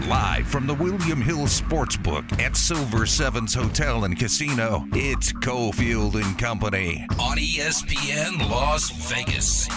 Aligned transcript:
Live 0.00 0.48
from 0.48 0.66
the 0.66 0.74
William 0.74 1.20
Hill 1.20 1.46
Sportsbook 1.46 2.40
at 2.40 2.56
Silver 2.56 3.06
Sevens 3.06 3.54
Hotel 3.54 4.04
and 4.04 4.18
Casino, 4.18 4.84
it's 4.92 5.32
Cofield 5.32 6.16
and 6.16 6.36
Company 6.36 7.06
on 7.20 7.36
ESPN 7.38 8.50
Las 8.50 8.90
Vegas. 9.08 9.70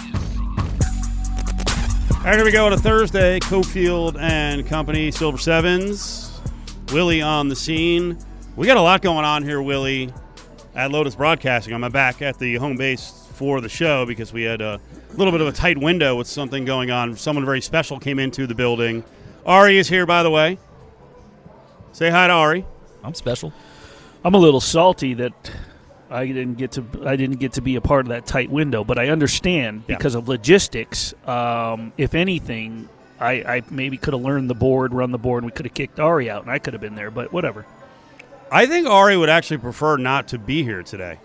All 2.17 2.23
right, 2.23 2.35
here 2.35 2.43
we 2.43 2.51
go 2.51 2.65
on 2.65 2.73
a 2.73 2.77
Thursday. 2.77 3.39
Cofield 3.41 4.19
and 4.19 4.65
Company, 4.65 5.11
Silver 5.11 5.37
Sevens. 5.37 6.41
Willie 6.91 7.21
on 7.21 7.47
the 7.47 7.55
scene. 7.55 8.17
We 8.55 8.65
got 8.65 8.77
a 8.77 8.81
lot 8.81 9.03
going 9.03 9.23
on 9.23 9.43
here, 9.43 9.61
Willie, 9.61 10.11
at 10.73 10.89
Lotus 10.89 11.13
Broadcasting. 11.13 11.75
I'm 11.75 11.91
back 11.91 12.23
at 12.23 12.39
the 12.39 12.55
home 12.55 12.75
base 12.75 13.29
for 13.33 13.61
the 13.61 13.69
show 13.69 14.03
because 14.07 14.33
we 14.33 14.41
had 14.41 14.61
a 14.61 14.81
little 15.13 15.31
bit 15.31 15.41
of 15.41 15.47
a 15.47 15.51
tight 15.51 15.77
window 15.77 16.15
with 16.15 16.25
something 16.25 16.65
going 16.65 16.89
on. 16.89 17.15
Someone 17.15 17.45
very 17.45 17.61
special 17.61 17.99
came 17.99 18.17
into 18.17 18.47
the 18.47 18.55
building. 18.55 19.03
Ari 19.47 19.77
is 19.77 19.87
here, 19.87 20.05
by 20.05 20.23
the 20.23 20.29
way. 20.29 20.57
Say 21.93 22.09
hi 22.09 22.27
to 22.27 22.33
Ari. 22.33 22.65
I'm 23.03 23.13
special. 23.13 23.53
I'm 24.23 24.33
a 24.33 24.37
little 24.37 24.59
salty 24.59 25.13
that 25.15 25.51
I 26.09 26.25
didn't 26.27 26.55
get 26.55 26.73
to 26.73 26.85
I 27.05 27.15
didn't 27.15 27.37
get 27.39 27.53
to 27.53 27.61
be 27.61 27.75
a 27.75 27.81
part 27.81 28.05
of 28.05 28.09
that 28.09 28.25
tight 28.25 28.49
window, 28.49 28.83
but 28.83 28.99
I 28.99 29.07
understand 29.09 29.83
Yeah. 29.87 29.97
because 29.97 30.15
of 30.15 30.27
logistics. 30.27 31.13
Um, 31.25 31.93
if 31.97 32.13
anything, 32.13 32.89
I, 33.19 33.31
I 33.31 33.61
maybe 33.69 33.97
could 33.97 34.13
have 34.13 34.21
learned 34.21 34.49
the 34.49 34.55
board, 34.55 34.93
run 34.93 35.11
the 35.11 35.17
board, 35.17 35.43
and 35.43 35.51
we 35.51 35.55
could 35.55 35.65
have 35.65 35.73
kicked 35.73 35.99
Ari 35.99 36.29
out, 36.29 36.43
and 36.43 36.51
I 36.51 36.59
could 36.59 36.73
have 36.73 36.81
been 36.81 36.95
there. 36.95 37.09
But 37.11 37.31
whatever. 37.31 37.65
I 38.51 38.65
think 38.65 38.87
Ari 38.87 39.17
would 39.17 39.29
actually 39.29 39.57
prefer 39.57 39.97
not 39.97 40.29
to 40.29 40.37
be 40.39 40.63
here 40.63 40.83
today. 40.83 41.19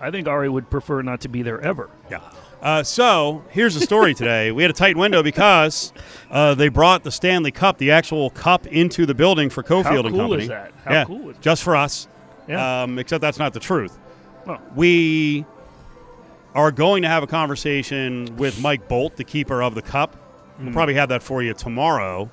I 0.00 0.10
think 0.10 0.28
Ari 0.28 0.48
would 0.48 0.70
prefer 0.70 1.02
not 1.02 1.22
to 1.22 1.28
be 1.28 1.42
there 1.42 1.60
ever. 1.60 1.88
Yeah. 2.10 2.20
Uh, 2.64 2.82
so 2.82 3.44
here's 3.50 3.74
the 3.74 3.80
story 3.80 4.14
today. 4.14 4.50
We 4.50 4.62
had 4.62 4.70
a 4.70 4.74
tight 4.74 4.96
window 4.96 5.22
because 5.22 5.92
uh, 6.30 6.54
they 6.54 6.68
brought 6.68 7.04
the 7.04 7.10
Stanley 7.12 7.50
Cup, 7.50 7.76
the 7.76 7.90
actual 7.90 8.30
cup, 8.30 8.66
into 8.66 9.04
the 9.04 9.14
building 9.14 9.50
for 9.50 9.62
Cofield 9.62 9.84
How 9.84 9.98
and 9.98 10.08
cool 10.08 10.18
Company. 10.18 10.42
is 10.44 10.48
that? 10.48 10.72
How 10.82 10.92
yeah, 10.92 11.04
cool 11.04 11.28
is 11.28 11.36
that? 11.36 11.42
just 11.42 11.62
for 11.62 11.76
us. 11.76 12.08
Yeah. 12.48 12.82
Um, 12.84 12.98
except 12.98 13.20
that's 13.20 13.38
not 13.38 13.52
the 13.52 13.60
truth. 13.60 13.98
Oh. 14.46 14.58
We 14.74 15.44
are 16.54 16.70
going 16.72 17.02
to 17.02 17.08
have 17.08 17.22
a 17.22 17.26
conversation 17.26 18.34
with 18.36 18.58
Mike 18.62 18.88
Bolt, 18.88 19.16
the 19.16 19.24
keeper 19.24 19.62
of 19.62 19.74
the 19.74 19.82
cup. 19.82 20.16
We'll 20.58 20.68
Hmm. 20.68 20.72
probably 20.72 20.94
have 20.94 21.10
that 21.10 21.22
for 21.22 21.42
you 21.42 21.52
tomorrow. 21.52 22.30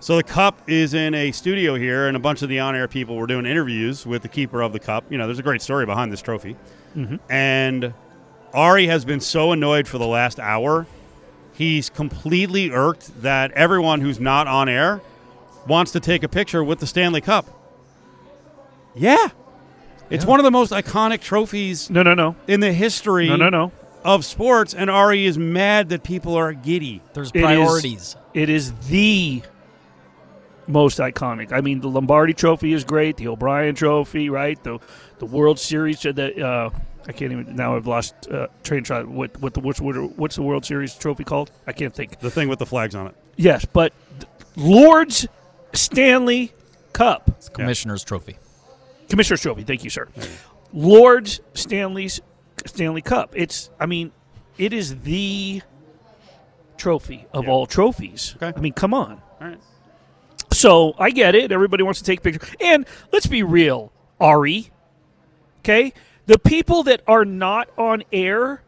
So 0.00 0.16
the 0.16 0.22
cup 0.22 0.62
is 0.66 0.94
in 0.94 1.12
a 1.14 1.32
studio 1.32 1.74
here, 1.74 2.06
and 2.06 2.16
a 2.16 2.20
bunch 2.20 2.40
of 2.40 2.48
the 2.48 2.60
on-air 2.60 2.88
people 2.88 3.16
were 3.16 3.26
doing 3.26 3.44
interviews 3.46 4.06
with 4.06 4.22
the 4.22 4.28
keeper 4.28 4.62
of 4.62 4.72
the 4.72 4.78
cup. 4.78 5.04
You 5.10 5.18
know, 5.18 5.26
there's 5.26 5.40
a 5.40 5.42
great 5.42 5.60
story 5.60 5.84
behind 5.84 6.10
this 6.10 6.22
trophy, 6.22 6.56
Mm-hmm. 6.96 7.16
and 7.30 7.92
Ari 8.54 8.86
has 8.86 9.04
been 9.04 9.20
so 9.20 9.52
annoyed 9.52 9.86
for 9.86 9.98
the 9.98 10.06
last 10.06 10.38
hour. 10.40 10.86
He's 11.52 11.90
completely 11.90 12.70
irked 12.70 13.22
that 13.22 13.50
everyone 13.52 14.00
who's 14.00 14.20
not 14.20 14.46
on 14.46 14.68
air 14.68 15.00
wants 15.66 15.92
to 15.92 16.00
take 16.00 16.22
a 16.22 16.28
picture 16.28 16.62
with 16.64 16.78
the 16.78 16.86
Stanley 16.86 17.20
Cup. 17.20 17.46
Yeah. 18.94 19.28
It's 20.10 20.24
one 20.24 20.40
of 20.40 20.44
the 20.44 20.50
most 20.50 20.72
iconic 20.72 21.20
trophies 21.20 21.90
No, 21.90 22.02
no, 22.02 22.14
no, 22.14 22.34
in 22.46 22.60
the 22.60 22.72
history 22.72 23.28
no, 23.28 23.36
no, 23.36 23.50
no. 23.50 23.72
of 24.04 24.24
sports, 24.24 24.72
and 24.72 24.88
Ari 24.88 25.26
is 25.26 25.36
mad 25.36 25.90
that 25.90 26.02
people 26.02 26.34
are 26.34 26.54
giddy. 26.54 27.02
There's 27.12 27.28
It 27.30 27.36
is- 27.36 27.42
priorities. 27.42 28.16
It 28.32 28.48
is 28.48 28.72
the 28.88 29.42
most 30.66 30.98
iconic. 30.98 31.52
I 31.52 31.60
mean, 31.60 31.80
the 31.80 31.88
Lombardi 31.88 32.32
Trophy 32.32 32.72
is 32.72 32.84
great. 32.84 33.16
The 33.18 33.28
O'Brien 33.28 33.74
Trophy, 33.74 34.30
right? 34.30 34.62
The 34.62 34.78
the 35.18 35.26
World 35.26 35.58
Series. 35.58 36.04
uh, 36.06 36.12
The 36.12 36.46
uh, 36.46 36.70
I 37.08 37.12
can't 37.12 37.32
even 37.32 37.56
now. 37.56 37.74
I've 37.74 37.86
lost 37.86 38.14
uh, 38.30 38.48
train 38.62 38.80
of 38.80 38.86
thought. 38.86 39.08
What 39.08 39.34
what 39.40 39.54
the 39.54 39.60
what's, 39.60 39.80
what's 39.80 40.36
the 40.36 40.42
World 40.42 40.64
Series 40.66 40.94
trophy 40.94 41.24
called? 41.24 41.50
I 41.66 41.72
can't 41.72 41.94
think. 41.94 42.20
The 42.20 42.30
thing 42.30 42.48
with 42.48 42.58
the 42.58 42.66
flags 42.66 42.94
on 42.94 43.06
it. 43.06 43.16
Yes, 43.36 43.64
but 43.64 43.92
Lord's 44.56 45.26
Stanley 45.72 46.52
Cup, 46.92 47.30
It's 47.30 47.48
Commissioner's 47.48 48.04
Trophy. 48.04 48.36
Commissioner's 49.08 49.40
Trophy. 49.40 49.62
Thank 49.62 49.84
you, 49.84 49.90
sir. 49.90 50.08
Lord's 50.72 51.40
Stanley's 51.54 52.20
Stanley 52.66 53.00
Cup. 53.02 53.32
It's. 53.34 53.70
I 53.80 53.86
mean, 53.86 54.12
it 54.58 54.72
is 54.74 55.00
the 55.00 55.62
trophy 56.76 57.26
of 57.32 57.44
Yeah. 57.44 57.50
all 57.50 57.66
trophies. 57.66 58.34
Okay. 58.36 58.52
I 58.56 58.60
mean, 58.60 58.72
come 58.74 58.92
on. 58.92 59.20
All 59.40 59.48
right. 59.48 59.58
So 60.52 60.94
I 60.98 61.10
get 61.10 61.34
it. 61.34 61.52
Everybody 61.52 61.82
wants 61.84 62.00
to 62.00 62.04
take 62.04 62.22
pictures. 62.22 62.48
And 62.60 62.84
let's 63.12 63.26
be 63.26 63.42
real, 63.42 63.92
Ari. 64.20 64.70
Okay? 65.60 65.92
The 66.28 66.38
people 66.38 66.82
that 66.84 67.00
are 67.08 67.24
not 67.24 67.70
on 67.78 68.04
air, 68.12 68.62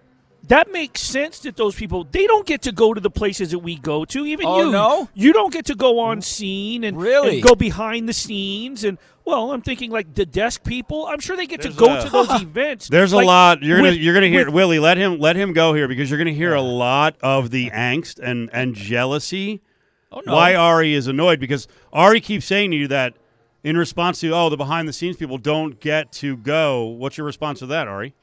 that 0.49 0.73
makes 0.73 1.03
sense 1.03 1.41
that 1.41 1.57
those 1.57 1.75
people 1.75 2.05
they 2.11 2.27
don't 2.27 2.47
get 2.47 2.63
to 2.63 2.73
go 2.73 2.95
to 2.95 3.01
the 3.01 3.11
places 3.11 3.51
that 3.51 3.59
we 3.59 3.77
go 3.77 4.05
to. 4.07 4.25
Even 4.25 4.47
Oh, 4.47 4.65
you. 4.65 4.73
no? 4.73 5.09
You 5.15 5.33
don't 5.35 5.53
get 5.53 5.67
to 5.67 5.75
go 5.75 6.01
on 6.01 6.23
scene 6.23 6.85
and, 6.85 6.97
Really? 6.99 7.35
and 7.35 7.43
go 7.43 7.55
behind 7.55 8.09
the 8.09 8.15
scenes 8.15 8.83
and 8.85 8.97
well, 9.27 9.53
I'm 9.53 9.61
thinking 9.61 9.91
like 9.91 10.15
the 10.15 10.25
desk 10.25 10.65
people. 10.65 11.07
I'm 11.07 11.21
sure 11.21 11.37
they 11.37 11.47
get 11.47 11.61
There's 11.61 11.75
to 11.77 11.79
go 11.79 11.99
a- 11.99 12.03
to 12.03 12.09
those 12.09 12.31
events. 12.43 12.89
There's 12.89 13.13
Like, 13.13 13.25
a 13.25 13.27
lot 13.27 13.63
you're 13.63 13.77
gonna 13.77 13.91
with- 13.91 13.99
you're 13.99 14.15
gonna 14.15 14.29
hear 14.29 14.47
with- 14.47 14.55
Willie. 14.55 14.79
Let 14.79 14.97
him 14.97 15.19
let 15.21 15.37
him 15.37 15.53
go 15.53 15.75
here 15.75 15.87
because 15.87 16.09
you're 16.11 16.19
gonna 16.19 16.31
hear 16.33 16.55
a 16.55 16.63
lot 16.63 17.17
of 17.23 17.51
the 17.51 17.69
angst 17.71 18.19
and 18.19 18.49
and 18.55 18.75
jealousy. 18.75 19.61
Oh 20.11 20.23
no. 20.25 20.33
Why 20.35 20.55
Ari 20.55 20.95
is 20.95 21.07
annoyed 21.07 21.39
because 21.39 21.69
Ari 21.93 22.21
keeps 22.23 22.47
saying 22.47 22.71
to 22.73 22.77
you 22.79 22.89
that 22.89 23.15
in 23.65 23.77
response 23.77 24.21
to 24.21 24.31
oh 24.35 24.49
the 24.49 24.57
behind 24.57 24.89
the 24.89 24.93
scenes 24.93 25.17
people 25.17 25.39
don't 25.39 25.81
get 25.81 26.13
to 26.13 26.37
go. 26.37 26.85
What's 26.85 27.17
your 27.19 27.27
response 27.27 27.59
to 27.61 27.67
that, 27.67 27.89
Ari? 27.89 28.15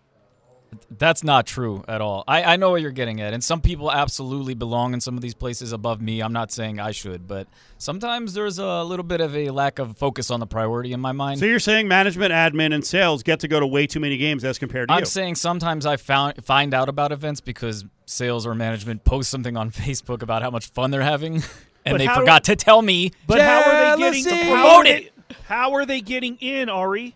That's 0.92 1.24
not 1.24 1.46
true 1.48 1.84
at 1.88 2.02
all. 2.02 2.26
I, 2.28 2.44
I 2.44 2.56
know 2.58 2.72
what 2.72 2.82
you're 2.82 2.92
getting 2.92 3.22
at, 3.22 3.34
and 3.34 3.42
some 3.42 3.62
people 3.62 3.90
absolutely 3.90 4.54
belong 4.54 4.94
in 4.94 5.00
some 5.00 5.16
of 5.16 5.22
these 5.22 5.34
places 5.34 5.72
above 5.72 6.02
me. 6.02 6.20
I'm 6.22 6.34
not 6.34 6.52
saying 6.52 6.78
I 6.78 6.92
should, 6.92 7.26
but 7.26 7.48
sometimes 7.78 8.34
there's 8.34 8.60
a 8.60 8.84
little 8.84 9.06
bit 9.06 9.22
of 9.22 9.34
a 9.34 9.50
lack 9.50 9.80
of 9.80 9.98
focus 9.98 10.30
on 10.30 10.42
the 10.42 10.46
priority 10.46 10.92
in 10.92 11.00
my 11.00 11.14
mind. 11.14 11.40
So 11.40 11.46
you're 11.46 11.60
saying 11.60 11.88
management, 11.88 12.34
admin, 12.34 12.74
and 12.76 12.86
sales 12.86 13.24
get 13.24 13.40
to 13.40 13.48
go 13.48 13.62
to 13.62 13.66
way 13.66 13.88
too 13.88 14.02
many 14.02 14.18
games 14.18 14.44
as 14.44 14.60
compared 14.60 14.90
to 14.90 14.94
I'm 14.96 15.00
you. 15.02 15.06
saying 15.06 15.36
sometimes 15.36 15.86
I 15.86 15.96
found 15.96 16.44
find 16.44 16.74
out 16.74 16.90
about 16.90 17.14
events 17.14 17.40
because 17.40 17.86
sales 18.06 18.46
or 18.46 18.54
management 18.54 19.06
post 19.06 19.30
something 19.30 19.56
on 19.56 19.72
Facebook 19.72 20.22
about 20.22 20.42
how 20.42 20.50
much 20.52 20.70
fun 20.72 20.92
they're 20.92 21.02
having, 21.02 21.36
and 21.86 21.94
But 21.94 21.98
they 22.00 22.06
how- 22.08 22.20
forgot 22.20 22.44
to 22.46 22.58
tell 22.58 22.82
me. 22.82 23.14
But 23.26 23.40
how 23.40 23.62
are 23.64 23.96
they 23.98 24.02
getting 24.04 24.24
to 24.26 24.30
Promote 24.52 24.86
it. 24.88 25.14
How 25.46 25.74
are 25.74 25.86
they 25.86 26.02
getting 26.02 26.38
in, 26.38 26.70
Ari? 26.70 27.16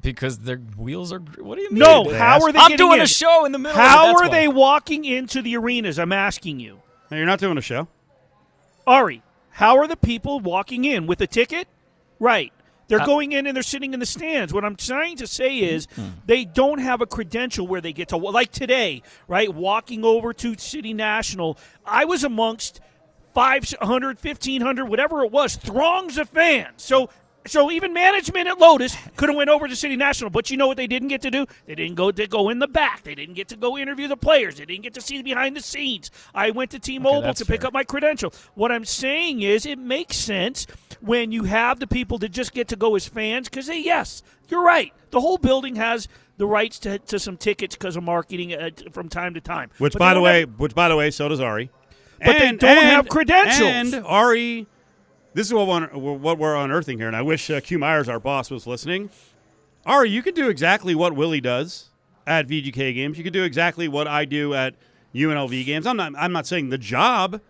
Because 0.00 0.38
their 0.38 0.56
wheels 0.56 1.12
are. 1.12 1.18
What 1.18 1.56
do 1.56 1.62
you 1.62 1.70
mean? 1.70 1.78
No, 1.80 2.04
They 2.10 2.16
how 2.18 2.36
ask- 2.36 2.44
are 2.48 2.52
they 2.52 2.58
I'm 2.58 2.70
getting 2.70 2.86
doing 2.86 2.98
in? 2.98 3.04
a 3.04 3.08
show 3.08 3.44
in 3.44 3.52
the 3.52 3.58
middle. 3.58 3.76
How 3.76 4.06
of 4.06 4.10
it, 4.10 4.14
are 4.16 4.20
that's 4.22 4.32
they 4.32 4.48
walking 4.48 5.04
into 5.04 5.42
the 5.42 5.56
arenas? 5.56 5.98
I'm 5.98 6.12
asking 6.12 6.58
you. 6.60 6.80
No, 7.10 7.16
you're 7.16 7.26
not 7.26 7.38
doing 7.38 7.58
a 7.58 7.62
show. 7.62 7.86
Ari, 8.86 9.22
how 9.50 9.76
are 9.78 9.86
the 9.86 9.96
people 9.96 10.40
walking 10.40 10.84
in 10.84 11.06
with 11.06 11.20
a 11.20 11.26
ticket? 11.26 11.68
Right. 12.18 12.52
They're 12.88 13.02
Uh, 13.02 13.06
going 13.06 13.32
in 13.32 13.46
and 13.46 13.54
they're 13.54 13.62
sitting 13.62 13.92
in 13.92 14.00
the 14.00 14.06
stands. 14.06 14.52
What 14.52 14.64
I'm 14.64 14.74
trying 14.74 15.16
to 15.18 15.26
say 15.26 15.58
is 15.58 15.86
they 16.24 16.46
don't 16.46 16.78
have 16.78 17.02
a 17.02 17.06
credential 17.06 17.66
where 17.66 17.82
they 17.82 17.92
get 17.92 18.08
to 18.08 18.16
like 18.16 18.50
today, 18.50 19.02
right? 19.28 19.52
Walking 19.52 20.04
over 20.04 20.32
to 20.32 20.56
City 20.56 20.94
National, 20.94 21.58
I 21.84 22.06
was 22.06 22.24
amongst 22.24 22.80
500, 23.38 24.18
1500, 24.20 24.86
whatever 24.86 25.22
it 25.22 25.30
was, 25.30 25.54
throngs 25.54 26.18
of 26.18 26.28
fans. 26.28 26.82
So 26.82 27.08
so 27.46 27.70
even 27.70 27.92
management 27.92 28.48
at 28.48 28.58
Lotus 28.58 28.96
could 29.14 29.28
have 29.28 29.36
went 29.36 29.48
over 29.48 29.68
to 29.68 29.76
City 29.76 29.94
National, 29.94 30.28
but 30.28 30.50
you 30.50 30.56
know 30.56 30.66
what 30.66 30.76
they 30.76 30.88
didn't 30.88 31.06
get 31.06 31.22
to 31.22 31.30
do? 31.30 31.46
They 31.66 31.76
didn't 31.76 31.94
go 31.94 32.10
to 32.10 32.26
go 32.26 32.48
in 32.48 32.58
the 32.58 32.66
back. 32.66 33.04
They 33.04 33.14
didn't 33.14 33.36
get 33.36 33.46
to 33.48 33.56
go 33.56 33.78
interview 33.78 34.08
the 34.08 34.16
players. 34.16 34.56
They 34.56 34.64
didn't 34.64 34.82
get 34.82 34.92
to 34.94 35.00
see 35.00 35.22
behind 35.22 35.54
the 35.56 35.60
scenes. 35.60 36.10
I 36.34 36.50
went 36.50 36.72
to 36.72 36.80
T-Mobile 36.80 37.22
that's 37.22 37.38
to 37.38 37.46
pick 37.46 37.60
fair. 37.60 37.68
up 37.68 37.72
my 37.74 37.84
credential. 37.84 38.34
What 38.56 38.72
I'm 38.72 38.84
saying 38.84 39.42
is, 39.42 39.66
it 39.66 39.78
makes 39.78 40.16
sense 40.16 40.66
when 41.00 41.30
you 41.30 41.44
have 41.44 41.78
the 41.78 41.86
people 41.86 42.18
that 42.18 42.30
just 42.30 42.52
get 42.52 42.66
to 42.68 42.76
go 42.76 42.96
as 42.96 43.06
fans 43.06 43.48
because 43.48 43.68
they, 43.68 43.78
yes, 43.78 44.24
you're 44.48 44.64
right. 44.64 44.92
The 45.10 45.20
whole 45.20 45.38
building 45.38 45.76
has 45.76 46.08
the 46.38 46.46
rights 46.46 46.80
to, 46.80 46.98
to 46.98 47.20
some 47.20 47.36
tickets 47.36 47.76
because 47.76 47.94
of 47.94 48.02
marketing 48.02 48.52
uh, 48.52 48.70
from 48.90 49.08
time 49.08 49.34
to 49.34 49.40
time. 49.40 49.70
Which, 49.78 49.92
But 49.92 50.00
by 50.00 50.14
the 50.14 50.20
way, 50.20 50.40
have- 50.40 50.58
which 50.58 50.74
by 50.74 50.88
the 50.88 50.96
way, 50.96 51.12
so 51.12 51.28
does 51.28 51.40
Ari. 51.40 51.70
But 52.24 52.38
they 52.38 52.52
don't 52.52 52.76
have 52.84 53.08
credentials. 53.08 53.60
And 53.62 53.94
Ari, 54.06 54.66
this 55.34 55.46
is 55.46 55.52
what 55.54 55.66
we're, 55.68 55.86
what 56.16 56.38
we're 56.38 56.56
unearthing 56.56 56.98
here, 56.98 57.06
and 57.06 57.16
I 57.16 57.22
wish 57.22 57.48
uh, 57.50 57.60
Q 57.60 57.78
Myers, 57.78 58.08
our 58.08 58.18
boss, 58.20 58.50
was 58.50 58.66
listening. 58.66 59.10
Ari, 59.86 60.10
you 60.10 60.22
could 60.22 60.34
do 60.34 60.48
exactly 60.48 60.94
what 60.94 61.14
Willie 61.14 61.40
does 61.40 61.90
at 62.26 62.46
VGK 62.48 62.94
games. 62.94 63.16
You 63.18 63.24
could 63.24 63.32
do 63.32 63.44
exactly 63.44 63.88
what 63.88 64.06
I 64.06 64.24
do 64.24 64.52
at 64.54 64.74
UNLV 65.14 65.64
games. 65.64 65.86
I'm 65.86 65.96
not. 65.96 66.12
I'm 66.16 66.32
not 66.32 66.46
saying 66.46 66.68
the 66.70 66.78
job. 66.78 67.40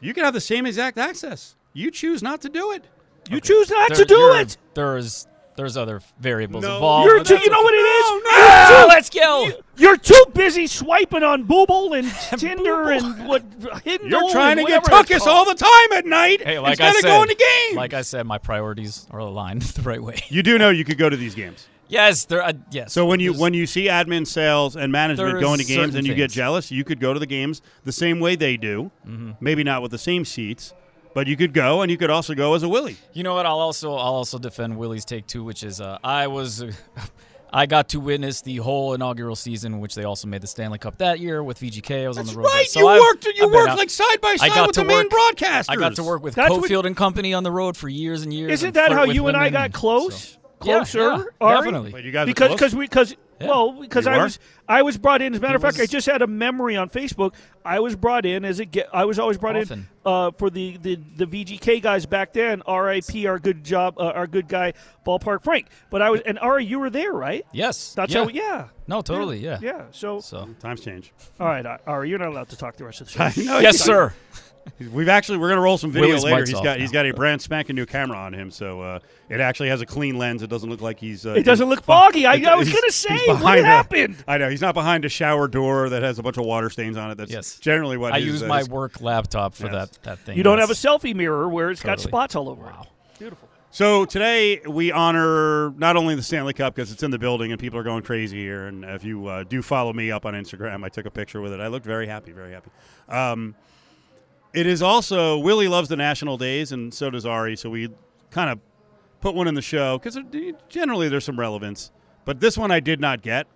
You 0.00 0.12
could 0.14 0.24
have 0.24 0.34
the 0.34 0.40
same 0.40 0.66
exact 0.66 0.98
access. 0.98 1.56
You 1.72 1.90
choose 1.90 2.22
not 2.22 2.40
to 2.42 2.48
do 2.48 2.72
it. 2.72 2.84
you 3.30 3.40
choose 3.40 3.70
not 3.70 3.88
There- 3.88 3.98
to 3.98 4.04
do 4.04 4.14
you're- 4.18 4.40
it. 4.40 4.56
There's 4.74 5.26
there's 5.56 5.76
other 5.76 6.00
variables 6.18 6.62
No, 6.64 6.74
involved. 6.74 7.06
You're 7.08 7.24
too, 7.24 7.36
you 7.38 7.50
know 7.50 7.56
okay. 7.58 7.64
what 7.64 7.74
it 7.74 7.78
is? 7.78 8.08
No, 8.08 8.14
You're 8.16 8.22
Ah, 8.32 8.80
too- 8.82 8.88
let's 8.88 9.10
go. 9.10 9.50
You're 9.76 9.96
too 9.96 10.24
busy 10.34 10.66
swiping 10.66 11.22
on 11.22 11.44
Bumble 11.44 11.92
and 11.94 12.08
Tinder 12.38 12.90
and 12.90 13.26
what 13.28 13.42
Hidden 13.84 14.08
You're 14.10 14.30
trying 14.30 14.56
to 14.58 14.64
get 14.64 14.82
whatever 14.82 15.02
tuckus 15.14 15.26
all 15.26 15.44
the 15.44 15.54
time 15.54 15.92
at 15.98 16.06
night 16.06 16.42
Hey, 16.42 16.58
like 16.58 16.72
instead 16.80 16.86
I 16.86 16.90
of 16.90 16.96
said, 16.96 17.08
going 17.08 17.28
to 17.28 17.34
games. 17.34 17.76
like 17.76 17.94
I 17.94 18.02
said, 18.02 18.26
my 18.26 18.38
priorities 18.38 19.06
are 19.10 19.18
aligned 19.20 19.62
the 19.62 19.82
right 19.82 20.02
way. 20.02 20.18
you 20.28 20.42
do 20.42 20.58
know 20.58 20.70
you 20.70 20.84
could 20.84 20.98
go 20.98 21.08
to 21.08 21.16
these 21.16 21.34
games. 21.34 21.68
Yes, 21.88 22.24
there. 22.24 22.42
Uh, 22.42 22.54
yes. 22.70 22.90
So 22.92 23.04
when 23.04 23.20
you 23.20 23.34
when 23.34 23.52
you 23.52 23.66
see 23.66 23.88
admin, 23.88 24.26
sales, 24.26 24.76
and 24.76 24.90
management 24.90 25.40
going 25.40 25.58
to 25.58 25.64
games 25.64 25.94
and 25.94 26.06
you 26.06 26.14
get 26.14 26.30
jealous, 26.30 26.70
you 26.70 26.84
could 26.84 27.00
go 27.00 27.12
to 27.12 27.20
the 27.20 27.26
games 27.26 27.60
the 27.84 27.92
same 27.92 28.18
way 28.18 28.34
they 28.34 28.56
do. 28.56 28.90
Mm-hmm. 29.06 29.32
Maybe 29.40 29.62
not 29.62 29.82
with 29.82 29.90
the 29.90 29.98
same 29.98 30.24
seats, 30.24 30.72
but 31.14 31.26
you 31.26 31.36
could 31.36 31.52
go, 31.52 31.82
and 31.82 31.90
you 31.90 31.96
could 31.98 32.10
also 32.10 32.34
go 32.34 32.54
as 32.54 32.62
a 32.62 32.68
Willie. 32.68 32.96
You 33.12 33.22
know 33.22 33.34
what? 33.34 33.46
I'll 33.46 33.58
also 33.60 33.90
I'll 33.92 34.14
also 34.14 34.38
defend 34.38 34.76
Willie's 34.76 35.04
take 35.04 35.26
too, 35.26 35.44
which 35.44 35.62
is 35.62 35.80
uh, 35.80 35.98
I 36.04 36.26
was. 36.26 36.64
I 37.54 37.66
got 37.66 37.90
to 37.90 38.00
witness 38.00 38.40
the 38.40 38.56
whole 38.56 38.94
inaugural 38.94 39.36
season, 39.36 39.80
which 39.80 39.94
they 39.94 40.04
also 40.04 40.26
made 40.26 40.40
the 40.40 40.46
Stanley 40.46 40.78
Cup 40.78 40.96
that 40.96 41.20
year 41.20 41.44
with 41.44 41.60
VGK. 41.60 42.04
I 42.06 42.08
was 42.08 42.16
on 42.16 42.24
the 42.24 42.32
road. 42.34 42.46
there. 42.50 42.64
So 42.64 42.80
you 42.80 42.88
I've- 42.88 43.00
worked. 43.00 43.26
You 43.26 43.44
I've 43.44 43.50
worked 43.52 43.68
out- 43.72 43.76
like 43.76 43.90
side 43.90 44.22
by 44.22 44.28
I 44.30 44.36
side 44.36 44.48
got 44.54 44.66
with 44.68 44.74
to 44.76 44.80
the 44.80 44.86
main 44.86 44.96
work- 45.10 45.36
broadcasters. 45.36 45.66
I 45.68 45.76
got 45.76 45.94
to 45.96 46.02
work 46.02 46.22
with 46.22 46.34
That's 46.34 46.50
what- 46.50 46.86
and 46.86 46.96
Company 46.96 47.34
on 47.34 47.42
the 47.42 47.50
road 47.52 47.76
for 47.76 47.90
years 47.90 48.22
and 48.22 48.32
years. 48.32 48.52
Isn't 48.52 48.68
and 48.68 48.76
that 48.76 48.92
how 48.92 49.04
you 49.04 49.26
and 49.26 49.36
I 49.36 49.50
got 49.50 49.72
close? 49.74 50.30
so- 50.30 50.38
Yeah, 50.64 50.76
Closer, 50.76 50.98
yeah, 51.00 51.22
Ari? 51.42 51.56
definitely. 51.58 51.92
Wait, 51.92 52.04
you 52.06 52.12
guys 52.12 52.24
because 52.26 52.52
because 52.52 52.74
we 52.74 52.84
because 52.86 53.14
Yeah. 53.42 53.48
well 53.48 53.72
because 53.80 54.06
You 54.06 54.12
I 54.12 54.18
are? 54.18 54.22
was 54.24 54.38
I 54.68 54.82
was 54.82 54.96
brought 54.96 55.20
in 55.22 55.34
as 55.34 55.38
a 55.38 55.42
matter 55.42 55.56
of 55.56 55.62
He 55.62 55.68
fact 55.68 55.80
I 55.80 55.86
just 55.86 56.06
had 56.06 56.22
a 56.22 56.26
memory 56.26 56.76
on 56.76 56.88
Facebook 56.88 57.34
I 57.64 57.80
was 57.80 57.94
brought 57.96 58.24
in 58.26 58.44
as 58.44 58.58
a 58.60 58.64
get 58.64 58.88
I 58.92 59.04
was 59.04 59.18
always 59.18 59.38
brought 59.38 59.56
Often. 59.56 59.80
in 59.80 59.88
uh, 60.04 60.30
for 60.32 60.50
the, 60.50 60.76
the 60.78 60.98
the 61.16 61.26
VGK 61.26 61.80
guys 61.82 62.06
back 62.06 62.32
then 62.32 62.62
R.I.P. 62.66 63.26
our 63.26 63.38
good 63.38 63.62
job 63.64 63.94
uh, 63.98 64.06
our 64.10 64.26
good 64.26 64.48
guy 64.48 64.72
Ballpark 65.06 65.42
Frank 65.44 65.66
but 65.90 66.02
I 66.02 66.10
was 66.10 66.20
and 66.22 66.38
Ari 66.38 66.64
you 66.64 66.78
were 66.80 66.90
there 66.90 67.12
right 67.12 67.44
Yes. 67.52 67.94
that's 67.94 68.12
yeah. 68.14 68.22
how 68.24 68.28
yeah 68.30 68.68
No, 68.86 69.02
totally. 69.02 69.38
Yeah. 69.38 69.58
yeah 69.62 69.84
so 69.90 70.20
So. 70.20 70.48
Times 70.60 70.80
change. 70.80 71.12
all 71.38 71.46
right 71.46 71.64
Ari 71.86 72.08
you're 72.08 72.18
not 72.18 72.28
allowed 72.28 72.48
to 72.50 72.56
talk 72.56 72.76
the 72.76 72.84
rest 72.84 73.00
of 73.00 73.06
the 73.08 73.12
show 73.30 73.42
I 73.42 73.44
know. 73.44 73.58
Yes, 73.60 73.78
sir. 73.78 74.12
We've 74.92 75.08
actually 75.08 75.38
we're 75.38 75.48
gonna 75.48 75.60
roll 75.60 75.78
some 75.78 75.90
video 75.90 76.08
Willie's 76.10 76.24
later. 76.24 76.36
mic's 76.38 76.50
He's 76.50 76.58
off 76.58 76.64
got 76.64 76.76
now. 76.78 76.82
he's 76.82 76.92
got 76.92 77.06
a 77.06 77.12
brand 77.12 77.40
spanking 77.42 77.76
new 77.76 77.86
camera 77.86 78.16
on 78.18 78.32
him, 78.32 78.50
so 78.50 78.80
uh, 78.80 78.98
it 79.28 79.40
actually 79.40 79.68
has 79.70 79.80
a 79.80 79.86
clean 79.86 80.18
lens. 80.18 80.42
It 80.42 80.50
doesn't 80.50 80.68
look 80.70 80.80
like 80.80 80.98
he's. 81.00 81.26
Uh, 81.26 81.30
It 81.34 81.42
doesn't 81.44 81.68
look 81.68 81.82
foggy. 81.82 82.26
I- 82.26 82.34
it- 82.34 82.46
I 82.46 82.54
was 82.54 82.72
gonna 82.72 82.90
say, 82.92 83.16
he's 83.16 83.40
what 83.40 83.58
a- 83.58 83.64
happened? 83.64 84.16
I 84.28 84.38
know 84.38 84.48
he's 84.50 84.60
not 84.60 84.74
behind 84.74 85.04
a 85.04 85.08
shower 85.08 85.48
door 85.48 85.88
that 85.88 86.02
has 86.02 86.18
a 86.18 86.22
bunch 86.22 86.36
of 86.38 86.44
water 86.44 86.70
stains 86.70 86.96
on 86.96 87.10
it. 87.10 87.16
That's 87.16 87.30
Yes. 87.32 87.58
generally 87.58 87.96
what 87.96 88.12
I 88.12 88.18
his, 88.20 88.26
use 88.26 88.42
uh, 88.42 88.46
my 88.46 88.58
his- 88.58 88.68
work 88.68 89.00
laptop 89.00 89.54
for 89.54 89.64
Yes. 89.64 89.72
that, 89.90 90.02
that 90.04 90.18
thing. 90.20 90.36
you 90.36 90.42
don't 90.42 90.58
have 90.58 90.70
a 90.70 90.74
selfie 90.74 91.14
mirror 91.14 91.48
where 91.48 91.70
it's 91.70 91.82
got 91.82 92.00
spots 92.00 92.34
all 92.36 92.48
over 92.48 92.62
Wow. 92.62 92.86
it 93.14 93.18
beautiful 93.18 93.48
So 93.70 94.04
today 94.04 94.60
we 94.66 94.92
honor 94.92 95.70
not 95.78 95.96
only 95.96 96.14
the 96.14 96.22
Stanley 96.22 96.52
Cup 96.52 96.74
because 96.74 96.92
it's 96.92 97.02
in 97.02 97.10
the 97.10 97.18
building 97.18 97.52
and 97.52 97.60
people 97.60 97.78
are 97.78 97.82
going 97.84 98.02
crazy 98.02 98.38
here. 98.40 98.66
And 98.66 98.84
if 98.84 99.02
you 99.02 99.26
uh, 99.26 99.44
do 99.44 99.62
follow 99.62 99.92
me 99.92 100.10
up 100.10 100.26
on 100.26 100.34
Instagram, 100.34 100.84
I 100.84 100.88
took 100.88 101.06
a 101.06 101.10
picture 101.10 101.40
with 101.40 101.52
it. 101.52 101.60
I 101.60 101.68
looked 101.68 101.86
very 101.86 102.06
happy, 102.06 102.32
very 102.32 102.52
happy. 102.52 102.70
Um, 103.08 103.54
it 104.52 104.66
is 104.66 104.82
also 104.82 105.38
Willie 105.38 105.68
loves 105.68 105.88
the 105.88 105.96
national 105.96 106.36
days, 106.36 106.72
and 106.72 106.92
so 106.92 107.10
does 107.10 107.24
Ari. 107.24 107.56
So 107.56 107.70
we 107.70 107.88
kind 108.30 108.50
of 108.50 108.60
put 109.20 109.34
one 109.34 109.48
in 109.48 109.54
the 109.54 109.62
show 109.62 109.98
because 109.98 110.18
generally 110.68 111.08
there's 111.08 111.24
some 111.24 111.38
relevance. 111.38 111.90
But 112.24 112.40
this 112.40 112.56
one 112.56 112.70
I 112.70 112.80
did 112.80 113.00
not 113.00 113.22
get. 113.22 113.46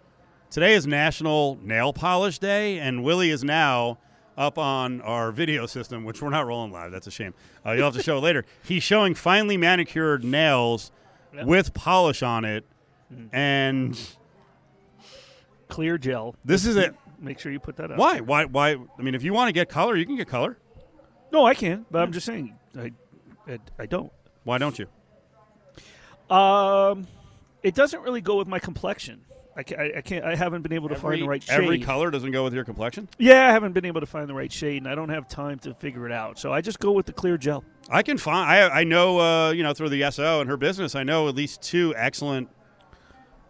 Today 0.50 0.74
is 0.74 0.86
National 0.86 1.58
Nail 1.62 1.92
Polish 1.92 2.38
Day, 2.38 2.78
and 2.78 3.02
Willie 3.02 3.30
is 3.30 3.44
now 3.44 3.98
up 4.36 4.58
on 4.58 5.00
our 5.02 5.32
video 5.32 5.66
system, 5.66 6.04
which 6.04 6.22
we're 6.22 6.30
not 6.30 6.46
rolling 6.46 6.72
live. 6.72 6.92
That's 6.92 7.06
a 7.06 7.10
shame. 7.10 7.34
Uh, 7.64 7.72
you'll 7.72 7.84
have 7.84 7.94
to 7.94 8.02
show 8.02 8.18
it 8.18 8.20
later. 8.20 8.44
He's 8.64 8.82
showing 8.82 9.14
finely 9.14 9.56
manicured 9.56 10.24
nails 10.24 10.92
with 11.44 11.74
polish 11.74 12.22
on 12.22 12.44
it, 12.44 12.64
and 13.32 13.98
clear 15.68 15.98
gel 15.98 16.36
this 16.44 16.64
is 16.64 16.76
it. 16.76 16.94
make 17.18 17.38
sure 17.40 17.50
you 17.50 17.58
put 17.58 17.76
that 17.76 17.90
up 17.90 17.98
Why? 17.98 18.20
Why? 18.20 18.44
Why? 18.44 18.76
I 18.98 19.02
mean, 19.02 19.14
if 19.14 19.22
you 19.22 19.32
want 19.32 19.48
to 19.48 19.52
get 19.52 19.68
color, 19.68 19.96
you 19.96 20.06
can 20.06 20.16
get 20.16 20.28
color. 20.28 20.56
No, 21.32 21.46
I 21.46 21.54
can, 21.54 21.86
but 21.90 22.02
I'm 22.02 22.12
just 22.12 22.26
saying 22.26 22.56
I, 22.78 22.92
I, 23.46 23.58
I 23.78 23.86
don't. 23.86 24.12
Why 24.44 24.58
don't 24.58 24.78
you? 24.78 24.86
Um, 26.34 27.06
it 27.62 27.74
doesn't 27.74 28.02
really 28.02 28.20
go 28.20 28.36
with 28.36 28.48
my 28.48 28.58
complexion. 28.58 29.22
I 29.56 29.62
can't. 29.62 29.80
I, 29.80 29.92
I 29.98 30.00
can't. 30.02 30.24
I 30.24 30.34
haven't 30.34 30.62
been 30.62 30.72
able 30.74 30.88
to 30.90 30.96
find 30.96 31.22
the 31.22 31.26
right 31.26 31.42
shade. 31.42 31.52
every 31.54 31.78
color 31.80 32.10
doesn't 32.10 32.30
go 32.30 32.44
with 32.44 32.52
your 32.52 32.64
complexion. 32.64 33.08
yeah, 33.18 33.48
I 33.48 33.52
haven't 33.52 33.72
been 33.72 33.86
able 33.86 34.00
to 34.00 34.06
find 34.06 34.28
the 34.28 34.34
right 34.34 34.52
shade, 34.52 34.78
and 34.78 34.88
I 34.88 34.94
don't 34.94 35.08
have 35.08 35.28
time 35.28 35.58
to 35.60 35.72
figure 35.74 36.04
it 36.06 36.12
out. 36.12 36.38
So 36.38 36.52
I 36.52 36.60
just 36.60 36.78
go 36.78 36.92
with 36.92 37.06
the 37.06 37.12
clear 37.12 37.38
gel. 37.38 37.64
I 37.88 38.02
can 38.02 38.18
find. 38.18 38.50
I 38.50 38.80
I 38.80 38.84
know. 38.84 39.18
Uh, 39.18 39.50
you 39.52 39.62
know, 39.62 39.72
through 39.72 39.88
the 39.90 40.10
SO 40.10 40.40
and 40.40 40.50
her 40.50 40.56
business, 40.56 40.94
I 40.94 41.04
know 41.04 41.28
at 41.28 41.34
least 41.34 41.62
two 41.62 41.94
excellent 41.96 42.50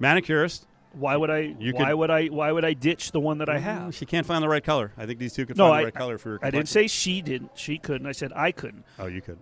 manicurists. 0.01 0.67
Why 0.97 1.17
would 1.17 1.31
I? 1.31 1.55
You 1.59 1.73
why 1.75 1.87
could- 1.91 1.95
would 1.95 2.11
I? 2.11 2.27
Why 2.27 2.51
would 2.53 2.65
I 2.65 2.73
ditch 2.73 3.13
the 3.13 3.21
one 3.21 3.39
that 3.39 3.49
I 3.49 3.59
have? 3.59 3.95
She 3.95 4.07
can't 4.07 4.27
find 4.27 4.43
the 4.43 4.49
right 4.49 4.65
color. 4.65 4.93
I 4.97 5.07
think 5.07 5.19
these 5.19 5.33
two 5.35 5.47
could 5.47 5.57
No, 5.57 5.65
find 5.69 5.75
I- 5.75 5.81
the 5.81 5.85
right 5.87 5.95
color 5.95 6.19
for 6.19 6.31
your. 6.31 6.39
I 6.43 6.51
didn't 6.51 6.69
say 6.69 6.87
she 6.87 7.23
didn't. 7.23 7.53
She 7.55 7.79
couldn't. 7.79 8.07
I 8.07 8.13
said 8.13 8.33
I 8.35 8.53
couldn't. 8.53 8.85
Oh, 8.99 9.07
you 9.07 9.21
could. 9.21 9.39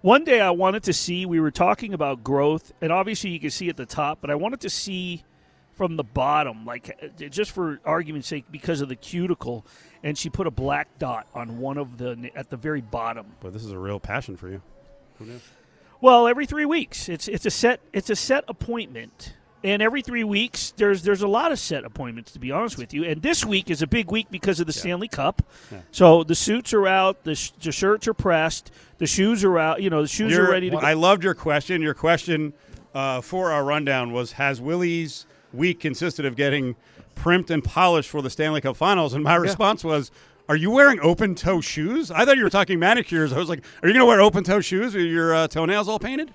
One 0.00 0.24
day 0.24 0.40
I 0.40 0.50
wanted 0.50 0.82
to 0.82 0.92
see, 0.92 1.24
we 1.24 1.40
were 1.40 1.50
talking 1.50 1.94
about 1.94 2.22
growth, 2.22 2.72
and 2.82 2.92
obviously 2.92 3.30
you 3.30 3.40
can 3.40 3.48
see 3.48 3.70
at 3.70 3.76
the 3.78 3.86
top, 3.86 4.18
but 4.20 4.30
I 4.30 4.34
wanted 4.34 4.60
to 4.60 4.68
see 4.68 5.22
from 5.72 5.96
the 5.96 6.04
bottom, 6.04 6.66
like 6.66 6.94
uh, 7.02 7.28
just 7.28 7.52
for 7.52 7.80
argument's 7.86 8.28
sake, 8.28 8.44
because 8.50 8.80
of 8.82 8.88
the 8.90 8.96
cuticle. 8.96 9.64
And 10.02 10.18
she 10.18 10.28
put 10.28 10.46
a 10.46 10.50
black 10.50 10.98
dot 10.98 11.26
on 11.34 11.58
one 11.58 11.78
of 11.78 11.96
the, 11.96 12.30
at 12.36 12.50
the 12.50 12.58
very 12.58 12.82
bottom. 12.82 13.24
But 13.40 13.54
this 13.54 13.64
is 13.64 13.72
a 13.72 13.78
real 13.78 13.98
passion 13.98 14.36
for 14.36 14.50
you. 14.50 14.60
Well, 16.00 16.26
every 16.28 16.44
three 16.44 16.66
weeks, 16.66 17.08
it's 17.08 17.26
it's 17.28 17.46
a 17.46 17.50
set 17.50 17.80
it's 17.94 18.10
a 18.10 18.16
set 18.16 18.44
appointment, 18.46 19.32
and 19.64 19.80
every 19.82 20.02
three 20.02 20.22
weeks 20.22 20.72
there's 20.76 21.02
there's 21.02 21.22
a 21.22 21.26
lot 21.26 21.50
of 21.50 21.58
set 21.58 21.84
appointments 21.84 22.30
to 22.32 22.38
be 22.38 22.52
honest 22.52 22.78
with 22.78 22.94
you. 22.94 23.04
And 23.04 23.22
this 23.22 23.44
week 23.44 23.70
is 23.70 23.82
a 23.82 23.86
big 23.86 24.12
week 24.12 24.28
because 24.30 24.60
of 24.60 24.66
the 24.66 24.72
Stanley 24.72 25.08
Cup. 25.08 25.42
Yeah. 25.72 25.78
So 25.90 26.22
the 26.22 26.34
suits 26.34 26.72
are 26.74 26.86
out, 26.86 27.24
the, 27.24 27.34
sh- 27.34 27.52
the 27.62 27.72
shirts 27.72 28.06
are 28.06 28.14
pressed, 28.14 28.70
the 28.98 29.06
shoes 29.06 29.42
are 29.42 29.58
out. 29.58 29.82
You 29.82 29.90
know, 29.90 30.02
the 30.02 30.08
shoes 30.08 30.32
Your- 30.32 30.46
are 30.46 30.50
ready 30.50 30.70
to 30.70 30.76
go. 30.76 30.82
I 30.82 30.92
loved 30.92 31.24
your 31.24 31.34
question. 31.34 31.82
Your 31.82 31.94
question 31.94 32.52
uh, 32.94 33.22
for 33.22 33.50
our 33.50 33.64
rundown 33.64 34.12
was: 34.12 34.32
Has 34.32 34.60
Willie's 34.60 35.26
week 35.52 35.80
consisted 35.80 36.26
of 36.26 36.36
getting 36.36 36.76
primed 37.14 37.50
and 37.50 37.64
polished 37.64 38.10
for 38.10 38.22
the 38.22 38.30
Stanley 38.30 38.60
Cup 38.60 38.76
Finals? 38.76 39.14
And 39.14 39.24
my 39.24 39.34
response 39.34 39.82
was. 39.82 40.10
Are 40.46 40.56
you 40.56 40.70
wearing 40.70 41.00
open 41.00 41.34
toe 41.34 41.62
shoes? 41.62 42.10
I 42.10 42.26
thought 42.26 42.36
you 42.36 42.44
were 42.44 42.50
talking 42.50 42.78
manicures. 42.78 43.32
I 43.32 43.38
was 43.38 43.48
like, 43.48 43.64
"Are 43.82 43.88
you 43.88 43.94
going 43.94 44.02
to 44.02 44.06
wear 44.06 44.20
open 44.20 44.44
toe 44.44 44.60
shoes 44.60 44.94
with 44.94 45.06
your 45.06 45.34
uh, 45.34 45.48
toenails 45.48 45.88
all 45.88 45.98
painted? 45.98 46.34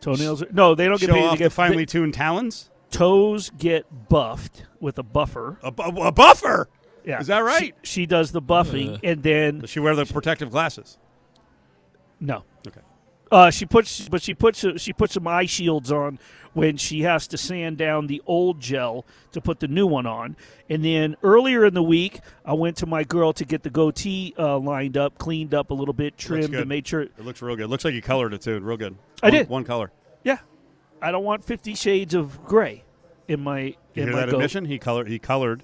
Toenails. 0.00 0.42
Are, 0.42 0.46
no, 0.52 0.74
they 0.74 0.86
don't 0.86 1.00
get 1.00 1.08
Show 1.08 1.14
paid. 1.14 1.24
off 1.24 1.30
They 1.32 1.36
the 1.38 1.44
get 1.44 1.52
finely 1.52 1.76
they- 1.78 1.86
tuned 1.86 2.14
talons? 2.14 2.70
toes 2.90 3.50
get 3.56 3.86
buffed 4.08 4.64
with 4.80 4.98
a 4.98 5.02
buffer. 5.04 5.58
A, 5.62 5.70
bu- 5.70 6.02
a 6.02 6.10
buffer? 6.10 6.68
Yeah, 7.04 7.20
Is 7.20 7.28
that 7.28 7.38
right? 7.38 7.74
She, 7.82 8.00
she 8.00 8.06
does 8.06 8.32
the 8.32 8.42
buffing, 8.42 8.94
Uh. 8.96 8.98
and 9.04 9.22
then 9.22 9.60
Does 9.60 9.70
she 9.70 9.78
wear 9.80 9.94
the 9.94 10.04
protective 10.06 10.50
glasses? 10.50 10.98
no. 12.18 12.42
Okay. 12.66 12.80
Uh, 13.30 13.50
she 13.50 13.64
puts, 13.64 14.08
but 14.08 14.20
she 14.22 14.34
puts 14.34 14.64
she 14.78 14.92
puts 14.92 15.14
some 15.14 15.26
eye 15.26 15.46
shields 15.46 15.92
on 15.92 16.18
when 16.52 16.76
she 16.76 17.02
has 17.02 17.28
to 17.28 17.38
sand 17.38 17.78
down 17.78 18.08
the 18.08 18.20
old 18.26 18.58
gel 18.58 19.06
to 19.30 19.40
put 19.40 19.60
the 19.60 19.68
new 19.68 19.86
one 19.86 20.04
on. 20.04 20.34
And 20.68 20.84
then 20.84 21.16
earlier 21.22 21.64
in 21.64 21.74
the 21.74 21.82
week, 21.82 22.20
I 22.44 22.54
went 22.54 22.76
to 22.78 22.86
my 22.86 23.04
girl 23.04 23.32
to 23.34 23.44
get 23.44 23.62
the 23.62 23.70
goatee 23.70 24.34
uh, 24.36 24.58
lined 24.58 24.96
up, 24.96 25.16
cleaned 25.16 25.54
up 25.54 25.70
a 25.70 25.74
little 25.74 25.94
bit, 25.94 26.18
trimmed, 26.18 26.50
good. 26.50 26.60
and 26.60 26.68
made 26.68 26.88
sure. 26.88 27.02
It 27.02 27.20
looks 27.20 27.40
real 27.40 27.54
good. 27.54 27.70
Looks 27.70 27.84
like 27.84 27.94
you 27.94 28.02
colored 28.02 28.34
it 28.34 28.40
too. 28.42 28.58
Real 28.58 28.76
good. 28.76 28.96
I 29.22 29.26
One- 29.26 29.32
did. 29.32 29.48
one 29.48 29.64
color. 29.64 29.92
Yeah, 30.24 30.38
I 31.00 31.12
don't 31.12 31.24
want 31.24 31.44
Fifty 31.44 31.76
Shades 31.76 32.14
of 32.14 32.44
Gray 32.46 32.82
in 33.28 33.40
my 33.40 33.60
You 33.60 33.74
in 33.94 34.02
hear 34.04 34.12
my 34.12 34.20
that 34.20 34.26
goat. 34.30 34.34
admission? 34.38 34.64
He 34.64 34.78
colored. 34.80 35.06
He 35.08 35.20
colored. 35.20 35.62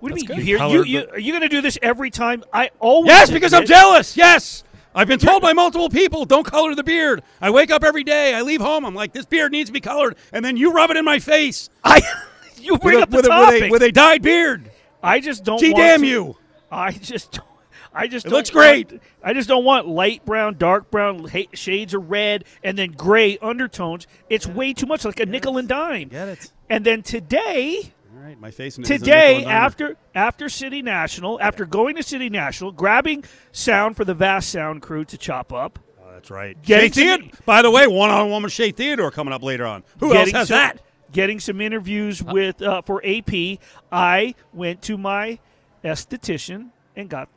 What 0.00 0.14
do 0.14 0.20
you 0.20 0.26
That's 0.28 0.38
mean? 0.38 0.38
You 0.38 0.44
hear? 0.44 0.54
You, 0.54 0.58
Colored 0.58 0.86
you, 0.88 1.08
are 1.12 1.18
you 1.18 1.32
going 1.32 1.42
to 1.42 1.48
do 1.48 1.60
this 1.60 1.76
every 1.82 2.10
time? 2.10 2.44
I 2.52 2.70
always 2.78 3.08
Yes, 3.08 3.30
because 3.30 3.52
I'm 3.52 3.66
jealous. 3.66 4.16
Yes. 4.16 4.62
I've 4.98 5.06
been 5.06 5.20
told 5.20 5.42
by 5.42 5.52
multiple 5.52 5.88
people, 5.88 6.24
don't 6.24 6.42
color 6.44 6.74
the 6.74 6.82
beard. 6.82 7.22
I 7.40 7.50
wake 7.50 7.70
up 7.70 7.84
every 7.84 8.02
day. 8.02 8.34
I 8.34 8.42
leave 8.42 8.60
home. 8.60 8.84
I'm 8.84 8.96
like, 8.96 9.12
this 9.12 9.26
beard 9.26 9.52
needs 9.52 9.68
to 9.68 9.72
be 9.72 9.80
colored. 9.80 10.16
And 10.32 10.44
then 10.44 10.56
you 10.56 10.72
rub 10.72 10.90
it 10.90 10.96
in 10.96 11.04
my 11.04 11.20
face 11.20 11.70
I 11.84 12.00
you 12.56 12.76
bring 12.78 12.96
with, 12.98 13.04
up 13.04 13.08
a, 13.10 13.12
the 13.12 13.16
with, 13.16 13.26
a, 13.26 13.38
with, 13.52 13.62
a, 13.62 13.70
with 13.70 13.82
a 13.84 13.92
dyed 13.92 14.22
beard. 14.22 14.72
I 15.00 15.20
just 15.20 15.44
don't. 15.44 15.60
Gee, 15.60 15.68
want 15.72 15.76
damn 15.76 16.00
to- 16.00 16.06
you. 16.08 16.36
I 16.68 16.90
just. 16.90 17.30
don't- 17.30 17.44
I 17.94 18.08
just. 18.08 18.26
It 18.26 18.32
looks 18.32 18.50
great. 18.50 18.90
want- 18.90 19.02
I 19.22 19.34
just 19.34 19.48
don't 19.48 19.64
want 19.64 19.86
light 19.86 20.24
brown, 20.24 20.56
dark 20.58 20.90
brown, 20.90 21.28
ha- 21.28 21.46
shades 21.54 21.94
of 21.94 22.10
red, 22.10 22.44
and 22.64 22.76
then 22.76 22.90
gray 22.90 23.38
undertones. 23.38 24.08
It's 24.28 24.48
way 24.48 24.72
too 24.74 24.86
much, 24.86 25.04
like 25.04 25.20
a 25.20 25.26
nickel 25.26 25.58
and 25.58 25.68
dime. 25.68 26.08
Get 26.08 26.26
it. 26.28 26.52
And 26.68 26.84
then 26.84 27.02
today, 27.02 27.92
right, 28.28 28.40
my 28.40 28.50
face. 28.50 28.76
today 28.76 29.44
after 29.44 29.96
after 30.14 30.48
City 30.48 30.82
National, 30.82 31.40
after 31.40 31.64
going 31.64 31.96
to 31.96 32.02
City 32.02 32.28
National, 32.28 32.72
grabbing 32.72 33.24
sound 33.52 33.96
for 33.96 34.04
the 34.04 34.14
Vast 34.14 34.50
Sound 34.50 34.82
crew 34.82 35.04
to 35.06 35.18
chop 35.18 35.52
up, 35.52 35.78
Oh, 36.00 36.12
that's 36.12 36.30
right. 36.30 36.60
Getting 36.62 36.90
to 36.90 37.00
Theodore. 37.00 37.30
By 37.44 37.62
the 37.62 37.70
way, 37.70 37.86
one-on-one 37.86 38.42
with 38.42 38.52
Shea 38.52 38.70
Theodore 38.70 39.10
coming 39.10 39.32
up 39.32 39.42
later 39.42 39.66
on. 39.66 39.84
Who 40.00 40.14
else 40.14 40.30
has 40.30 40.48
some, 40.48 40.56
that? 40.56 40.82
Getting 41.12 41.40
some 41.40 41.60
interviews 41.60 42.22
with 42.22 42.60
uh, 42.62 42.82
for 42.82 43.04
AP. 43.04 43.58
I 43.90 44.34
went 44.52 44.82
to 44.82 44.98
my 44.98 45.38
esthetician 45.84 46.70
and 46.96 47.08
got 47.08 47.28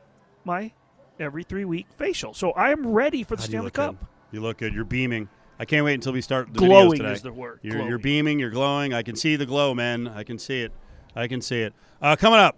my 0.44 0.72
every 1.20 1.44
three 1.44 1.66
week 1.66 1.88
facial. 1.98 2.34
So 2.34 2.52
I 2.52 2.72
am 2.72 2.88
ready 2.88 3.24
for 3.24 3.36
the 3.36 3.42
Stanley 3.44 3.72
Cup. 3.72 3.98
good. 3.98 4.08
You 4.32 4.42
look 4.42 4.58
good. 4.58 4.74
You're 4.74 4.84
beaming. 4.84 5.30
I 5.62 5.66
can't 5.66 5.86
wait 5.86 5.94
until 5.94 6.14
we 6.14 6.22
start 6.22 6.52
the 6.52 6.60
Glowing 6.60 6.94
videos 6.94 6.98
today. 6.98 7.12
is 7.12 7.22
the 7.22 7.32
word. 7.32 7.60
You're, 7.62 7.88
you're 7.88 8.00
beaming. 8.00 8.40
You're 8.40 8.50
glowing. 8.50 8.96
I 8.96 9.04
can 9.04 9.16
see 9.16 9.36
the 9.36 9.46
glow, 9.46 9.76
man. 9.76 10.08
I 10.08 10.24
can 10.24 10.40
see 10.40 10.62
it. 10.62 10.72
I 11.16 11.28
can 11.28 11.42
see 11.42 11.62
it. 11.62 11.74
Uh, 12.02 12.16
coming 12.16 12.40
up, 12.40 12.58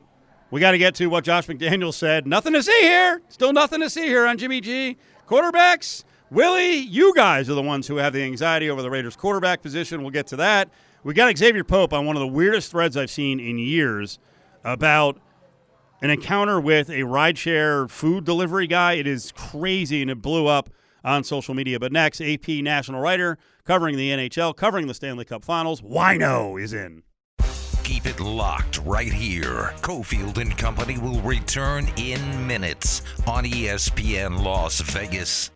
we 0.52 0.60
got 0.60 0.72
to 0.72 0.78
get 0.78 0.96
to 0.96 1.08
what 1.08 1.24
Josh 1.24 1.48
McDaniel 1.48 1.94
said. 1.94 2.28
Nothing 2.28 2.54
to 2.54 2.62
see 2.64 2.82
here. 2.82 3.22
Still 3.30 3.54
nothing 3.54 3.80
to 3.82 3.90
see 3.90 4.06
here 4.06 4.26
on 4.26 4.38
Jimmy 4.38 4.62
G. 4.62 4.98
Quarterbacks, 5.28 6.04
Willie, 6.30 6.76
you 6.78 7.14
guys 7.16 7.50
are 7.50 7.54
the 7.54 7.62
ones 7.62 7.88
who 7.88 7.98
have 7.98 8.14
the 8.14 8.24
anxiety 8.24 8.70
over 8.70 8.82
the 8.82 8.90
Raiders' 8.90 9.16
quarterback 9.16 9.62
position. 9.62 10.02
We'll 10.02 10.12
get 10.12 10.28
to 10.28 10.36
that. 10.38 10.70
We 11.04 11.14
got 11.14 11.34
Exavier 11.34 11.68
Pope 11.68 11.94
on 11.94 12.06
one 12.06 12.16
of 12.16 12.22
the 12.22 12.28
weirdest 12.28 12.72
threads 12.72 12.96
I've 12.96 13.12
seen 13.12 13.40
in 13.40 13.58
years 13.58 14.20
about 14.64 15.20
an 16.02 16.10
encounter 16.10 16.60
with 16.60 16.90
a 16.90 17.02
rideshare 17.02 17.90
food 17.90 18.26
delivery 18.26 18.68
guy. 18.68 18.94
It 18.94 19.08
is 19.08 19.32
crazy, 19.32 20.02
and 20.02 20.12
it 20.12 20.22
blew 20.22 20.48
up 20.48 20.70
on 21.04 21.24
social 21.24 21.54
media. 21.54 21.80
But 21.80 21.92
next, 21.92 22.22
AP 22.22 22.48
national 22.48 23.02
writer 23.02 23.38
covering 23.66 23.98
the 23.98 24.10
NHL, 24.12 24.56
covering 24.56 24.88
the 24.88 24.94
Stanley 24.94 25.26
Cup 25.26 25.44
Finals, 25.44 25.82
Whyno 25.82 26.62
is 26.62 26.74
in. 26.74 27.04
Keep 27.84 28.06
it 28.06 28.20
locked 28.22 28.80
right 28.86 29.12
here. 29.12 29.74
Cofield 29.82 30.38
and 30.38 30.58
Company 30.58 30.98
will 30.98 31.20
return 31.22 31.90
in 31.98 32.48
minutes 32.48 33.02
on 33.28 33.44
ESPN 33.44 34.42
Las 34.42 34.80
Vegas. 34.80 35.52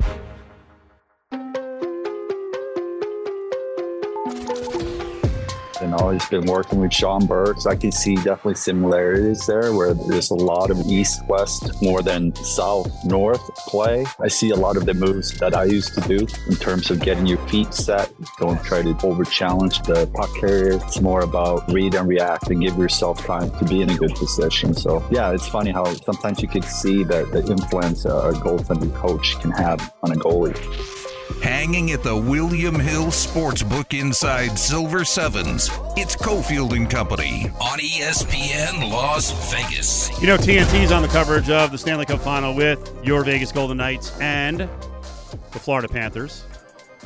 And 5.87 5.95
always 5.95 6.25
been 6.27 6.45
working 6.45 6.79
with 6.79 6.93
Sean 6.93 7.25
Burke. 7.25 7.61
So 7.61 7.69
I 7.69 7.75
can 7.75 7.91
see 7.91 8.15
definitely 8.15 8.55
similarities 8.55 9.45
there 9.45 9.73
where 9.73 9.93
there's 9.93 10.31
a 10.31 10.35
lot 10.35 10.69
of 10.69 10.77
east 10.87 11.25
west 11.27 11.81
more 11.81 12.01
than 12.01 12.35
south 12.35 12.91
north 13.05 13.43
play. 13.55 14.05
I 14.19 14.27
see 14.27 14.49
a 14.49 14.55
lot 14.55 14.75
of 14.75 14.85
the 14.85 14.93
moves 14.93 15.37
that 15.39 15.55
I 15.55 15.63
used 15.63 15.93
to 15.95 16.01
do 16.01 16.27
in 16.49 16.55
terms 16.57 16.91
of 16.91 16.99
getting 16.99 17.25
your 17.25 17.37
feet 17.47 17.73
set. 17.73 18.11
Don't 18.37 18.61
try 18.63 18.81
to 18.81 18.97
over 19.03 19.23
challenge 19.23 19.81
the 19.83 20.07
puck 20.13 20.29
carrier. 20.39 20.73
It's 20.73 20.99
more 20.99 21.21
about 21.21 21.71
read 21.71 21.95
and 21.95 22.07
react 22.07 22.49
and 22.49 22.61
give 22.61 22.77
yourself 22.77 23.25
time 23.25 23.49
to 23.51 23.65
be 23.65 23.81
in 23.81 23.89
a 23.89 23.97
good 23.97 24.13
position. 24.15 24.73
So 24.73 25.05
yeah, 25.09 25.31
it's 25.31 25.47
funny 25.47 25.71
how 25.71 25.85
sometimes 25.85 26.41
you 26.41 26.49
could 26.49 26.65
see 26.65 27.03
the, 27.03 27.25
the 27.31 27.49
influence 27.49 28.03
a 28.05 28.33
goaltending 28.43 28.93
coach 28.93 29.39
can 29.39 29.51
have 29.51 29.93
on 30.03 30.11
a 30.11 30.15
goalie 30.15 31.06
hanging 31.41 31.91
at 31.91 32.03
the 32.03 32.15
William 32.15 32.75
Hill 32.75 33.07
Sportsbook 33.07 33.97
inside 33.99 34.57
Silver 34.57 35.03
Sevens. 35.03 35.69
It's 35.95 36.15
Cofield 36.15 36.75
and 36.75 36.89
Company 36.89 37.49
on 37.61 37.79
ESPN 37.79 38.91
Las 38.91 39.31
Vegas. 39.51 40.09
You 40.21 40.27
know, 40.27 40.37
TNT's 40.37 40.91
on 40.91 41.01
the 41.01 41.07
coverage 41.07 41.49
of 41.49 41.71
the 41.71 41.77
Stanley 41.77 42.05
Cup 42.05 42.21
Final 42.21 42.55
with 42.55 42.91
your 43.03 43.23
Vegas 43.23 43.51
Golden 43.51 43.77
Knights 43.77 44.17
and 44.19 44.59
the 44.59 45.59
Florida 45.59 45.87
Panthers. 45.87 46.43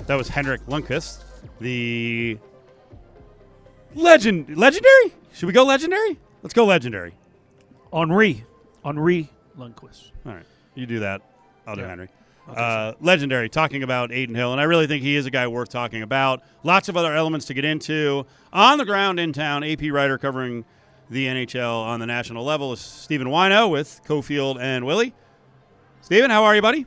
That 0.07 0.15
was 0.15 0.27
Henrik 0.27 0.65
Lundqvist, 0.65 1.23
the 1.59 2.37
legend, 3.93 4.57
legendary. 4.57 5.13
Should 5.33 5.47
we 5.47 5.53
go 5.53 5.63
legendary? 5.63 6.19
Let's 6.41 6.53
go 6.53 6.65
legendary. 6.65 7.13
Henri, 7.93 8.45
Henri 8.83 9.29
Lundqvist. 9.57 10.11
All 10.25 10.33
right, 10.33 10.45
you 10.75 10.85
do 10.85 10.99
that. 10.99 11.21
I'll 11.67 11.75
do 11.75 11.83
Henry 11.83 12.09
uh, 12.47 12.93
legendary, 12.99 13.49
talking 13.49 13.83
about 13.83 14.11
Adin 14.11 14.35
Hill, 14.35 14.51
and 14.51 14.59
I 14.59 14.65
really 14.65 14.87
think 14.87 15.03
he 15.03 15.15
is 15.15 15.25
a 15.25 15.31
guy 15.31 15.47
worth 15.47 15.69
talking 15.69 16.01
about. 16.01 16.41
Lots 16.63 16.89
of 16.89 16.97
other 16.97 17.15
elements 17.15 17.45
to 17.47 17.53
get 17.53 17.65
into. 17.65 18.25
On 18.51 18.77
the 18.77 18.85
ground 18.85 19.19
in 19.19 19.33
town, 19.33 19.63
AP 19.63 19.81
writer 19.91 20.17
covering 20.17 20.65
the 21.09 21.27
NHL 21.27 21.83
on 21.83 21.99
the 21.99 22.05
national 22.05 22.43
level 22.43 22.73
is 22.73 22.79
Stephen 22.79 23.27
Whyno 23.27 23.69
with 23.69 24.01
Cofield 24.05 24.59
and 24.59 24.85
Willie. 24.85 25.13
Stephen, 26.01 26.31
how 26.31 26.43
are 26.43 26.55
you, 26.55 26.61
buddy? 26.61 26.85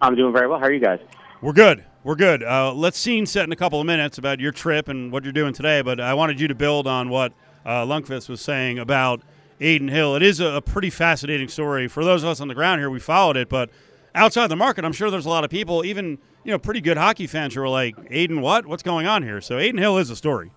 I'm 0.00 0.14
doing 0.14 0.32
very 0.32 0.48
well. 0.48 0.58
How 0.58 0.66
are 0.66 0.72
you 0.72 0.80
guys? 0.80 1.00
We're 1.40 1.52
good. 1.52 1.84
We're 2.02 2.16
good. 2.16 2.42
Uh, 2.42 2.72
let's 2.72 2.98
scene 2.98 3.26
set 3.26 3.44
in 3.44 3.52
a 3.52 3.56
couple 3.56 3.80
of 3.80 3.86
minutes 3.86 4.18
about 4.18 4.40
your 4.40 4.52
trip 4.52 4.88
and 4.88 5.12
what 5.12 5.22
you're 5.22 5.32
doing 5.32 5.52
today, 5.52 5.82
but 5.82 6.00
I 6.00 6.14
wanted 6.14 6.40
you 6.40 6.48
to 6.48 6.54
build 6.54 6.86
on 6.86 7.08
what 7.08 7.32
uh, 7.64 7.84
Lundqvist 7.84 8.28
was 8.28 8.40
saying 8.40 8.78
about 8.78 9.22
Adin 9.60 9.88
Hill. 9.88 10.16
It 10.16 10.22
is 10.22 10.40
a, 10.40 10.46
a 10.46 10.60
pretty 10.60 10.90
fascinating 10.90 11.48
story. 11.48 11.86
For 11.86 12.04
those 12.04 12.24
of 12.24 12.30
us 12.30 12.40
on 12.40 12.48
the 12.48 12.54
ground 12.54 12.80
here, 12.80 12.90
we 12.90 12.98
followed 12.98 13.36
it, 13.36 13.48
but– 13.48 13.70
outside 14.14 14.48
the 14.48 14.56
market, 14.56 14.84
I'm 14.84 14.92
sure 14.92 15.10
there's 15.10 15.26
a 15.26 15.30
lot 15.30 15.44
of 15.44 15.50
people, 15.50 15.84
even 15.84 16.18
you 16.44 16.50
know, 16.50 16.58
pretty 16.58 16.80
good 16.80 16.96
hockey 16.96 17.26
fans 17.26 17.54
who 17.54 17.62
are 17.62 17.68
like, 17.68 17.96
Adin, 18.10 18.40
what? 18.40 18.66
What's 18.66 18.82
going 18.82 19.06
on 19.06 19.22
here? 19.22 19.40
So 19.40 19.58
Adin 19.58 19.78
Hill 19.78 19.98
is 19.98 20.10
a 20.10 20.16
story. 20.16 20.50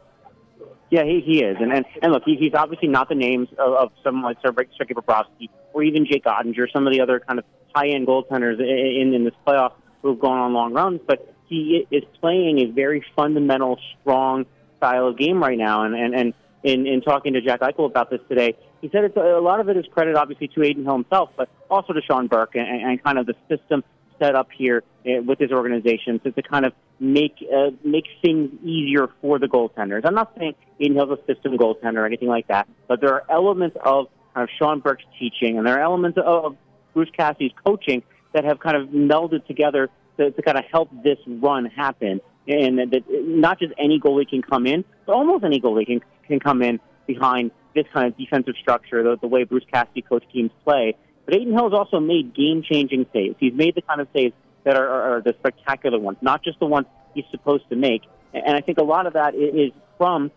Yeah, 0.92 1.04
he, 1.04 1.22
he 1.26 1.44
is, 1.44 1.58
and 1.60 1.74
and, 1.74 1.86
and 2.02 2.12
look, 2.12 2.24
he, 2.26 2.36
he's 2.36 2.54
obviously 2.54 2.88
not 2.88 3.10
the 3.10 3.16
names 3.16 3.50
of, 3.58 3.74
of 3.74 3.92
someone 4.04 4.24
like 4.24 4.38
Sergei 4.42 4.94
Bobrovsky 4.94 5.50
or 5.74 5.84
even 5.84 6.06
Jake 6.06 6.26
Oettinger, 6.26 6.72
some 6.72 6.88
of 6.88 6.94
the 6.94 7.02
other 7.02 7.20
kind 7.20 7.40
of 7.40 7.46
high 7.76 7.90
end 7.90 8.08
goaltenders 8.08 8.60
in, 8.60 9.14
in 9.14 9.26
this 9.26 9.34
playoff 9.46 9.74
who 10.02 10.10
have 10.10 10.20
gone 10.20 10.38
on 10.38 10.54
long 10.54 10.74
runs, 10.74 11.02
but 11.06 11.34
he 11.48 11.86
is 11.92 12.04
playing 12.22 12.60
a 12.60 12.72
very 12.72 13.04
fundamental, 13.16 13.80
strong 14.00 14.46
style 14.78 15.08
of 15.08 15.18
game 15.18 15.42
right 15.42 15.58
now, 15.58 15.84
and 15.84 15.96
and 15.96 16.14
and 16.16 16.34
in, 16.66 16.88
in 16.88 17.02
talking 17.02 17.34
to 17.34 17.42
Jack 17.42 17.60
Eichel 17.62 17.86
about 17.86 18.10
this 18.10 18.20
today, 18.28 18.58
he 18.82 18.90
said 18.90 19.04
it's 19.04 19.16
a, 19.16 19.38
a 19.38 19.42
lot 19.42 19.60
of 19.60 19.70
it 19.70 19.78
is 19.78 19.86
credit 19.92 20.16
obviously 20.16 20.48
to 20.50 20.62
Adin 20.62 20.84
Hill 20.84 20.96
himself, 20.96 21.30
but 21.38 21.48
also 21.70 21.94
to 21.94 22.02
Sean 22.02 22.28
Burke 22.28 22.56
and, 22.56 22.68
and 22.68 23.04
kind 23.04 23.20
of 23.20 23.28
the 23.28 23.36
system 23.48 23.84
set 24.20 24.36
up 24.36 24.48
here 24.52 24.84
uh, 25.06 25.22
with 25.22 25.38
his 25.40 25.52
organization 25.52 26.20
to, 26.20 26.32
to 26.32 26.42
kind 26.42 26.66
of 26.66 26.74
make 27.00 27.36
uh, 27.54 27.72
make 27.84 28.06
things 28.22 28.50
easier 28.64 29.10
for 29.22 29.38
the 29.38 29.48
goaltenders. 29.48 30.02
I'm 30.06 30.16
not 30.16 30.34
saying 30.38 30.56
Adin 30.82 30.96
Hill's 30.96 31.20
a 31.20 31.34
system 31.34 31.58
goaltender 31.58 31.98
or 31.98 32.06
anything 32.06 32.30
like 32.30 32.48
that, 32.48 32.68
but 32.88 33.00
there 33.00 33.14
are 33.14 33.24
elements 33.30 33.78
of 33.86 34.08
kind 34.34 34.44
of 34.44 34.50
Sean 34.58 34.80
Burke's 34.80 35.06
teaching 35.20 35.58
and 35.58 35.68
there 35.68 35.78
are 35.78 35.84
elements 35.84 36.18
of 36.24 36.58
Bruce 36.96 37.12
Cassidy's 37.16 37.54
coaching 37.64 38.02
that 38.34 38.44
have 38.44 38.60
kind 38.60 38.76
of 38.76 38.90
melded 38.90 39.46
together 39.46 39.90
to, 40.18 40.32
to 40.32 40.42
kind 40.42 40.58
of 40.58 40.64
help 40.72 40.90
this 41.04 41.20
run 41.28 41.66
happen. 41.66 42.22
And 42.48 42.78
that 42.78 43.04
not 43.10 43.60
just 43.60 43.74
any 43.80 44.00
goalie 44.00 44.30
can 44.30 44.44
come 44.44 44.68
in, 44.68 44.86
but 45.06 45.14
almost 45.14 45.44
any 45.44 45.60
goalie 45.60 45.88
can 45.88 46.02
can 46.28 46.40
come 46.40 46.62
in 46.62 46.80
behind 47.08 47.52
this 47.74 47.86
kind 47.94 48.08
of 48.08 48.18
defensive 48.18 48.56
structure, 48.60 49.04
the, 49.04 49.18
the 49.20 49.28
way 49.28 49.44
Bruce 49.44 49.66
Cassidy 49.72 50.02
coached 50.02 50.32
teams 50.32 50.52
play. 50.64 50.96
But 51.26 51.36
Adin 51.36 51.52
Hill 51.52 51.70
has 51.70 51.74
also 51.74 52.00
made 52.00 52.34
game-changing 52.34 53.08
saves. 53.12 53.36
He's 53.40 53.54
made 53.54 53.76
the 53.76 53.82
kind 53.82 54.00
of 54.00 54.08
saves 54.16 54.34
that 54.64 54.76
are, 54.78 55.18
are, 55.18 55.22
the 55.22 55.36
spectacular 55.40 56.00
ones, 56.00 56.18
not 56.22 56.44
just 56.44 56.60
the 56.60 56.66
ones 56.66 56.88
he's 57.14 57.26
supposed 57.32 57.68
to 57.70 57.76
make. 57.76 58.02
And 58.34 58.56
I 58.56 58.62
think 58.62 58.78
a 58.78 58.84
lot 58.84 59.08
of 59.08 59.14
that 59.14 59.36
is 59.36 59.72
from 59.98 60.32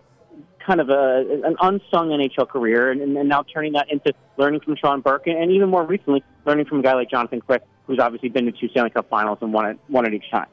kind 0.64 0.80
of 0.80 0.90
a, 0.90 1.24
an 1.44 1.56
unsung 1.60 2.08
NHL 2.10 2.48
career, 2.48 2.90
and, 2.90 3.16
and 3.16 3.28
now 3.28 3.42
turning 3.42 3.72
that 3.72 3.90
into 3.90 4.12
learning 4.36 4.60
from 4.60 4.76
Sean 4.76 5.00
Burke, 5.00 5.26
and 5.26 5.50
even 5.50 5.68
more 5.68 5.84
recently, 5.84 6.22
learning 6.44 6.66
from 6.66 6.80
a 6.80 6.82
guy 6.82 6.94
like 6.94 7.10
Jonathan 7.10 7.40
Quick, 7.40 7.62
who's 7.86 7.98
obviously 7.98 8.28
been 8.28 8.44
to 8.46 8.52
two 8.52 8.68
Stanley 8.68 8.90
Cup 8.90 9.08
Finals 9.08 9.38
and 9.40 9.52
won 9.52 9.66
it, 9.66 9.78
won 9.88 10.06
it 10.06 10.12
each 10.12 10.30
time. 10.30 10.46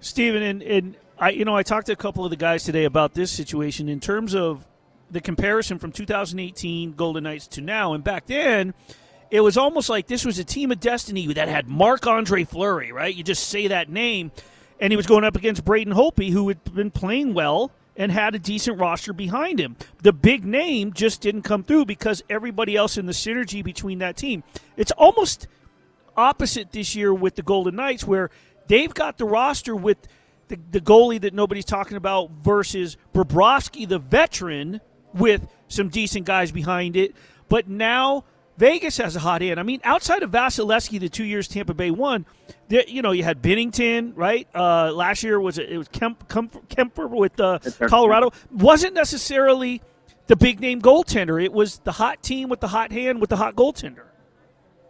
Stephen, 0.00 0.62
and 0.62 0.96
I, 1.20 1.30
you 1.30 1.44
know, 1.44 1.54
I 1.54 1.62
talked 1.62 1.86
to 1.88 1.92
a 1.92 1.96
couple 1.96 2.24
of 2.24 2.30
the 2.30 2.36
guys 2.36 2.64
today 2.64 2.86
about 2.86 3.12
this 3.12 3.30
situation 3.30 3.90
in 3.90 4.00
terms 4.00 4.34
of 4.34 4.66
the 5.10 5.20
comparison 5.20 5.78
from 5.78 5.92
2018 5.92 6.94
Golden 6.94 7.24
Knights 7.24 7.46
to 7.48 7.60
now. 7.60 7.92
And 7.92 8.02
back 8.02 8.24
then, 8.24 8.72
it 9.30 9.42
was 9.42 9.58
almost 9.58 9.90
like 9.90 10.06
this 10.06 10.24
was 10.24 10.38
a 10.38 10.44
team 10.44 10.72
of 10.72 10.80
destiny 10.80 11.30
that 11.34 11.46
had 11.46 11.68
Marc 11.68 12.06
Andre 12.06 12.44
Fleury, 12.44 12.90
right? 12.90 13.14
You 13.14 13.22
just 13.22 13.48
say 13.48 13.68
that 13.68 13.90
name, 13.90 14.32
and 14.80 14.94
he 14.94 14.96
was 14.96 15.06
going 15.06 15.24
up 15.24 15.36
against 15.36 15.62
Braden 15.62 15.92
Holtby, 15.92 16.30
who 16.30 16.48
had 16.48 16.64
been 16.74 16.90
playing 16.90 17.34
well 17.34 17.70
and 17.96 18.10
had 18.10 18.34
a 18.34 18.38
decent 18.38 18.78
roster 18.78 19.12
behind 19.12 19.60
him. 19.60 19.76
The 20.02 20.14
big 20.14 20.46
name 20.46 20.94
just 20.94 21.20
didn't 21.20 21.42
come 21.42 21.64
through 21.64 21.84
because 21.84 22.22
everybody 22.30 22.76
else 22.76 22.96
in 22.96 23.04
the 23.04 23.12
synergy 23.12 23.62
between 23.62 23.98
that 23.98 24.16
team. 24.16 24.42
It's 24.78 24.92
almost 24.92 25.48
opposite 26.16 26.72
this 26.72 26.96
year 26.96 27.12
with 27.12 27.34
the 27.34 27.42
Golden 27.42 27.76
Knights, 27.76 28.06
where 28.06 28.30
they've 28.68 28.94
got 28.94 29.18
the 29.18 29.26
roster 29.26 29.76
with 29.76 29.98
the, 30.50 30.58
the 30.72 30.80
goalie 30.80 31.20
that 31.20 31.32
nobody's 31.32 31.64
talking 31.64 31.96
about 31.96 32.30
versus 32.42 32.96
Bobrovsky, 33.14 33.88
the 33.88 33.98
veteran, 33.98 34.80
with 35.14 35.46
some 35.68 35.88
decent 35.88 36.26
guys 36.26 36.52
behind 36.52 36.96
it. 36.96 37.14
But 37.48 37.68
now 37.68 38.24
Vegas 38.58 38.98
has 38.98 39.16
a 39.16 39.20
hot 39.20 39.40
hand. 39.40 39.58
I 39.58 39.62
mean, 39.62 39.80
outside 39.84 40.22
of 40.22 40.30
Vasilevskiy, 40.30 41.00
the 41.00 41.08
two 41.08 41.24
years 41.24 41.48
Tampa 41.48 41.72
Bay 41.72 41.90
won, 41.90 42.26
there, 42.68 42.84
you 42.86 43.00
know, 43.00 43.12
you 43.12 43.24
had 43.24 43.40
Binnington, 43.40 44.12
right? 44.16 44.46
Uh, 44.54 44.92
last 44.92 45.22
year 45.22 45.40
was 45.40 45.58
it 45.58 45.78
was 45.78 45.88
Kemp, 45.88 46.28
Kemp, 46.28 46.68
Kuemper 46.68 47.08
with 47.08 47.40
uh, 47.40 47.58
Colorado. 47.88 48.32
Wasn't 48.50 48.94
necessarily 48.94 49.80
the 50.26 50.36
big 50.36 50.60
name 50.60 50.82
goaltender. 50.82 51.42
It 51.42 51.52
was 51.52 51.78
the 51.78 51.92
hot 51.92 52.22
team 52.22 52.48
with 52.48 52.60
the 52.60 52.68
hot 52.68 52.92
hand 52.92 53.20
with 53.20 53.30
the 53.30 53.36
hot 53.36 53.56
goaltender. 53.56 54.04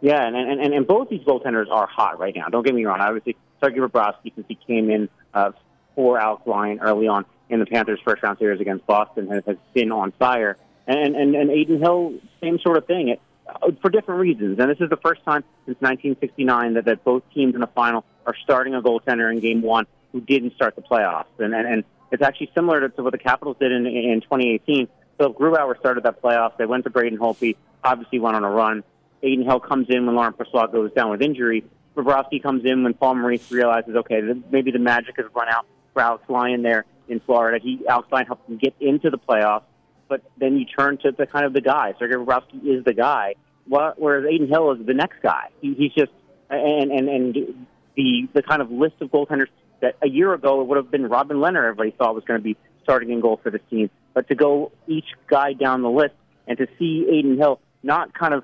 Yeah, 0.01 0.25
and 0.25 0.35
and, 0.35 0.73
and 0.73 0.87
both 0.87 1.09
these 1.09 1.21
goaltenders 1.21 1.69
are 1.69 1.87
hot 1.87 2.19
right 2.19 2.35
now. 2.35 2.47
Don't 2.47 2.65
get 2.65 2.73
me 2.73 2.83
wrong. 2.85 2.99
Obviously, 2.99 3.37
Sergei 3.63 3.79
Bobrovsky, 3.79 4.33
since 4.35 4.47
he 4.47 4.55
came 4.55 4.89
in 4.89 5.07
uh, 5.33 5.51
for 5.95 6.19
Lyon 6.45 6.79
early 6.79 7.07
on, 7.07 7.25
in 7.49 7.59
the 7.59 7.65
Panthers' 7.65 7.99
first 8.03 8.23
round 8.23 8.39
series 8.39 8.61
against 8.61 8.85
Boston 8.87 9.27
has, 9.27 9.43
has 9.45 9.57
been 9.73 9.91
on 9.91 10.11
fire. 10.13 10.57
And, 10.87 11.15
and, 11.15 11.35
and 11.35 11.49
Adin 11.51 11.79
Hill, 11.79 12.13
same 12.41 12.59
sort 12.59 12.77
of 12.77 12.85
thing. 12.85 13.09
It, 13.09 13.21
uh, 13.47 13.71
for 13.81 13.89
different 13.89 14.21
reasons. 14.21 14.59
And 14.59 14.69
this 14.69 14.79
is 14.79 14.89
the 14.89 14.97
first 14.97 15.23
time 15.25 15.43
since 15.65 15.79
1969 15.81 16.75
that, 16.75 16.85
that 16.85 17.03
both 17.03 17.23
teams 17.33 17.53
in 17.53 17.61
the 17.61 17.67
final 17.67 18.05
are 18.25 18.35
starting 18.43 18.75
a 18.75 18.81
goaltender 18.81 19.31
in 19.31 19.39
game 19.39 19.61
one 19.61 19.87
who 20.11 20.21
didn't 20.21 20.53
start 20.55 20.75
the 20.75 20.81
playoffs. 20.81 21.25
And, 21.39 21.53
and, 21.53 21.67
and 21.67 21.83
it's 22.11 22.21
actually 22.21 22.51
similar 22.55 22.81
to, 22.81 22.89
to 22.89 23.03
what 23.03 23.11
the 23.11 23.17
Capitals 23.17 23.57
did 23.59 23.71
in, 23.71 23.85
in 23.85 24.21
2018. 24.21 24.87
So 25.19 25.33
Grubauer 25.33 25.77
started 25.79 26.03
that 26.03 26.21
playoff. 26.21 26.57
They 26.57 26.65
went 26.65 26.83
to 26.85 26.89
Braden 26.89 27.19
Holtby, 27.19 27.57
obviously 27.83 28.19
went 28.19 28.35
on 28.35 28.43
a 28.43 28.49
run. 28.49 28.83
Adin 29.23 29.43
Hill 29.43 29.59
comes 29.59 29.87
in 29.89 30.05
when 30.05 30.15
Laurent 30.15 30.37
Brossoit 30.37 30.71
goes 30.71 30.91
down 30.93 31.09
with 31.09 31.21
injury. 31.21 31.63
Bobrovsky 31.95 32.41
comes 32.41 32.63
in 32.65 32.83
when 32.83 32.93
Paul 32.93 33.15
Maurice 33.15 33.51
realizes, 33.51 33.95
okay, 33.95 34.21
maybe 34.51 34.71
the 34.71 34.79
magic 34.79 35.17
has 35.17 35.25
run 35.33 35.49
out 35.49 35.65
for 35.93 36.01
Alex 36.01 36.23
Lyon 36.29 36.61
there 36.61 36.85
in 37.07 37.19
Florida. 37.19 37.61
He 37.61 37.85
Alex 37.87 38.07
Lyon 38.11 38.25
helped 38.25 38.49
him 38.49 38.57
get 38.57 38.73
into 38.79 39.09
the 39.09 39.17
playoffs, 39.17 39.63
but 40.07 40.21
then 40.37 40.57
you 40.57 40.65
turn 40.65 40.97
to 40.99 41.11
the 41.11 41.25
kind 41.25 41.45
of 41.45 41.53
the 41.53 41.61
guy. 41.61 41.93
Sergei 41.99 42.15
Bobrovsky 42.15 42.65
is 42.65 42.83
the 42.85 42.93
guy, 42.93 43.35
whereas 43.67 44.25
Adin 44.25 44.47
Hill 44.47 44.71
is 44.71 44.85
the 44.85 44.93
next 44.93 45.21
guy. 45.21 45.49
He, 45.61 45.73
he's 45.73 45.93
just 45.93 46.11
and 46.49 46.91
and 46.91 47.09
and 47.09 47.65
the 47.95 48.27
the 48.33 48.41
kind 48.41 48.61
of 48.61 48.71
list 48.71 48.95
of 49.01 49.09
goaltenders 49.09 49.47
that 49.81 49.95
a 50.01 50.07
year 50.07 50.33
ago 50.33 50.61
it 50.61 50.67
would 50.67 50.77
have 50.77 50.91
been 50.91 51.07
Robin 51.07 51.37
Lehner. 51.37 51.63
Everybody 51.67 51.91
thought 51.91 52.15
was 52.15 52.23
going 52.23 52.39
to 52.39 52.43
be 52.43 52.55
starting 52.83 53.11
in 53.11 53.19
goal 53.19 53.39
for 53.43 53.51
this 53.51 53.61
team, 53.69 53.89
but 54.13 54.27
to 54.29 54.35
go 54.35 54.71
each 54.87 55.07
guy 55.27 55.53
down 55.53 55.81
the 55.81 55.89
list 55.89 56.15
and 56.47 56.57
to 56.57 56.67
see 56.79 57.05
Adin 57.07 57.37
Hill 57.37 57.59
not 57.83 58.13
kind 58.13 58.33
of 58.33 58.43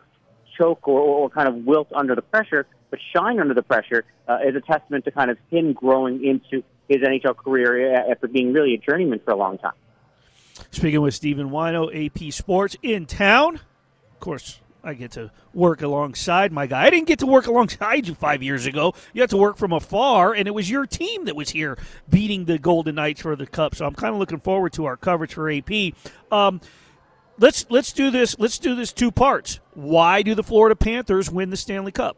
choke 0.57 0.87
or, 0.87 0.99
or 0.99 1.29
kind 1.29 1.47
of 1.47 1.65
wilt 1.65 1.87
under 1.93 2.15
the 2.15 2.21
pressure, 2.21 2.65
but 2.89 2.99
shine 3.15 3.39
under 3.39 3.53
the 3.53 3.63
pressure 3.63 4.05
uh, 4.27 4.39
is 4.45 4.55
a 4.55 4.61
testament 4.61 5.05
to 5.05 5.11
kind 5.11 5.31
of 5.31 5.37
him 5.49 5.73
growing 5.73 6.23
into 6.23 6.63
his 6.87 6.97
NHL 6.97 7.35
career 7.35 7.95
after 8.09 8.27
being 8.27 8.53
really 8.53 8.73
a 8.73 8.77
journeyman 8.77 9.19
for 9.19 9.31
a 9.31 9.35
long 9.35 9.57
time. 9.57 9.73
Speaking 10.71 11.01
with 11.01 11.13
Stephen 11.13 11.49
Whyno, 11.49 11.87
AP 11.93 12.31
Sports 12.33 12.75
in 12.81 13.05
town. 13.05 13.55
Of 13.55 14.19
course, 14.19 14.59
I 14.83 14.93
get 14.93 15.11
to 15.11 15.31
work 15.53 15.81
alongside 15.81 16.51
my 16.51 16.65
guy. 16.65 16.85
I 16.85 16.89
didn't 16.89 17.07
get 17.07 17.19
to 17.19 17.25
work 17.25 17.47
alongside 17.47 18.07
you 18.07 18.15
five 18.15 18.41
years 18.41 18.65
ago. 18.65 18.93
You 19.13 19.21
had 19.21 19.29
to 19.31 19.37
work 19.37 19.57
from 19.57 19.73
afar, 19.73 20.33
and 20.33 20.47
it 20.47 20.51
was 20.51 20.69
your 20.69 20.85
team 20.85 21.25
that 21.25 21.35
was 21.35 21.49
here 21.49 21.77
beating 22.09 22.45
the 22.45 22.57
Golden 22.57 22.95
Knights 22.95 23.21
for 23.21 23.35
the 23.35 23.45
Cup. 23.45 23.75
So 23.75 23.85
I'm 23.85 23.93
kind 23.93 24.13
of 24.13 24.19
looking 24.19 24.39
forward 24.39 24.73
to 24.73 24.85
our 24.85 24.97
coverage 24.97 25.33
for 25.33 25.51
AP. 25.51 25.93
Um, 26.31 26.61
let's 27.37 27.65
let's 27.69 27.91
do 27.91 28.11
this. 28.11 28.37
Let's 28.39 28.57
do 28.57 28.75
this 28.75 28.93
two 28.93 29.11
parts. 29.11 29.59
Why 29.73 30.21
do 30.21 30.35
the 30.35 30.43
Florida 30.43 30.75
Panthers 30.75 31.29
win 31.29 31.49
the 31.49 31.57
Stanley 31.57 31.91
Cup? 31.91 32.17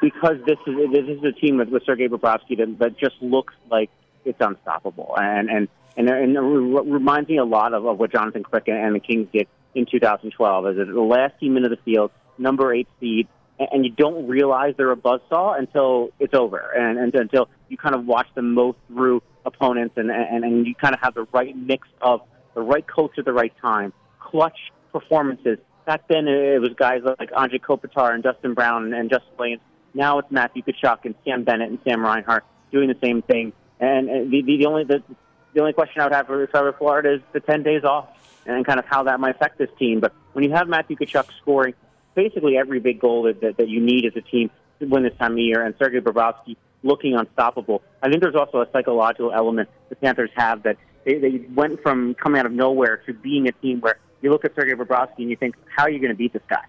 Because 0.00 0.36
this 0.46 0.58
is 0.66 0.74
this 0.92 1.04
is 1.08 1.24
a 1.24 1.32
team 1.32 1.58
with, 1.58 1.70
with 1.70 1.84
Sergei 1.84 2.08
Bobrovsky 2.08 2.56
that, 2.58 2.78
that 2.78 2.98
just 2.98 3.16
looks 3.20 3.54
like 3.70 3.90
it's 4.24 4.40
unstoppable, 4.40 5.14
and 5.16 5.50
and 5.50 5.68
and, 5.96 6.08
and 6.08 6.36
it 6.36 6.40
reminds 6.40 7.28
me 7.28 7.38
a 7.38 7.44
lot 7.44 7.74
of, 7.74 7.84
of 7.84 7.98
what 7.98 8.12
Jonathan 8.12 8.44
Quick 8.44 8.68
and 8.68 8.94
the 8.94 9.00
Kings 9.00 9.28
did 9.32 9.48
in 9.74 9.86
2012 9.90 10.66
as 10.66 10.76
the 10.76 11.00
last 11.00 11.38
team 11.40 11.56
into 11.56 11.68
the 11.68 11.76
field, 11.84 12.12
number 12.38 12.72
eight 12.72 12.86
seed, 13.00 13.26
and 13.58 13.84
you 13.84 13.90
don't 13.90 14.28
realize 14.28 14.74
they're 14.76 14.92
a 14.92 14.96
buzzsaw 14.96 15.58
until 15.58 16.10
it's 16.20 16.34
over, 16.34 16.58
and, 16.58 16.98
and 16.98 17.14
until 17.14 17.48
you 17.68 17.76
kind 17.76 17.94
of 17.94 18.06
watch 18.06 18.28
them 18.34 18.54
mow 18.54 18.76
through 18.86 19.22
opponents, 19.44 19.94
and, 19.96 20.10
and 20.10 20.44
and 20.44 20.66
you 20.66 20.74
kind 20.74 20.94
of 20.94 21.00
have 21.00 21.14
the 21.14 21.26
right 21.32 21.56
mix 21.56 21.88
of 22.00 22.20
the 22.54 22.60
right 22.60 22.86
coach 22.86 23.12
at 23.18 23.24
the 23.24 23.32
right 23.32 23.52
time, 23.60 23.92
clutch 24.20 24.58
performances. 24.92 25.58
Back 25.86 26.06
then, 26.08 26.28
it 26.28 26.60
was 26.60 26.70
guys 26.76 27.00
like 27.18 27.30
Andre 27.34 27.58
Kopitar 27.58 28.12
and 28.12 28.22
Dustin 28.22 28.54
Brown 28.54 28.92
and 28.92 29.10
Justin 29.10 29.32
Williams. 29.38 29.62
Now 29.94 30.18
it's 30.18 30.30
Matthew 30.30 30.62
Tkachuk 30.62 31.04
and 31.04 31.14
Sam 31.24 31.44
Bennett 31.44 31.70
and 31.70 31.78
Sam 31.84 32.02
Reinhart 32.02 32.44
doing 32.70 32.88
the 32.88 32.98
same 33.02 33.22
thing. 33.22 33.52
And 33.80 34.08
uh, 34.08 34.12
the, 34.30 34.42
the, 34.42 34.56
the 34.58 34.66
only 34.66 34.84
the, 34.84 35.02
the 35.54 35.60
only 35.60 35.72
question 35.72 36.00
I 36.00 36.04
would 36.04 36.12
have 36.12 36.26
for 36.26 36.46
Trevor 36.46 36.74
Florida 36.78 37.14
is 37.14 37.20
the 37.32 37.40
10 37.40 37.62
days 37.62 37.84
off 37.84 38.08
and 38.46 38.64
kind 38.66 38.78
of 38.78 38.86
how 38.86 39.04
that 39.04 39.20
might 39.20 39.36
affect 39.36 39.58
this 39.58 39.70
team. 39.78 40.00
But 40.00 40.12
when 40.32 40.44
you 40.44 40.52
have 40.52 40.68
Matthew 40.68 40.96
Tkachuk 40.96 41.26
scoring 41.40 41.74
basically 42.14 42.56
every 42.56 42.80
big 42.80 43.00
goal 43.00 43.24
that, 43.24 43.40
that, 43.40 43.56
that 43.58 43.68
you 43.68 43.80
need 43.80 44.04
as 44.04 44.12
a 44.16 44.20
team 44.20 44.50
to 44.80 44.86
win 44.86 45.04
this 45.04 45.16
time 45.18 45.32
of 45.32 45.38
year, 45.38 45.64
and 45.64 45.74
Sergei 45.78 46.00
Bobrovsky 46.00 46.56
looking 46.82 47.14
unstoppable, 47.14 47.82
I 48.02 48.08
think 48.08 48.22
there's 48.22 48.34
also 48.34 48.60
a 48.60 48.66
psychological 48.72 49.32
element 49.32 49.68
the 49.88 49.96
Panthers 49.96 50.30
have 50.34 50.64
that 50.64 50.76
they, 51.04 51.18
they 51.18 51.38
went 51.54 51.82
from 51.82 52.14
coming 52.14 52.40
out 52.40 52.46
of 52.46 52.52
nowhere 52.52 52.98
to 53.06 53.14
being 53.14 53.48
a 53.48 53.52
team 53.52 53.80
where 53.80 53.98
you 54.20 54.30
look 54.30 54.44
at 54.44 54.54
Sergei 54.54 54.72
Bobrovsky 54.72 55.18
and 55.18 55.30
you 55.30 55.36
think, 55.36 55.54
how 55.74 55.84
are 55.84 55.90
you 55.90 56.00
going 56.00 56.10
to 56.10 56.16
beat 56.16 56.32
this 56.32 56.42
guy? 56.48 56.64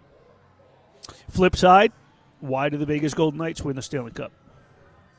Flip 1.30 1.56
side, 1.56 1.92
why 2.39 2.69
do 2.69 2.77
the 2.77 2.86
Vegas 2.86 3.13
Golden 3.13 3.38
Knights 3.38 3.62
win 3.63 3.75
the 3.75 3.81
Stanley 3.81 4.12
Cup? 4.12 4.31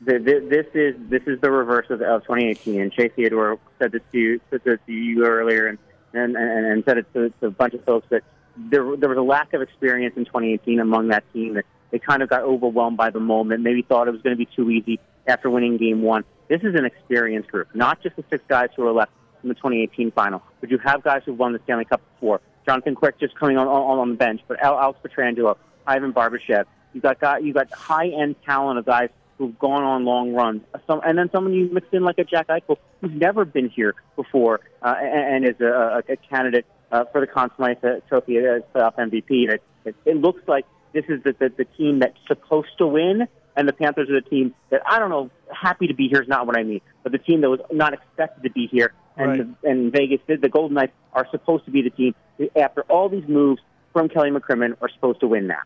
the, 0.01 0.47
this 0.49 0.65
is 0.73 0.95
this 1.09 1.21
is 1.27 1.39
the 1.41 1.51
reverse 1.51 1.85
of, 1.89 2.01
of 2.01 2.23
2018. 2.23 2.81
And 2.81 2.93
Shea 2.93 3.09
Theodore 3.09 3.59
said 3.79 3.91
this 3.91 4.01
to 4.11 4.17
you, 4.17 4.41
said 4.49 4.61
this 4.63 4.79
to 4.85 4.91
you 4.91 5.25
earlier, 5.25 5.67
and 5.67 5.77
and, 6.13 6.35
and, 6.35 6.65
and 6.65 6.83
said 6.85 6.97
it 6.97 7.13
to, 7.13 7.29
to 7.39 7.47
a 7.47 7.51
bunch 7.51 7.73
of 7.73 7.83
folks 7.85 8.07
that 8.09 8.23
there 8.57 8.95
there 8.97 9.09
was 9.09 9.17
a 9.17 9.21
lack 9.21 9.53
of 9.53 9.61
experience 9.61 10.15
in 10.17 10.25
2018 10.25 10.79
among 10.79 11.09
that 11.09 11.23
team. 11.33 11.53
That 11.55 11.65
they 11.91 11.99
kind 11.99 12.23
of 12.23 12.29
got 12.29 12.41
overwhelmed 12.41 12.97
by 12.97 13.11
the 13.11 13.19
moment. 13.19 13.61
Maybe 13.61 13.81
thought 13.81 14.07
it 14.07 14.11
was 14.11 14.21
going 14.21 14.35
to 14.35 14.37
be 14.37 14.49
too 14.55 14.69
easy 14.71 14.99
after 15.27 15.49
winning 15.49 15.77
Game 15.77 16.01
One. 16.01 16.23
This 16.47 16.61
is 16.63 16.75
an 16.75 16.85
experienced 16.85 17.49
group, 17.49 17.73
not 17.73 18.01
just 18.01 18.15
the 18.15 18.25
six 18.29 18.43
guys 18.47 18.69
who 18.75 18.85
are 18.85 18.91
left 18.91 19.11
in 19.43 19.49
the 19.49 19.55
2018 19.55 20.11
final, 20.11 20.41
but 20.59 20.69
you 20.69 20.77
have 20.79 21.03
guys 21.03 21.21
who've 21.25 21.37
won 21.37 21.53
the 21.53 21.59
Stanley 21.63 21.85
Cup 21.85 22.01
before. 22.15 22.41
Jonathan 22.65 22.93
Quick 22.93 23.19
just 23.19 23.35
coming 23.35 23.57
on 23.57 23.67
on, 23.67 23.99
on 23.99 24.09
the 24.09 24.15
bench, 24.15 24.41
but 24.47 24.59
Alex 24.61 24.99
Pietrangelo, 25.03 25.57
Ivan 25.85 26.11
Barbashev. 26.11 26.65
You 26.93 27.01
got 27.01 27.19
got 27.19 27.43
you 27.43 27.53
got 27.53 27.71
high 27.71 28.07
end 28.07 28.35
talent 28.43 28.79
of 28.79 28.85
guys 28.85 29.09
who've 29.37 29.57
gone 29.57 29.83
on 29.83 30.05
long 30.05 30.33
runs. 30.33 30.61
Some, 30.85 31.01
and 31.03 31.17
then 31.17 31.29
someone 31.31 31.53
you 31.53 31.69
mix 31.71 31.87
in 31.91 32.03
like 32.03 32.19
a 32.19 32.23
Jack 32.23 32.47
Eichel 32.47 32.77
who's 33.01 33.11
never 33.11 33.43
been 33.43 33.69
here 33.69 33.95
before 34.15 34.59
uh, 34.83 34.95
and, 35.01 35.45
and 35.45 35.55
is 35.55 35.59
a, 35.61 35.65
a, 36.07 36.13
a 36.13 36.15
candidate 36.17 36.65
uh, 36.91 37.05
for 37.11 37.21
the 37.21 37.27
Conn 37.27 37.49
Smythe 37.55 37.77
Trophy 38.07 38.37
as 38.37 38.61
playoff 38.75 38.95
MVP. 38.97 39.49
It, 39.49 39.63
it, 39.85 39.95
it 40.05 40.17
looks 40.17 40.47
like 40.47 40.65
this 40.93 41.05
is 41.09 41.23
the, 41.23 41.33
the, 41.39 41.49
the 41.57 41.65
team 41.65 41.99
that's 41.99 42.17
supposed 42.27 42.77
to 42.77 42.85
win, 42.87 43.27
and 43.55 43.67
the 43.67 43.73
Panthers 43.73 44.09
are 44.09 44.21
the 44.21 44.29
team 44.29 44.53
that 44.69 44.81
I 44.87 44.99
don't 44.99 45.09
know. 45.09 45.31
Happy 45.51 45.87
to 45.87 45.93
be 45.93 46.07
here 46.07 46.21
is 46.21 46.27
not 46.27 46.45
what 46.45 46.57
I 46.57 46.63
mean, 46.63 46.81
but 47.01 47.11
the 47.11 47.17
team 47.17 47.41
that 47.41 47.49
was 47.49 47.61
not 47.71 47.93
expected 47.93 48.43
to 48.43 48.51
be 48.51 48.67
here, 48.67 48.93
and 49.17 49.27
Right. 49.27 49.61
the, 49.61 49.69
and 49.69 49.91
Vegas, 49.91 50.19
the, 50.27 50.35
the 50.37 50.49
Golden 50.49 50.75
Knights 50.75 50.93
are 51.13 51.27
supposed 51.31 51.65
to 51.65 51.71
be 51.71 51.81
the 51.81 51.89
team 51.89 52.13
after 52.55 52.81
all 52.83 53.09
these 53.09 53.27
moves 53.27 53.61
from 53.91 54.07
Kelly 54.07 54.29
McCrimmon 54.29 54.75
are 54.81 54.89
supposed 54.89 55.19
to 55.21 55.27
win 55.27 55.47
now. 55.47 55.61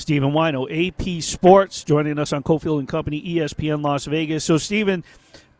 Stephen 0.00 0.32
Whyno, 0.32 0.66
AP 0.70 1.22
Sports, 1.22 1.84
joining 1.84 2.18
us 2.18 2.32
on 2.32 2.42
Cofield 2.42 2.78
and 2.78 2.88
Company, 2.88 3.22
ESPN 3.22 3.82
Las 3.82 4.06
Vegas. 4.06 4.44
So, 4.44 4.56
Stephen, 4.56 5.04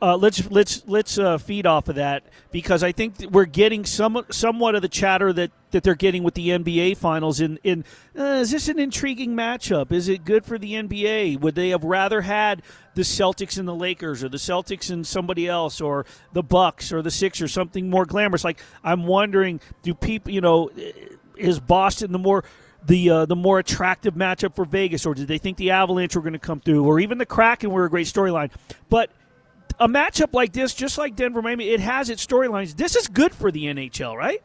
uh, 0.01 0.17
let's 0.17 0.51
let's 0.51 0.83
let's 0.87 1.19
uh, 1.19 1.37
feed 1.37 1.67
off 1.67 1.91
of 1.91 1.97
that 1.97 2.25
because 2.51 2.83
I 2.83 2.91
think 2.91 3.17
we're 3.31 3.45
getting 3.45 3.85
some 3.85 4.25
somewhat 4.31 4.75
of 4.75 4.81
the 4.81 4.89
chatter 4.89 5.31
that, 5.35 5.51
that 5.73 5.83
they're 5.83 5.95
getting 5.95 6.23
with 6.23 6.33
the 6.33 6.49
NBA 6.49 6.97
Finals. 6.97 7.39
In 7.41 7.59
in 7.65 7.85
uh, 8.19 8.41
is 8.41 8.51
this 8.51 8.69
an 8.69 8.79
intriguing 8.79 9.37
matchup? 9.37 9.93
Is 9.93 10.09
it 10.09 10.25
good 10.25 10.47
for 10.47 10.59
the 10.59 10.73
NBA? 10.73 11.39
Would 11.41 11.55
they 11.55 11.69
have 11.69 11.85
rather 11.85 12.23
had 12.23 12.63
the 12.95 13.03
Celtics 13.03 13.59
and 13.59 13.69
the 13.69 13.75
Lakers, 13.75 14.25
or 14.25 14.31
the 14.31 14.39
Celtics 14.39 14.91
and 14.91 15.07
somebody 15.07 15.49
else, 15.49 15.83
or 15.83 16.07
the 16.33 16.43
Bucks 16.43 16.95
or 16.95 17.03
the 17.03 17.11
Sixers, 17.11 17.53
something 17.53 17.91
more 17.91 18.07
glamorous? 18.07 18.43
Like 18.43 18.59
I'm 18.83 19.05
wondering, 19.05 19.61
do 19.83 19.93
people, 19.93 20.33
you 20.33 20.41
know, 20.41 20.71
is 21.37 21.61
Boston 21.61 22.13
the 22.13 22.19
more 22.19 22.45
the 22.87 23.11
uh, 23.11 23.27
the 23.27 23.37
more 23.37 23.59
attractive 23.59 24.15
matchup 24.15 24.55
for 24.55 24.65
Vegas, 24.65 25.07
or 25.07 25.15
did 25.15 25.29
they 25.29 25.39
think 25.39 25.57
the 25.57 25.71
Avalanche 25.71 26.17
were 26.17 26.23
going 26.23 26.33
to 26.33 26.39
come 26.39 26.61
through, 26.61 26.85
or 26.85 27.01
even 27.01 27.19
the 27.19 27.27
Kraken 27.27 27.71
were 27.71 27.85
a 27.85 27.91
great 27.91 28.07
storyline? 28.07 28.51
But 28.89 29.11
a 29.79 29.89
matchup 29.89 30.33
like 30.33 30.53
this, 30.53 30.75
just 30.75 30.99
like 30.99 31.17
Denver, 31.17 31.43
Miami, 31.43 31.71
it 31.71 31.81
has 31.81 32.11
its 32.11 32.25
storylines. 32.25 32.77
This 32.77 32.97
is 32.97 33.09
good 33.09 33.35
for 33.35 33.51
the 33.51 33.65
NHL, 33.65 34.17
right? 34.17 34.43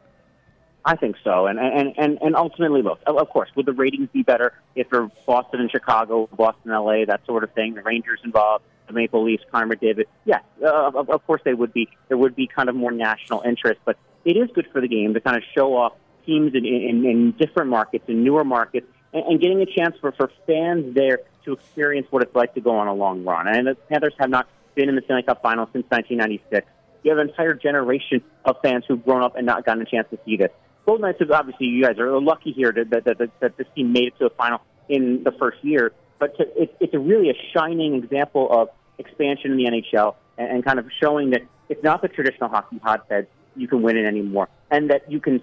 I 0.84 0.96
think 0.96 1.16
so, 1.24 1.48
and 1.48 1.60
and 1.60 1.94
and, 1.98 2.20
and 2.22 2.36
ultimately, 2.36 2.82
look, 2.82 3.00
of 3.08 3.30
course, 3.30 3.50
would 3.56 3.66
the 3.66 3.74
ratings 3.74 4.10
be 4.14 4.22
better 4.22 4.54
if 4.76 4.90
they're 4.90 5.10
Boston 5.26 5.62
and 5.62 5.72
Chicago, 5.72 6.28
Boston, 6.28 6.72
LA, 6.72 7.06
that 7.06 7.26
sort 7.26 7.44
of 7.44 7.52
thing? 7.54 7.74
The 7.74 7.82
Rangers 7.82 8.20
involved, 8.24 8.64
the 8.86 8.94
Maple 8.94 9.24
Leafs, 9.24 9.44
Connor 9.52 9.76
McDavid, 9.76 10.06
Yes, 10.26 10.44
uh, 10.62 10.92
of, 10.94 11.10
of 11.10 11.26
course 11.26 11.42
they 11.44 11.56
would 11.56 11.74
be. 11.74 11.90
There 12.08 12.18
would 12.18 12.36
be 12.36 12.46
kind 12.46 12.70
of 12.70 12.76
more 12.76 12.92
national 12.92 13.42
interest, 13.42 13.82
but 13.84 13.98
it 14.26 14.38
is 14.38 14.50
good 14.54 14.68
for 14.72 14.80
the 14.80 14.88
game 14.88 15.16
to 15.16 15.22
kind 15.22 15.36
of 15.36 15.44
show 15.56 15.76
off 15.76 15.94
teams 16.26 16.54
in, 16.54 16.66
in, 16.66 17.06
in 17.06 17.32
different 17.32 17.70
markets, 17.70 18.06
in 18.08 18.24
newer 18.24 18.44
markets, 18.44 18.88
and, 19.14 19.24
and 19.26 19.42
getting 19.42 19.62
a 19.62 19.66
chance 19.66 19.96
for 20.00 20.12
for 20.12 20.32
fans 20.48 20.94
there 20.96 21.20
to 21.46 21.54
experience 21.54 22.08
what 22.10 22.24
it's 22.24 22.36
like 22.36 22.54
to 22.56 22.62
go 22.62 22.72
on 22.78 22.88
a 22.88 22.94
long 22.94 23.24
run. 23.24 23.48
And 23.48 23.68
the 23.68 23.76
Panthers 23.76 24.14
have 24.20 24.30
not 24.30 24.48
been 24.76 24.90
in 24.90 24.96
the 24.96 25.02
Stanley 25.06 25.24
Cup 25.24 25.42
Finals 25.42 25.70
since 25.74 25.86
1996. 25.90 26.68
You 27.04 27.12
have 27.12 27.20
an 27.20 27.30
entire 27.30 27.54
generation 27.54 28.24
of 28.44 28.58
fans 28.64 28.84
who've 28.88 29.04
grown 29.04 29.24
up 29.24 29.36
and 29.36 29.46
not 29.46 29.66
gotten 29.66 29.84
a 29.84 29.86
chance 29.86 30.08
to 30.10 30.20
see 30.26 30.38
this. 30.38 30.50
Golden 30.86 31.04
Knights, 31.04 31.22
is 31.22 31.32
obviously, 31.32 31.68
you 31.68 31.84
guys 31.84 31.98
are 31.98 32.20
lucky 32.20 32.52
here 32.52 32.72
that, 32.72 32.90
that, 32.90 33.18
that, 33.18 33.40
that 33.40 33.58
this 33.58 33.68
team 33.76 33.92
made 33.92 34.08
it 34.08 34.18
to 34.20 34.26
a 34.26 34.30
final 34.32 34.62
in 34.90 35.24
the 35.24 35.32
first 35.32 35.64
year. 35.64 35.94
But 36.20 36.38
to, 36.38 36.44
it, 36.62 36.76
it's 36.80 36.94
really 36.94 37.30
a 37.30 37.36
shining 37.54 37.96
example 37.96 38.48
of 38.52 38.70
expansion 38.98 39.52
in 39.52 39.58
the 39.58 39.66
NHL 39.66 40.16
and, 40.38 40.50
and 40.50 40.66
kind 40.66 40.80
of 40.80 40.88
showing 41.02 41.32
that 41.32 41.42
it's 41.70 41.84
not 41.84 42.02
the 42.02 42.08
traditional 42.08 42.50
hockey 42.50 42.80
hotbed 42.84 43.28
you 43.56 43.68
can 43.68 43.82
win 43.82 43.98
it 43.98 44.06
anymore, 44.06 44.50
and 44.70 44.90
that 44.90 45.10
you 45.10 45.20
can 45.20 45.42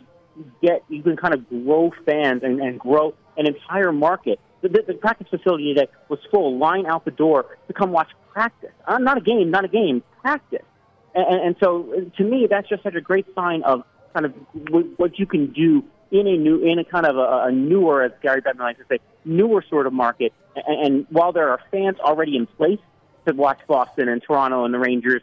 get 0.61 0.85
you 0.89 1.03
can 1.03 1.17
kind 1.17 1.35
of 1.35 1.49
grow 1.49 1.93
fans 2.05 2.43
and, 2.43 2.61
and 2.61 2.79
grow 2.79 3.15
an 3.37 3.47
entire 3.47 3.93
market. 3.93 4.39
The, 4.63 4.69
the, 4.69 4.85
the 4.89 4.95
practice 4.95 5.27
facility 5.29 5.75
today 5.75 5.91
was 6.09 6.19
full, 6.31 6.59
line 6.59 6.87
out 6.87 7.05
the 7.05 7.11
door 7.11 7.59
to 7.67 7.73
come 7.73 7.91
watch 7.91 8.09
practice. 8.33 8.71
Uh, 8.87 8.99
not 8.99 9.19
a 9.19 9.21
game, 9.21 9.51
not 9.51 9.65
a 9.65 9.69
game, 9.69 10.03
practice. 10.21 10.63
And, 11.15 11.41
and, 11.41 11.57
so, 11.61 12.11
to 12.17 12.25
me, 12.25 12.47
that's 12.49 12.69
just 12.69 12.83
such 12.83 12.95
a 12.95 13.01
great 13.01 13.27
sign 13.35 13.63
of 13.65 13.85
kind 14.15 14.25
of 14.25 14.33
what 14.97 15.19
you 15.19 15.27
can 15.27 15.53
do 15.53 15.85
in 16.11 16.27
a 16.27 16.37
new, 16.37 16.63
in 16.63 16.79
a 16.79 16.85
kind 16.85 17.07
of 17.07 17.17
a, 17.17 17.49
a 17.49 17.53
newer, 17.53 18.03
as 18.03 18.13
Gary 18.23 18.41
Bettman 18.41 18.61
likes 18.61 18.79
to 18.79 18.85
say, 18.89 18.99
newer 19.25 19.65
sort 19.69 19.87
of 19.87 19.93
market. 19.93 20.33
And, 20.55 20.87
and 20.87 21.07
while 21.11 21.33
there 21.33 21.51
are 21.51 21.61
fans 21.71 21.99
already 21.99 22.37
in 22.37 22.47
place 22.47 22.79
to 23.27 23.35
watch 23.35 23.59
Boston 23.67 24.09
and 24.09 24.23
Toronto 24.23 24.65
and 24.65 24.73
the 24.73 24.79
Rangers, 24.79 25.23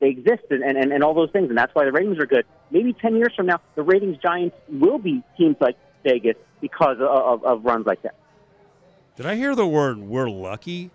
they 0.00 0.08
exist 0.08 0.44
and, 0.50 0.62
and, 0.62 0.92
and 0.92 1.02
all 1.02 1.14
those 1.14 1.30
things, 1.30 1.48
and 1.48 1.58
that's 1.58 1.74
why 1.74 1.84
the 1.84 1.92
ratings 1.92 2.18
are 2.18 2.26
good. 2.26 2.46
Maybe 2.70 2.92
10 2.92 3.16
years 3.16 3.32
from 3.34 3.46
now, 3.46 3.60
the 3.74 3.82
ratings 3.82 4.16
giants 4.18 4.56
will 4.68 4.98
be 4.98 5.22
teams 5.36 5.56
like 5.60 5.76
Vegas 6.04 6.36
because 6.60 6.98
of, 7.00 7.02
of, 7.08 7.44
of 7.44 7.64
runs 7.64 7.86
like 7.86 8.02
that. 8.02 8.14
Did 9.16 9.26
I 9.26 9.34
hear 9.34 9.56
the 9.56 9.66
word 9.66 9.98
"we're 9.98 10.30
lucky"? 10.30 10.90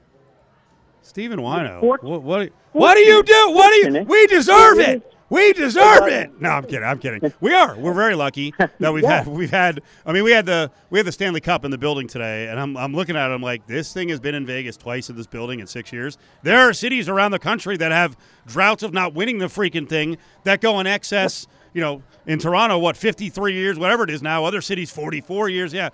Stephen 1.02 1.40
Whyno, 1.40 1.82
what, 1.82 2.24
what? 2.24 2.52
What 2.72 2.96
do 2.96 3.02
you 3.02 3.22
do? 3.22 3.52
What 3.52 3.70
do 3.70 3.92
you? 3.92 4.04
We 4.04 4.28
deserve 4.28 4.80
It. 4.80 5.13
We 5.34 5.52
deserve 5.54 6.08
it. 6.10 6.40
No, 6.40 6.50
I'm 6.50 6.64
kidding. 6.64 6.84
I'm 6.84 7.00
kidding. 7.00 7.34
We 7.42 7.56
are. 7.56 7.76
We're 7.76 7.96
very 7.96 8.14
lucky 8.14 8.54
that 8.80 8.94
we've 8.94 9.04
Yeah. 9.04 9.24
had. 9.24 9.28
We've 9.28 9.50
had. 9.50 9.82
I 10.06 10.12
mean, 10.12 10.24
we 10.24 10.32
had 10.32 10.46
the 10.46 10.70
we 10.92 11.00
had 11.00 11.08
the 11.08 11.12
Stanley 11.12 11.42
Cup 11.42 11.66
in 11.66 11.72
the 11.72 11.78
building 11.80 12.08
today, 12.08 12.50
and 12.50 12.60
I'm 12.60 12.78
I'm 12.78 12.94
looking 12.94 13.16
at 13.16 13.32
it. 13.32 13.34
I'm 13.34 13.42
like, 13.42 13.66
this 13.66 13.92
thing 13.92 14.10
has 14.10 14.20
been 14.20 14.36
in 14.36 14.46
Vegas 14.46 14.78
twice 14.78 15.10
in 15.10 15.16
this 15.16 15.26
building 15.26 15.60
in 15.60 15.66
six 15.66 15.92
years. 15.92 16.20
There 16.44 16.60
are 16.60 16.72
cities 16.72 17.10
around 17.10 17.32
the 17.32 17.40
country 17.40 17.78
that 17.78 17.92
have 17.92 18.16
droughts 18.46 18.84
of 18.84 18.94
not 18.94 19.16
winning 19.16 19.40
the 19.40 19.48
freaking 19.48 19.90
thing 19.90 20.18
that 20.44 20.62
go 20.62 20.80
in 20.80 20.86
excess 20.86 21.48
you 21.74 21.82
know, 21.82 22.04
in 22.28 22.38
Toronto, 22.38 22.78
what, 22.78 22.96
53 22.96 23.54
years, 23.54 23.80
whatever 23.80 24.04
it 24.04 24.12
is 24.12 24.22
now. 24.22 24.46
Other 24.46 24.62
cities, 24.62 24.92
44 24.92 25.50
years. 25.50 25.74
Yeah. 25.74 25.90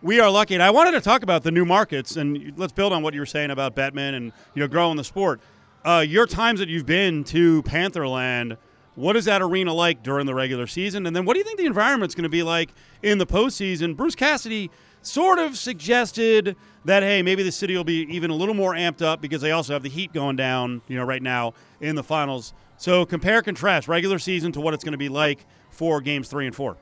We 0.00 0.20
are 0.20 0.30
lucky. 0.30 0.54
And 0.54 0.62
I 0.62 0.70
wanted 0.70 0.92
to 0.92 1.02
talk 1.02 1.22
about 1.22 1.42
the 1.42 1.50
new 1.50 1.66
markets, 1.66 2.16
and 2.16 2.54
let's 2.56 2.72
build 2.72 2.94
on 2.94 3.02
what 3.02 3.12
you 3.12 3.20
were 3.20 3.26
saying 3.26 3.50
about 3.50 3.76
Bettman 3.76 4.14
and, 4.14 4.32
you 4.54 4.60
know, 4.60 4.66
growing 4.68 4.96
the 4.96 5.04
sport. 5.04 5.42
Uh, 5.84 6.02
your 6.06 6.26
times 6.26 6.60
that 6.60 6.70
you've 6.70 6.86
been 6.86 7.24
to 7.24 7.62
Pantherland, 7.64 8.56
what 8.98 9.14
is 9.14 9.26
that 9.26 9.40
arena 9.40 9.72
like 9.72 10.02
during 10.02 10.26
the 10.26 10.34
regular 10.34 10.66
season? 10.66 11.06
And 11.06 11.14
then 11.14 11.24
what 11.24 11.34
do 11.34 11.38
you 11.38 11.44
think 11.44 11.56
the 11.56 11.66
environment's 11.66 12.16
going 12.16 12.24
to 12.24 12.28
be 12.28 12.42
like 12.42 12.70
in 13.00 13.18
the 13.18 13.26
postseason? 13.26 13.96
Bruce 13.96 14.16
Cassidy 14.16 14.72
sort 15.02 15.38
of 15.38 15.56
suggested 15.56 16.56
that 16.84 17.04
hey, 17.04 17.22
maybe 17.22 17.44
the 17.44 17.52
city 17.52 17.76
will 17.76 17.84
be 17.84 18.02
even 18.12 18.30
a 18.30 18.34
little 18.34 18.54
more 18.54 18.74
amped 18.74 19.00
up 19.00 19.20
because 19.20 19.40
they 19.40 19.52
also 19.52 19.72
have 19.72 19.84
the 19.84 19.88
heat 19.88 20.12
going 20.12 20.34
down, 20.34 20.82
you 20.88 20.96
know, 20.96 21.04
right 21.04 21.22
now 21.22 21.54
in 21.80 21.94
the 21.94 22.02
finals. 22.02 22.54
So 22.76 23.06
compare 23.06 23.40
contrast 23.40 23.86
regular 23.86 24.18
season 24.18 24.50
to 24.52 24.60
what 24.60 24.74
it's 24.74 24.82
going 24.82 24.92
to 24.92 24.98
be 24.98 25.08
like 25.08 25.46
for 25.70 26.00
games 26.00 26.26
three 26.26 26.46
and 26.46 26.54
four. 26.54 26.76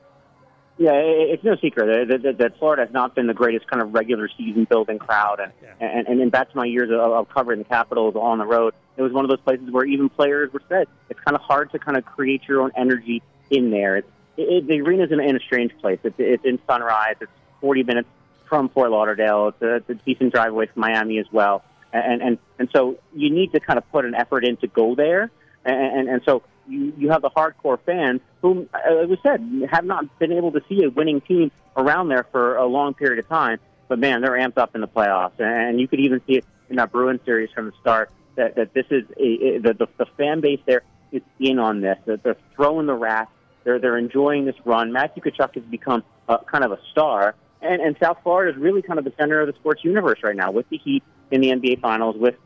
Yeah, 0.78 0.92
it's 0.92 1.42
no 1.42 1.56
secret 1.56 2.08
that, 2.08 2.36
that, 2.36 2.58
Florida 2.58 2.84
has 2.84 2.92
not 2.92 3.14
been 3.14 3.26
the 3.26 3.34
greatest 3.34 3.66
kind 3.66 3.82
of 3.82 3.94
regular 3.94 4.28
season 4.36 4.64
building 4.64 4.98
crowd, 4.98 5.40
and 5.40 5.50
yeah. 5.62 5.72
and, 5.80 6.06
and, 6.06 6.20
and 6.20 6.30
back 6.30 6.50
to 6.50 6.56
my 6.56 6.66
years 6.66 6.90
of, 6.90 7.00
of 7.00 7.30
covering 7.30 7.60
the 7.60 7.64
Capitals 7.64 8.14
on 8.14 8.38
the 8.38 8.44
road, 8.44 8.74
it 8.98 9.02
was 9.02 9.10
one 9.10 9.24
of 9.24 9.30
those 9.30 9.40
places 9.40 9.70
where 9.70 9.86
even 9.86 10.10
players 10.10 10.52
were 10.52 10.60
said 10.68 10.86
it's 11.08 11.20
kind 11.20 11.34
of 11.34 11.40
hard 11.40 11.72
to 11.72 11.78
kind 11.78 11.96
of 11.96 12.04
create 12.04 12.42
your 12.46 12.60
own 12.60 12.72
energy 12.76 13.22
in 13.50 13.70
there. 13.70 13.96
It's, 13.96 14.08
it, 14.36 14.66
the 14.66 14.82
arena's 14.82 15.12
in, 15.12 15.20
in 15.20 15.36
a 15.36 15.40
strange 15.40 15.72
place. 15.78 15.98
It's, 16.02 16.16
it's 16.18 16.44
in 16.44 16.58
Sunrise. 16.66 17.16
It's 17.22 17.32
40 17.62 17.84
minutes 17.84 18.08
from 18.46 18.68
Fort 18.68 18.90
Lauderdale. 18.90 19.48
It's 19.48 19.62
a, 19.62 19.76
it's 19.76 19.90
a 19.90 19.94
decent 19.94 20.34
drive 20.34 20.52
away 20.52 20.66
from 20.66 20.80
Miami 20.80 21.18
as 21.18 21.26
well. 21.32 21.64
And, 21.92 22.20
and, 22.20 22.38
and 22.58 22.68
so 22.74 22.98
you 23.14 23.30
need 23.30 23.52
to 23.52 23.60
kind 23.60 23.78
of 23.78 23.90
put 23.90 24.04
an 24.04 24.14
effort 24.14 24.44
in 24.44 24.58
to 24.58 24.66
go 24.66 24.94
there. 24.94 25.30
And, 25.64 26.00
and, 26.00 26.08
and 26.08 26.22
so 26.26 26.42
you, 26.68 26.92
you 26.96 27.10
have 27.10 27.22
the 27.22 27.30
hardcore 27.30 27.78
fans 27.84 28.20
who, 28.42 28.68
as 28.74 29.08
we 29.08 29.18
said, 29.22 29.40
have 29.70 29.84
not 29.84 30.18
been 30.18 30.32
able 30.32 30.52
to 30.52 30.60
see 30.68 30.82
a 30.84 30.90
winning 30.90 31.20
team 31.20 31.50
around 31.76 32.08
there 32.08 32.26
for 32.30 32.56
a 32.56 32.66
long 32.66 32.94
period 32.94 33.18
of 33.18 33.28
time. 33.28 33.58
But 33.88 33.98
man, 33.98 34.20
they're 34.20 34.32
amped 34.32 34.58
up 34.58 34.74
in 34.74 34.80
the 34.80 34.88
playoffs. 34.88 35.38
And 35.38 35.80
you 35.80 35.88
could 35.88 36.00
even 36.00 36.20
see 36.26 36.34
it 36.34 36.44
in 36.68 36.76
that 36.76 36.90
Bruins 36.90 37.20
series 37.24 37.50
from 37.54 37.66
the 37.66 37.72
start 37.80 38.10
that, 38.34 38.56
that 38.56 38.74
this 38.74 38.86
is 38.90 39.04
a, 39.16 39.58
the, 39.58 39.74
the, 39.74 39.88
the 39.98 40.06
fan 40.16 40.40
base 40.40 40.60
there 40.66 40.82
is 41.12 41.22
in 41.38 41.58
on 41.58 41.80
this. 41.80 41.98
That 42.06 42.22
they're 42.22 42.36
throwing 42.54 42.86
the 42.86 42.94
rat. 42.94 43.28
They're, 43.64 43.78
they're 43.78 43.98
enjoying 43.98 44.44
this 44.44 44.56
run. 44.64 44.92
Matthew 44.92 45.22
Tkachuk 45.22 45.54
has 45.54 45.64
become 45.64 46.02
a, 46.28 46.38
kind 46.38 46.64
of 46.64 46.72
a 46.72 46.78
star 46.90 47.34
and, 47.62 47.80
and 47.80 47.96
South 48.00 48.18
Florida 48.22 48.56
is 48.56 48.62
really 48.62 48.82
kind 48.82 48.98
of 48.98 49.04
the 49.04 49.12
center 49.18 49.40
of 49.40 49.46
the 49.46 49.54
sports 49.54 49.84
universe 49.84 50.20
right 50.22 50.36
now 50.36 50.50
with 50.50 50.68
the 50.68 50.78
Heat 50.78 51.02
in 51.30 51.40
the 51.40 51.50
NBA 51.50 51.80
Finals, 51.80 52.16
with 52.16 52.36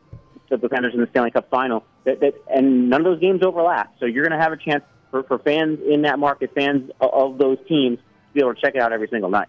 the 0.49 0.57
Defenders 0.57 0.93
in 0.93 1.01
the 1.01 1.07
Stanley 1.07 1.31
Cup 1.31 1.49
Final. 1.49 1.83
That, 2.03 2.19
that, 2.21 2.33
and 2.53 2.89
none 2.89 3.01
of 3.01 3.05
those 3.05 3.19
games 3.19 3.43
overlap. 3.43 3.93
So 3.99 4.05
you're 4.05 4.27
going 4.27 4.37
to 4.37 4.43
have 4.43 4.51
a 4.51 4.57
chance 4.57 4.83
for, 5.11 5.23
for 5.23 5.37
fans 5.39 5.79
in 5.87 6.01
that 6.03 6.17
market, 6.17 6.51
fans 6.55 6.89
of 6.99 7.37
those 7.37 7.57
teams, 7.67 7.99
to 7.99 8.33
be 8.33 8.39
able 8.39 8.55
to 8.55 8.61
check 8.61 8.75
it 8.75 8.81
out 8.81 8.91
every 8.91 9.07
single 9.07 9.29
night. 9.29 9.47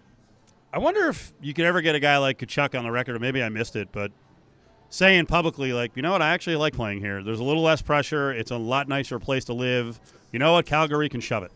I 0.71 0.79
wonder 0.79 1.07
if 1.07 1.33
you 1.41 1.53
could 1.53 1.65
ever 1.65 1.81
get 1.81 1.95
a 1.95 1.99
guy 1.99 2.17
like 2.17 2.39
Tkachuk 2.39 2.77
on 2.77 2.83
the 2.83 2.91
record, 2.91 3.15
or 3.15 3.19
maybe 3.19 3.41
I 3.41 3.49
missed 3.49 3.75
it, 3.75 3.89
but 3.91 4.11
saying 4.89 5.25
publicly, 5.25 5.73
like, 5.73 5.91
you 5.95 6.01
know 6.01 6.11
what, 6.11 6.21
I 6.21 6.29
actually 6.29 6.55
like 6.57 6.73
playing 6.73 6.99
here. 6.99 7.23
There's 7.23 7.39
a 7.39 7.43
little 7.43 7.63
less 7.63 7.81
pressure. 7.81 8.31
It's 8.31 8.51
a 8.51 8.57
lot 8.57 8.87
nicer 8.87 9.17
place 9.19 9.45
to 9.45 9.53
live. 9.53 9.99
You 10.31 10.39
know 10.39 10.53
what, 10.53 10.65
Calgary 10.65 11.09
can 11.09 11.21
shove 11.21 11.43
it. 11.43 11.51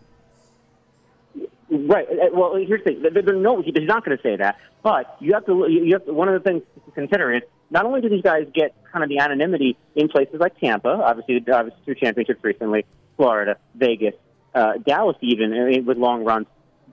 Right. 1.69 2.07
Uh, 2.10 2.29
well, 2.33 2.55
here's 2.55 2.83
the 2.83 2.93
thing. 3.12 3.41
No, 3.41 3.62
he's 3.62 3.73
not 3.75 4.05
going 4.05 4.17
to 4.17 4.23
say 4.23 4.38
that. 4.38 4.57
But 4.83 5.17
you 5.19 5.33
have 5.33 5.45
to. 5.47 5.67
You 5.67 5.93
have 5.93 6.05
to, 6.05 6.13
one 6.13 6.29
of 6.29 6.41
the 6.41 6.49
things 6.49 6.63
to 6.86 6.91
consider 6.91 7.33
is 7.36 7.41
not 7.69 7.86
only 7.86 7.99
do 7.99 8.07
these 8.07 8.21
guys 8.21 8.47
get 8.53 8.73
kind 8.97 9.03
of 9.03 9.15
the 9.15 9.23
anonymity 9.23 9.77
in 9.95 10.07
places 10.10 10.39
like 10.39 10.60
Tampa, 10.60 10.89
obviously, 10.89 11.38
obviously 11.51 11.81
two 11.86 11.95
championships 11.95 12.43
recently, 12.43 12.86
Florida, 13.15 13.57
Vegas, 13.75 14.15
uh, 14.55 14.73
Dallas, 14.86 15.17
even 15.21 15.53
uh, 15.53 15.81
with 15.83 15.97
long 15.97 16.23
runs, 16.23 16.47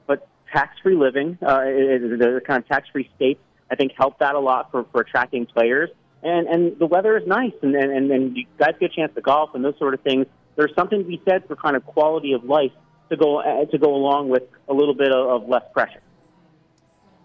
but 0.07 0.29
tax-free 0.53 0.97
living, 0.97 1.39
uh, 1.41 1.61
the 1.61 2.43
kind 2.47 2.63
of 2.63 2.69
tax-free 2.69 3.11
states, 3.17 3.41
I 3.71 3.77
think, 3.77 3.93
help 3.97 4.19
that 4.19 4.35
a 4.35 4.39
lot 4.39 4.71
for, 4.71 4.85
for 4.93 5.01
attracting 5.01 5.47
players. 5.47 5.89
And 6.23 6.47
and 6.47 6.79
the 6.79 6.87
weather 6.87 7.19
is 7.19 7.27
nice, 7.27 7.53
and 7.61 7.75
and 7.77 8.11
and 8.11 8.35
you 8.35 8.47
guys 8.59 8.73
get 8.81 8.93
a 8.93 8.95
chance 8.95 9.15
to 9.15 9.21
golf 9.21 9.51
and 9.55 9.63
those 9.63 9.77
sort 9.79 9.93
of 9.93 10.01
things. 10.01 10.25
There's 10.57 10.75
something 10.75 11.03
to 11.03 11.05
be 11.05 11.21
said 11.29 11.47
for 11.47 11.55
kind 11.55 11.77
of 11.77 11.85
quality 11.85 12.33
of 12.33 12.45
life 12.45 12.73
to 13.11 13.17
go 13.19 13.41
uh, 13.41 13.67
to 13.67 13.77
go 13.77 13.95
along 13.95 14.31
with 14.31 14.45
a 14.67 14.73
little 14.73 14.95
bit 14.95 15.13
of, 15.13 15.43
of 15.43 15.49
less 15.51 15.65
pressure. 15.75 16.01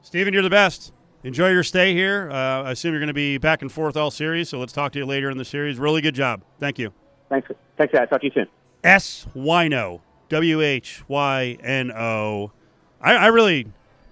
Stephen, 0.01 0.33
you're 0.33 0.43
the 0.43 0.49
best. 0.49 0.91
Enjoy 1.23 1.49
your 1.49 1.63
stay 1.63 1.93
here. 1.93 2.29
Uh, 2.31 2.63
I 2.63 2.71
assume 2.71 2.93
you're 2.93 3.01
going 3.01 3.07
to 3.07 3.13
be 3.13 3.37
back 3.37 3.61
and 3.61 3.71
forth 3.71 3.97
all 3.97 4.09
series, 4.09 4.49
so 4.49 4.57
let's 4.57 4.71
talk 4.71 4.93
to 4.93 4.99
you 4.99 5.05
later 5.05 5.29
in 5.29 5.37
the 5.37 5.45
series. 5.45 5.77
Really 5.77 6.01
good 6.01 6.15
job. 6.15 6.43
Thank 6.59 6.79
you. 6.79 6.93
Thanks. 7.29 7.49
Thanks, 7.77 7.93
guys. 7.93 8.07
Talk 8.09 8.21
to 8.21 8.27
you 8.27 8.31
soon. 8.33 8.47
S 8.83 9.27
Whyno. 9.35 10.01
W 10.29 10.61
H 10.61 11.03
Y 11.07 11.57
N 11.61 11.91
O. 11.91 12.51
I, 13.01 13.15
I 13.15 13.27
really, 13.27 13.67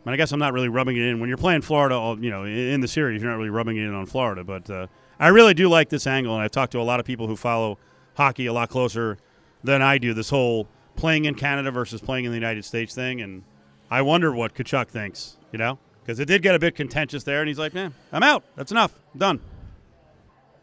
I, 0.05 0.11
I 0.11 0.17
guess 0.17 0.31
I'm 0.31 0.39
not 0.39 0.51
really 0.51 0.67
rubbing 0.67 0.97
it 0.97 1.03
in. 1.03 1.19
When 1.19 1.29
you're 1.29 1.37
playing 1.37 1.61
Florida, 1.61 2.17
you 2.19 2.31
know, 2.31 2.43
in 2.43 2.81
the 2.81 2.87
series, 2.87 3.21
you're 3.21 3.29
not 3.29 3.37
really 3.37 3.51
rubbing 3.51 3.77
it 3.77 3.83
in 3.83 3.93
on 3.93 4.05
Florida. 4.07 4.43
But 4.43 4.69
uh, 4.69 4.87
I 5.19 5.27
really 5.27 5.53
do 5.53 5.69
like 5.69 5.89
this 5.89 6.07
angle, 6.07 6.33
and 6.33 6.43
I've 6.43 6.51
talked 6.51 6.71
to 6.71 6.79
a 6.79 6.83
lot 6.83 6.99
of 6.99 7.05
people 7.05 7.27
who 7.27 7.35
follow 7.35 7.77
hockey 8.15 8.47
a 8.47 8.53
lot 8.53 8.69
closer 8.69 9.17
than 9.63 9.81
I 9.81 9.99
do. 9.99 10.13
This 10.13 10.31
whole 10.31 10.67
playing 10.95 11.25
in 11.25 11.35
Canada 11.35 11.69
versus 11.71 12.01
playing 12.01 12.25
in 12.25 12.31
the 12.31 12.37
United 12.37 12.65
States 12.65 12.95
thing, 12.95 13.21
and 13.21 13.43
I 13.91 14.01
wonder 14.01 14.33
what 14.33 14.55
Tkachuk 14.55 14.87
thinks. 14.87 15.37
You 15.51 15.59
know, 15.59 15.77
because 16.07 16.21
it 16.21 16.25
did 16.25 16.41
get 16.41 16.55
a 16.55 16.59
bit 16.59 16.73
contentious 16.73 17.25
there, 17.25 17.41
and 17.41 17.49
he's 17.49 17.59
like, 17.59 17.73
"Man, 17.73 17.93
I'm 18.13 18.23
out. 18.23 18.45
That's 18.55 18.71
enough. 18.71 18.97
I'm 19.13 19.19
done." 19.19 19.39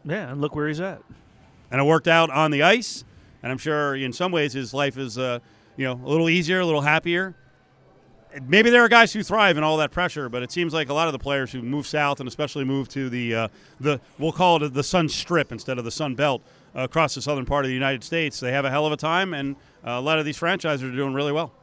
Yeah, 0.03 0.31
and 0.31 0.41
look 0.41 0.55
where 0.55 0.67
he's 0.67 0.81
at. 0.81 1.03
And 1.69 1.79
it 1.79 1.83
worked 1.83 2.07
out 2.07 2.31
on 2.31 2.49
the 2.49 2.63
ice, 2.63 3.03
and 3.43 3.51
I'm 3.51 3.59
sure 3.59 3.95
in 3.95 4.11
some 4.11 4.31
ways 4.31 4.53
his 4.53 4.73
life 4.73 4.97
is, 4.97 5.19
uh, 5.19 5.39
you 5.77 5.85
know, 5.85 6.01
a 6.03 6.09
little 6.09 6.29
easier, 6.29 6.61
a 6.61 6.65
little 6.65 6.81
happier. 6.81 7.35
Maybe 8.47 8.71
there 8.71 8.83
are 8.83 8.89
guys 8.89 9.13
who 9.13 9.21
thrive 9.21 9.55
in 9.55 9.63
all 9.63 9.77
that 9.77 9.91
pressure, 9.91 10.29
but 10.29 10.41
it 10.41 10.51
seems 10.51 10.73
like 10.73 10.89
a 10.89 10.93
lot 10.93 11.07
of 11.07 11.13
the 11.13 11.19
players 11.19 11.51
who 11.51 11.61
move 11.61 11.85
south 11.85 12.19
and 12.19 12.27
especially 12.27 12.65
move 12.65 12.89
to 12.89 13.07
the 13.07 13.35
uh, 13.35 13.47
the 13.79 14.01
we'll 14.17 14.31
call 14.31 14.61
it 14.63 14.73
the 14.73 14.83
Sun 14.83 15.09
Strip 15.09 15.51
instead 15.51 15.77
of 15.77 15.85
the 15.85 15.91
Sun 15.91 16.15
Belt 16.15 16.41
uh, 16.75 16.81
across 16.81 17.13
the 17.13 17.21
southern 17.21 17.45
part 17.45 17.65
of 17.65 17.69
the 17.69 17.75
United 17.75 18.03
States, 18.03 18.39
they 18.39 18.51
have 18.51 18.65
a 18.65 18.71
hell 18.71 18.87
of 18.87 18.91
a 18.91 18.97
time, 18.97 19.35
and 19.35 19.55
uh, 19.85 19.91
a 19.91 20.01
lot 20.01 20.17
of 20.17 20.25
these 20.25 20.37
franchises 20.37 20.83
are 20.83 20.91
doing 20.91 21.13
really 21.13 21.31
well. 21.31 21.53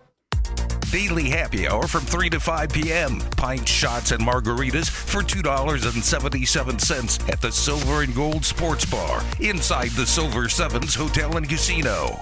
Daily 0.92 1.30
happy 1.30 1.66
hour 1.66 1.88
from 1.88 2.02
3 2.02 2.28
to 2.28 2.38
5 2.38 2.68
p.m. 2.68 3.18
Pint 3.38 3.66
shots 3.66 4.10
and 4.10 4.22
margaritas 4.22 4.90
for 4.90 5.22
$2.77 5.22 7.32
at 7.32 7.40
the 7.40 7.50
Silver 7.50 8.02
and 8.02 8.14
Gold 8.14 8.44
Sports 8.44 8.84
Bar 8.84 9.22
inside 9.40 9.88
the 9.92 10.04
Silver 10.04 10.50
Sevens 10.50 10.94
Hotel 10.94 11.34
and 11.38 11.48
Casino. 11.48 12.20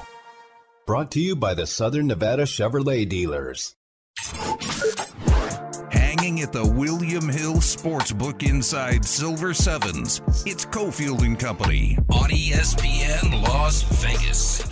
Brought 0.87 1.11
to 1.11 1.21
you 1.21 1.35
by 1.35 1.55
the 1.55 1.67
Southern 1.67 2.07
Nevada 2.07 2.45
Chevrolet 2.45 3.09
dealers. 3.09 3.75
Hanging 5.91 6.43
at 6.43 6.53
the 6.53 6.65
William 6.65 7.29
Hill 7.29 7.57
Sportsbook 7.57 8.49
inside 8.49 9.05
Silver 9.05 9.53
Sevens, 9.53 10.23
it's 10.47 10.65
Cofield 10.65 11.27
and 11.27 11.37
Company 11.37 11.99
on 12.13 12.31
ESPN 12.31 13.43
Las 13.49 13.83
Vegas. 14.01 14.63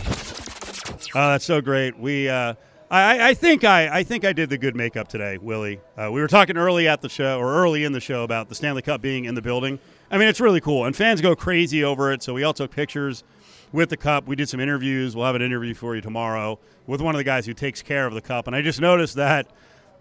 Oh, 1.16 1.30
that's 1.30 1.44
so 1.44 1.60
great. 1.60 1.98
We, 1.98 2.28
uh, 2.28 2.54
I, 2.90 3.30
I 3.30 3.34
think 3.34 3.64
I, 3.64 3.98
I 3.98 4.02
think 4.02 4.24
I 4.24 4.32
did 4.32 4.48
the 4.48 4.56
good 4.56 4.74
makeup 4.74 5.08
today, 5.08 5.36
Willie. 5.36 5.78
Uh, 5.96 6.10
we 6.10 6.22
were 6.22 6.28
talking 6.28 6.56
early 6.56 6.88
at 6.88 7.02
the 7.02 7.08
show 7.10 7.38
or 7.38 7.54
early 7.54 7.84
in 7.84 7.92
the 7.92 8.00
show 8.00 8.24
about 8.24 8.48
the 8.48 8.54
Stanley 8.54 8.80
Cup 8.80 9.02
being 9.02 9.26
in 9.26 9.34
the 9.34 9.42
building. 9.42 9.78
I 10.10 10.16
mean, 10.16 10.26
it's 10.26 10.40
really 10.40 10.62
cool, 10.62 10.86
and 10.86 10.96
fans 10.96 11.20
go 11.20 11.36
crazy 11.36 11.84
over 11.84 12.10
it. 12.12 12.22
So 12.22 12.32
we 12.32 12.44
all 12.44 12.54
took 12.54 12.70
pictures 12.70 13.24
with 13.72 13.90
the 13.90 13.98
cup. 13.98 14.26
We 14.26 14.36
did 14.36 14.48
some 14.48 14.58
interviews. 14.58 15.14
We'll 15.14 15.26
have 15.26 15.34
an 15.34 15.42
interview 15.42 15.74
for 15.74 15.96
you 15.96 16.00
tomorrow 16.00 16.58
with 16.86 17.02
one 17.02 17.14
of 17.14 17.18
the 17.18 17.24
guys 17.24 17.44
who 17.44 17.52
takes 17.52 17.82
care 17.82 18.06
of 18.06 18.14
the 18.14 18.22
cup. 18.22 18.46
And 18.46 18.56
I 18.56 18.62
just 18.62 18.80
noticed 18.80 19.16
that 19.16 19.48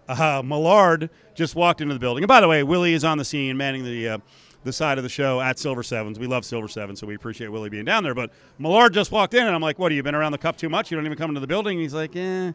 uh, 0.08 0.40
Millard 0.42 1.10
just 1.34 1.54
walked 1.54 1.82
into 1.82 1.92
the 1.92 2.00
building. 2.00 2.24
And 2.24 2.28
by 2.28 2.40
the 2.40 2.48
way, 2.48 2.62
Willie 2.62 2.94
is 2.94 3.04
on 3.04 3.18
the 3.18 3.24
scene, 3.24 3.58
manning 3.58 3.84
the 3.84 4.08
uh, 4.08 4.18
the 4.64 4.72
side 4.72 4.96
of 4.96 5.04
the 5.04 5.10
show 5.10 5.42
at 5.42 5.58
Silver 5.58 5.82
Sevens. 5.82 6.18
We 6.18 6.26
love 6.26 6.46
Silver 6.46 6.68
Sevens, 6.68 7.00
so 7.00 7.06
we 7.06 7.14
appreciate 7.14 7.48
Willie 7.48 7.68
being 7.68 7.84
down 7.84 8.02
there. 8.02 8.14
But 8.14 8.30
Millard 8.58 8.94
just 8.94 9.12
walked 9.12 9.34
in, 9.34 9.46
and 9.46 9.54
I'm 9.54 9.60
like, 9.60 9.78
"What? 9.78 9.92
Have 9.92 9.96
you 9.96 10.02
been 10.02 10.14
around 10.14 10.32
the 10.32 10.38
cup 10.38 10.56
too 10.56 10.70
much? 10.70 10.90
You 10.90 10.96
don't 10.96 11.04
even 11.04 11.18
come 11.18 11.30
into 11.30 11.40
the 11.40 11.46
building?" 11.46 11.78
He's 11.78 11.92
like, 11.92 12.14
"Yeah." 12.14 12.52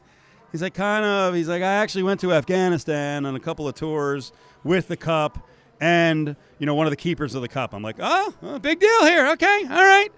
He's 0.53 0.61
like, 0.61 0.73
"Kind 0.73 1.03
of." 1.03 1.33
He's 1.33 1.49
like, 1.49 1.63
"I 1.63 1.73
actually 1.73 2.03
went 2.03 2.21
to 2.21 2.31
Afghanistan 2.31 3.25
on 3.25 3.35
a 3.35 3.39
couple 3.39 3.67
of 3.67 3.75
tours 3.75 4.31
with 4.63 4.87
the 4.87 4.95
cup." 4.95 5.45
And 5.81 6.37
you 6.59 6.65
know, 6.65 6.75
one 6.75 6.87
of 6.87 6.91
the 6.91 6.97
keepers 6.97 7.35
of 7.35 7.41
the 7.41 7.49
cup. 7.49 7.73
I'm 7.73 7.83
like, 7.83 7.97
oh, 7.99 8.33
oh 8.41 8.59
big 8.59 8.79
deal 8.79 9.05
here. 9.05 9.27
Okay, 9.31 9.63
all 9.69 9.83
right. 9.83 10.09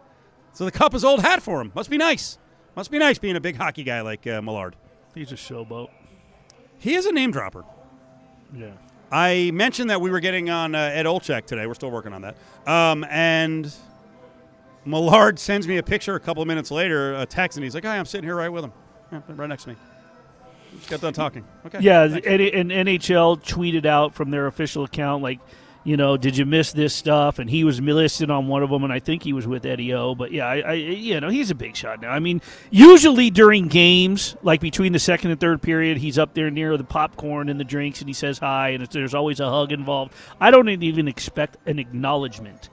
So 0.54 0.64
the 0.64 0.72
cup 0.72 0.94
is 0.94 1.04
old 1.04 1.22
hat 1.22 1.42
for 1.42 1.60
him. 1.60 1.72
Must 1.74 1.90
be 1.90 1.98
nice. 1.98 2.38
Must 2.76 2.92
be 2.92 3.00
nice 3.00 3.18
being 3.18 3.36
a 3.36 3.42
big 3.42 3.56
hockey 3.56 3.84
guy 3.84 4.02
like 4.02 4.28
uh, 4.28 4.42
Millard. 4.42 4.76
He's 5.16 5.32
a 5.32 5.36
showboat. 5.36 5.90
He 6.78 6.94
is 6.94 7.06
a 7.06 7.12
name 7.12 7.32
dropper. 7.32 7.64
Yeah. 8.54 8.74
I 9.12 9.52
mentioned 9.54 9.90
that 9.90 10.02
we 10.02 10.12
were 10.12 10.20
getting 10.20 10.50
on 10.50 10.76
uh, 10.76 10.92
Ed 10.94 11.06
Olczyk 11.06 11.46
today. 11.46 11.66
We're 11.66 11.74
still 11.74 11.92
working 11.92 12.14
on 12.14 12.22
that. 12.22 12.38
Um, 12.68 13.06
and 13.10 13.74
Millard 14.86 15.40
sends 15.40 15.68
me 15.68 15.78
a 15.78 15.84
picture 15.84 16.16
a 16.16 16.20
couple 16.20 16.44
of 16.44 16.48
minutes 16.48 16.70
later, 16.70 17.16
a 17.16 17.26
text, 17.26 17.58
and 17.58 17.64
he's 17.64 17.74
like, 17.74 17.86
"Hi, 17.86 17.98
I'm 17.98 18.06
sitting 18.06 18.28
here 18.28 18.36
right 18.36 18.50
with 18.50 18.66
him, 18.66 18.74
yeah, 19.12 19.22
right 19.30 19.50
next 19.50 19.64
to 19.64 19.70
me." 19.70 19.76
Got 20.90 21.02
done 21.02 21.14
talking. 21.14 21.46
Okay. 21.66 21.80
Yeah, 21.82 22.04
and, 22.04 22.26
and 22.26 22.72
NHL 22.72 23.44
tweeted 23.44 23.86
out 23.86 24.14
from 24.14 24.32
their 24.32 24.48
official 24.48 24.84
account 24.84 25.24
like 25.24 25.40
you 25.86 25.98
know, 25.98 26.18
did 26.18 26.36
you 26.36 26.46
miss 26.46 26.74
this 26.74 26.94
stuff? 26.94 27.38
And 27.38 27.48
he 27.48 27.64
was 27.64 27.80
listed 27.80 28.32
on 28.32 28.48
one 28.48 28.64
of 28.64 28.72
them, 28.72 28.84
and 28.84 28.92
I 28.92 29.00
think 29.00 29.22
he 29.22 29.34
was 29.34 29.48
with 29.48 29.66
Eddie 29.66 29.94
O. 29.94 30.16
But 30.16 30.32
yeah, 30.32 30.48
I, 30.48 30.60
I, 30.60 30.74
you 30.74 31.22
know, 31.22 31.30
he's 31.30 31.52
a 31.52 31.56
big 31.56 31.76
shot 31.76 32.02
now. 32.02 32.10
I 32.10 32.20
mean, 32.20 32.42
usually 32.72 33.30
during 33.30 33.68
games, 33.68 34.36
like 34.42 34.60
between 34.60 34.94
the 34.94 35.00
second 35.00 35.30
and 35.32 35.40
third 35.40 35.62
period, 35.62 35.98
he's 35.98 36.18
up 36.18 36.34
there 36.34 36.50
near 36.50 36.76
the 36.76 36.84
popcorn 36.84 37.50
and 37.50 37.60
the 37.60 37.64
drinks, 37.64 38.00
and 38.00 38.10
he 38.10 38.14
says 38.14 38.40
hi, 38.40 38.70
and 38.70 38.86
there's 38.88 39.14
always 39.14 39.40
a 39.40 39.48
hug 39.48 39.72
involved. 39.72 40.12
I 40.42 40.50
don't 40.50 40.68
even 40.68 41.08
expect 41.08 41.58
an 41.68 41.78
acknowledgement 41.78 42.70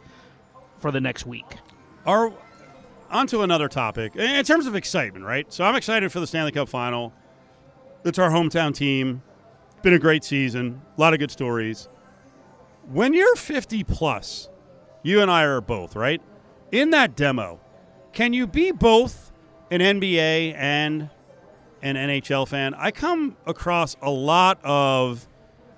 for 0.78 0.90
the 0.90 1.00
next 1.00 1.26
week. 1.26 1.46
Are 2.06 2.32
onto 3.10 3.42
another 3.42 3.68
topic 3.68 4.16
in 4.16 4.42
terms 4.44 4.66
of 4.66 4.74
excitement, 4.74 5.26
right? 5.26 5.52
So 5.52 5.64
I'm 5.64 5.76
excited 5.76 6.10
for 6.10 6.18
the 6.18 6.26
Stanley 6.26 6.52
Cup 6.52 6.70
Final. 6.70 7.12
It's 8.04 8.18
our 8.18 8.30
hometown 8.30 8.74
team. 8.74 9.22
Been 9.82 9.94
a 9.94 9.98
great 9.98 10.24
season. 10.24 10.80
A 10.96 11.00
lot 11.00 11.12
of 11.12 11.18
good 11.18 11.30
stories 11.30 11.88
when 12.90 13.14
you're 13.14 13.36
50 13.36 13.84
plus, 13.84 14.48
you 15.02 15.20
and 15.20 15.30
I 15.30 15.44
are 15.44 15.60
both, 15.60 15.94
right? 15.94 16.20
In 16.70 16.90
that 16.90 17.16
demo, 17.16 17.60
can 18.12 18.32
you 18.32 18.46
be 18.46 18.72
both 18.72 19.32
an 19.70 19.80
NBA 19.80 20.54
and 20.56 21.10
an 21.82 21.96
NHL 21.96 22.48
fan? 22.48 22.74
I 22.74 22.90
come 22.90 23.36
across 23.46 23.96
a 24.02 24.10
lot 24.10 24.58
of 24.64 25.26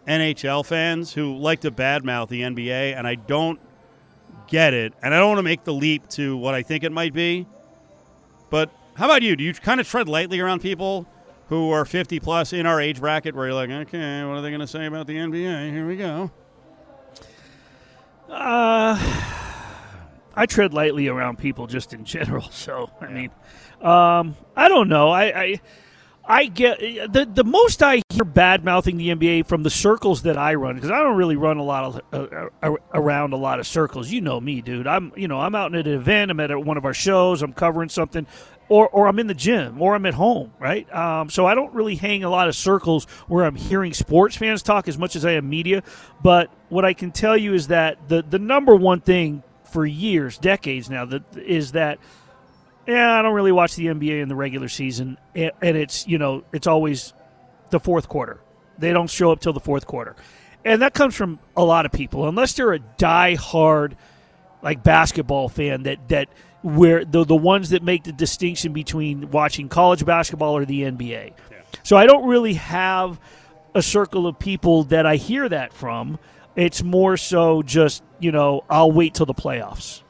NHL 0.07 0.65
fans 0.65 1.13
who 1.13 1.37
like 1.37 1.61
to 1.61 1.71
badmouth 1.71 2.29
the 2.29 2.43
NBA, 2.43 2.97
and 2.97 3.07
I 3.07 3.15
don't 3.15 3.61
get 4.47 4.75
it. 4.75 4.93
And 5.03 5.15
I 5.15 5.19
don't 5.19 5.29
want 5.29 5.39
to 5.39 5.45
make 5.45 5.65
the 5.65 5.73
leap 5.73 6.09
to 6.11 6.37
what 6.37 6.55
I 6.55 6.63
think 6.63 6.85
it 6.85 6.93
might 6.93 7.13
be. 7.13 7.47
But 8.51 8.71
how 8.95 9.07
about 9.07 9.23
you? 9.23 9.37
Do 9.37 9.45
you 9.45 9.53
kind 9.55 9.81
of 9.81 9.89
tread 9.89 10.09
lightly 10.09 10.41
around 10.41 10.61
people 10.61 11.07
who 11.55 11.71
are 11.71 11.85
50 11.85 12.21
plus 12.21 12.53
in 12.53 12.67
our 12.67 12.81
age 12.81 13.01
bracket 13.01 13.35
where 13.35 13.47
you're 13.47 13.55
like, 13.55 13.71
okay, 13.71 14.25
what 14.25 14.37
are 14.37 14.43
they 14.43 14.51
going 14.51 14.61
to 14.61 14.67
say 14.67 14.87
about 14.87 15.07
the 15.07 15.17
NBA? 15.17 15.71
Here 15.71 15.87
we 15.87 15.97
go. 15.97 16.31
Uh, 18.29 18.99
I 20.35 20.47
tread 20.47 20.75
lightly 20.75 21.07
around 21.07 21.39
people 21.39 21.67
just 21.67 21.93
in 21.93 22.05
general. 22.05 22.49
So 22.51 22.91
I 23.01 23.09
mean, 23.09 23.31
um, 23.81 24.37
I 24.57 24.69
don't 24.69 24.89
know. 24.89 25.11
I, 25.11 25.43
I 25.43 25.61
I 26.27 26.47
get 26.47 26.81
the 26.81 27.29
the 27.31 27.45
most 27.45 27.83
I 27.83 28.01
hear 28.09 28.25
bad 28.25 28.65
mouthing 28.65 28.97
the 28.97 29.11
NBA 29.11 29.47
from 29.47 29.63
the 29.63 29.71
circles 29.71 30.23
that 30.23 30.39
I 30.39 30.55
run 30.55 30.75
because 30.75 30.91
I 30.91 30.99
don't 31.01 31.17
really 31.17 31.37
run 31.37 31.59
a 31.59 31.63
lot 31.63 31.85
of 31.85 32.01
uh, 32.13 32.49
uh, 32.63 32.77
around 32.95 33.35
a 33.35 33.37
lot 33.37 33.61
of 33.61 33.67
circles. 33.67 34.11
You 34.11 34.23
know 34.23 34.41
me, 34.41 34.63
dude. 34.63 34.87
I'm 34.87 35.13
you 35.17 35.29
know 35.29 35.41
I'm 35.41 35.55
out 35.55 35.75
at 35.75 35.87
an 35.87 35.93
event. 35.93 36.31
I'm 36.31 36.41
at 36.41 36.65
one 36.65 36.79
of 36.79 36.87
our 36.87 36.95
shows. 36.95 37.43
I'm 37.43 37.53
covering 37.53 37.91
something 37.91 38.27
or, 38.75 38.89
or 38.89 39.07
I'm 39.07 39.21
in 39.21 39.29
the 39.29 39.35
gym, 39.35 39.81
or 39.81 39.95
I'm 39.95 40.05
at 40.05 40.15
home, 40.15 40.53
right? 40.59 40.93
Um, 40.93 41.31
so 41.31 41.47
I 41.47 41.55
don't 41.55 41.73
really 41.75 41.95
hang 41.95 42.25
a 42.25 42.29
lot 42.29 42.49
of 42.49 42.57
circles 42.57 43.05
where 43.29 43.45
I'm 43.45 43.55
hearing 43.55 43.95
sports 43.95 44.35
fans 44.35 44.63
talk 44.65 44.89
as 44.89 44.99
much 44.99 45.15
as 45.15 45.25
I 45.25 45.35
am 45.35 45.49
media. 45.49 45.85
But 46.25 46.51
what 46.71 46.85
I 46.85 46.93
can 46.93 47.13
tell 47.13 47.37
you 47.37 47.55
is 47.55 47.69
that 47.69 48.09
the, 48.09 48.25
the 48.29 48.41
number 48.41 48.75
one 48.75 49.01
thing 49.01 49.45
for 49.71 49.87
years, 49.87 50.39
decades 50.39 50.91
now, 50.91 51.05
that 51.05 51.23
is 51.37 51.71
that 51.73 52.01
yeah, 52.85 53.17
I 53.17 53.23
don't 53.23 53.33
really 53.33 53.53
watch 53.53 53.77
the 53.77 53.87
NBA 53.87 54.21
in 54.21 54.29
the 54.29 54.35
regular 54.35 54.69
season, 54.69 55.19
and 55.37 55.53
it's 55.63 56.09
you 56.09 56.19
know 56.19 56.43
it's 56.53 56.67
always 56.67 57.15
the 57.71 57.79
fourth 57.79 58.09
quarter. 58.09 58.41
They 58.77 58.93
don't 58.93 59.09
show 59.09 59.31
up 59.31 59.39
till 59.39 59.53
the 59.53 59.61
fourth 59.61 59.87
quarter, 59.87 60.17
and 60.65 60.83
that 60.83 60.95
comes 60.95 61.15
from 61.15 61.39
a 61.57 61.65
lot 61.65 61.87
of 61.87 61.93
people, 61.93 62.27
unless 62.27 62.55
they're 62.55 62.73
a 62.73 62.81
die-hard 62.81 63.97
like 64.63 64.83
basketball 64.83 65.49
fan 65.49 65.85
that 65.85 66.09
that 66.09 66.29
where 66.65 67.05
the 67.05 67.25
the 67.25 67.37
ones 67.37 67.69
that 67.71 67.83
make 67.83 68.05
the 68.05 68.13
distinction 68.13 68.73
between 68.73 69.31
watching 69.31 69.69
college 69.69 70.05
basketball 70.05 70.57
or 70.57 70.65
the 70.65 70.81
NBA. 70.81 71.33
Yeah. 71.51 71.57
So 71.83 71.97
I 71.97 72.07
don't 72.07 72.27
really 72.27 72.55
have 72.55 73.21
a 73.75 73.83
circle 73.83 74.27
of 74.27 74.39
people 74.39 74.85
that 74.85 75.05
I 75.05 75.17
hear 75.17 75.47
that 75.47 75.75
from. 75.75 76.19
It's 76.57 76.83
more 76.83 77.19
so 77.19 77.63
just 77.63 78.03
you 78.19 78.33
know 78.33 78.65
I'll 78.71 78.91
wait 78.91 79.13
till 79.13 79.27
the 79.27 79.35
playoffs. 79.35 80.03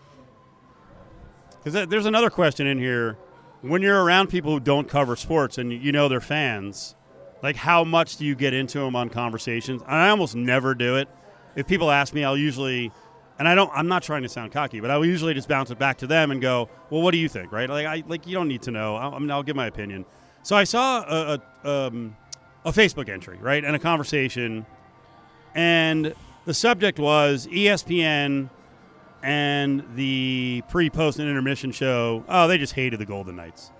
Because 1.59 1.75
uh, 1.75 1.87
there's 1.87 2.07
another 2.07 2.31
question 2.31 2.69
in 2.69 2.79
here. 2.79 3.19
When 3.63 3.83
you're 3.83 4.05
around 4.05 4.29
people 4.29 4.53
who 4.53 4.61
don't 4.61 4.89
cover 4.89 5.17
sports 5.17 5.59
and 5.59 5.73
you 5.73 5.91
know 5.91 6.09
they're 6.09 6.21
fans, 6.21 6.95
like 7.43 7.57
how 7.57 7.83
much 7.83 8.17
do 8.17 8.25
you 8.25 8.37
get 8.37 8.55
into 8.55 8.79
them 8.79 8.95
on 8.95 9.09
conversations? 9.09 9.83
I 9.87 10.11
almost 10.11 10.37
never 10.37 10.75
do 10.75 10.99
it. 10.99 11.09
If 11.57 11.67
people 11.67 11.91
ask 11.91 12.15
me, 12.15 12.23
I'll 12.23 12.37
usually 12.37 12.93
and 13.39 13.49
I 13.49 13.55
don't. 13.55 13.71
I'm 13.75 13.89
not 13.89 14.03
trying 14.03 14.23
to 14.23 14.29
sound 14.29 14.53
cocky, 14.53 14.81
but 14.81 14.91
I 14.91 14.97
will 14.97 15.07
usually 15.07 15.35
just 15.35 15.49
bounce 15.49 15.71
it 15.71 15.79
back 15.79 15.99
to 15.99 16.07
them 16.07 16.31
and 16.31 16.41
go, 16.41 16.69
"Well, 16.91 17.03
what 17.03 17.11
do 17.11 17.19
you 17.19 17.29
think?" 17.29 17.53
Right? 17.53 17.69
Like, 17.69 17.87
I 17.87 18.03
like 18.07 18.27
you 18.27 18.35
don't 18.35 18.49
need 18.49 18.63
to 18.63 18.71
know. 18.71 18.97
I'll, 18.97 19.15
I 19.15 19.19
mean, 19.19 19.31
I'll 19.31 19.43
give 19.43 19.57
my 19.57 19.67
opinion. 19.67 20.05
So 20.43 20.57
I 20.57 20.65
saw 20.65 21.03
a 21.03 21.41
a, 21.65 21.69
um, 21.87 22.17
a 22.65 22.71
Facebook 22.71 23.09
entry, 23.09 23.39
right, 23.41 23.65
and 23.65 23.75
a 23.75 23.79
conversation, 23.79 24.67
and 25.55 26.15
the 26.45 26.55
subject 26.55 26.99
was 26.99 27.47
ESPN 27.49 28.51
and 29.23 29.83
the 29.95 30.63
pre-post 30.69 31.19
and 31.19 31.29
intermission 31.29 31.73
show. 31.73 32.25
Oh, 32.29 32.47
they 32.47 32.59
just 32.59 32.75
hated 32.75 33.01
the 33.01 33.07
Golden 33.07 33.37
Knights, 33.37 33.73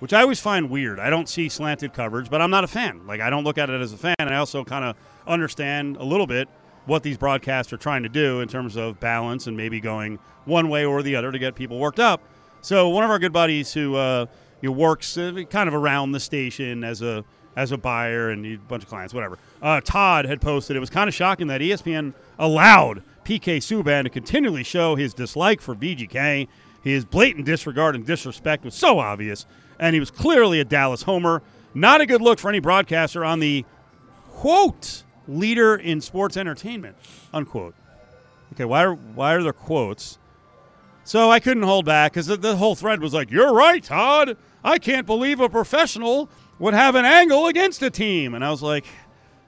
which 0.00 0.12
I 0.12 0.22
always 0.22 0.40
find 0.40 0.70
weird. 0.70 0.98
I 0.98 1.10
don't 1.10 1.28
see 1.28 1.48
slanted 1.48 1.92
coverage, 1.92 2.30
but 2.30 2.40
I'm 2.40 2.50
not 2.50 2.64
a 2.64 2.68
fan. 2.68 3.06
Like, 3.06 3.20
I 3.20 3.28
don't 3.30 3.44
look 3.44 3.58
at 3.58 3.68
it 3.70 3.80
as 3.80 3.92
a 3.92 3.98
fan. 3.98 4.14
I 4.18 4.36
also 4.36 4.64
kind 4.64 4.84
of 4.84 4.96
understand 5.26 5.98
a 5.98 6.04
little 6.04 6.26
bit 6.26 6.48
what 6.86 7.02
these 7.02 7.16
broadcasts 7.16 7.72
are 7.72 7.76
trying 7.76 8.02
to 8.02 8.08
do 8.08 8.40
in 8.40 8.48
terms 8.48 8.76
of 8.76 8.98
balance 9.00 9.46
and 9.46 9.56
maybe 9.56 9.80
going 9.80 10.18
one 10.44 10.68
way 10.68 10.84
or 10.84 11.02
the 11.02 11.16
other 11.16 11.30
to 11.30 11.38
get 11.38 11.54
people 11.54 11.78
worked 11.78 12.00
up. 12.00 12.20
So 12.60 12.88
one 12.88 13.04
of 13.04 13.10
our 13.10 13.18
good 13.18 13.32
buddies 13.32 13.72
who 13.72 13.96
uh, 13.96 14.26
works 14.62 15.16
uh, 15.16 15.42
kind 15.50 15.68
of 15.68 15.74
around 15.74 16.12
the 16.12 16.20
station 16.20 16.84
as 16.84 17.02
a 17.02 17.24
as 17.54 17.70
a 17.70 17.76
buyer 17.76 18.30
and 18.30 18.46
a 18.46 18.56
bunch 18.56 18.82
of 18.82 18.88
clients, 18.88 19.12
whatever. 19.12 19.38
Uh, 19.60 19.80
Todd 19.82 20.24
had 20.24 20.40
posted 20.40 20.74
it 20.74 20.80
was 20.80 20.88
kind 20.88 21.06
of 21.06 21.14
shocking 21.14 21.48
that 21.48 21.60
ESPN 21.60 22.14
allowed 22.38 23.02
PK 23.24 23.58
Subban 23.58 24.04
to 24.04 24.10
continually 24.10 24.62
show 24.62 24.94
his 24.96 25.12
dislike 25.12 25.60
for 25.60 25.74
VGK. 25.74 26.48
His 26.82 27.04
blatant 27.04 27.44
disregard 27.44 27.94
and 27.94 28.06
disrespect 28.06 28.64
was 28.64 28.74
so 28.74 28.98
obvious, 28.98 29.46
and 29.78 29.94
he 29.94 30.00
was 30.00 30.10
clearly 30.10 30.60
a 30.60 30.64
Dallas 30.64 31.02
homer. 31.02 31.42
Not 31.74 32.00
a 32.00 32.06
good 32.06 32.20
look 32.20 32.38
for 32.38 32.48
any 32.48 32.58
broadcaster 32.58 33.24
on 33.24 33.40
the 33.40 33.64
quote 34.30 35.04
leader 35.28 35.74
in 35.76 36.00
sports 36.00 36.36
entertainment, 36.36 36.96
unquote. 37.32 37.74
Okay, 38.52 38.64
why 38.64 38.84
are, 38.84 38.94
why 38.94 39.34
are 39.34 39.42
there 39.42 39.52
quotes? 39.52 40.18
So 41.04 41.30
I 41.30 41.40
couldn't 41.40 41.62
hold 41.64 41.84
back 41.84 42.12
because 42.12 42.26
the, 42.26 42.36
the, 42.36 42.56
whole 42.56 42.74
thread 42.74 43.00
was 43.00 43.12
like, 43.12 43.30
You're 43.30 43.52
right, 43.52 43.82
Todd. 43.82 44.36
I 44.62 44.78
can't 44.78 45.06
believe 45.06 45.40
a 45.40 45.48
professional 45.48 46.28
would 46.58 46.74
have 46.74 46.94
an 46.94 47.04
angle 47.04 47.46
against 47.46 47.82
a 47.82 47.90
team. 47.90 48.34
And 48.34 48.44
I 48.44 48.50
was 48.50 48.62
like, 48.62 48.84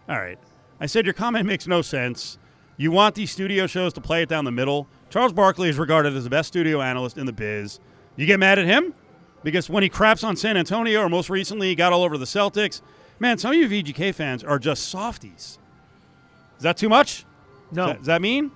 All 0.08 0.18
right. 0.18 0.38
I 0.80 0.86
said, 0.86 1.04
Your 1.04 1.14
comment 1.14 1.46
makes 1.46 1.66
no 1.66 1.82
sense. 1.82 2.38
You 2.76 2.90
want 2.90 3.14
these 3.14 3.30
studio 3.30 3.68
shows 3.68 3.92
to 3.92 4.00
play 4.00 4.22
it 4.22 4.28
down 4.28 4.44
the 4.44 4.50
middle. 4.50 4.88
Charles 5.10 5.32
Barkley 5.32 5.68
is 5.68 5.78
regarded 5.78 6.16
as 6.16 6.24
the 6.24 6.30
best 6.30 6.48
studio 6.48 6.80
analyst 6.80 7.18
in 7.18 7.26
the 7.26 7.32
biz. 7.32 7.78
You 8.16 8.26
get 8.26 8.40
mad 8.40 8.58
at 8.58 8.66
him? 8.66 8.94
Because 9.44 9.70
when 9.70 9.82
he 9.82 9.88
craps 9.88 10.24
on 10.24 10.34
San 10.36 10.56
Antonio, 10.56 11.02
or 11.02 11.08
most 11.08 11.30
recently, 11.30 11.68
he 11.68 11.74
got 11.74 11.92
all 11.92 12.02
over 12.02 12.18
the 12.18 12.24
Celtics, 12.24 12.80
man, 13.20 13.38
some 13.38 13.52
of 13.52 13.56
you 13.56 13.68
VGK 13.68 14.12
fans 14.14 14.42
are 14.42 14.58
just 14.58 14.88
softies. 14.88 15.58
Is 16.64 16.66
that 16.66 16.78
too 16.78 16.88
much? 16.88 17.26
No. 17.72 17.82
Does 17.82 17.92
that, 17.92 17.98
does 17.98 18.06
that 18.06 18.22
mean? 18.22 18.50